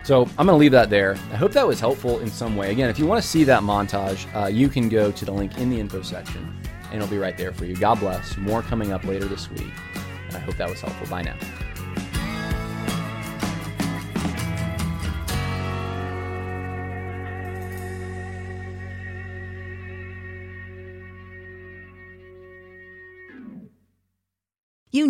So 0.05 0.23
I'm 0.39 0.47
going 0.47 0.49
to 0.49 0.55
leave 0.57 0.73
that 0.73 0.91
there. 0.91 1.13
I 1.33 1.37
hope 1.37 1.53
that 1.53 1.67
was 1.67 1.79
helpful 1.79 2.19
in 2.21 2.29
some 2.29 2.57
way. 2.57 2.73
Again, 2.73 2.91
if 2.91 2.99
you 2.99 3.07
want 3.07 3.23
to 3.23 3.29
see 3.29 3.45
that 3.45 3.63
montage, 3.63 4.27
uh, 4.35 4.47
you 4.47 4.69
can 4.69 4.89
go 4.89 5.13
to 5.13 5.25
the 5.25 5.33
link 5.33 5.59
in 5.59 5.71
the 5.71 5.79
info 5.79 6.03
section 6.03 6.61
and 6.87 6.95
it'll 6.95 7.11
be 7.11 7.19
right 7.19 7.37
there 7.37 7.53
for 7.53 7.65
you. 7.65 7.77
God 7.77 8.01
bless. 8.01 8.37
More 8.37 8.63
coming 8.63 8.93
up 8.93 9.05
later 9.05 9.27
this 9.27 9.51
week. 9.51 9.73
I 10.33 10.39
hope 10.39 10.57
that 10.57 10.69
was 10.69 10.81
helpful. 10.81 11.07
Bye 11.07 11.23
now. 11.23 11.37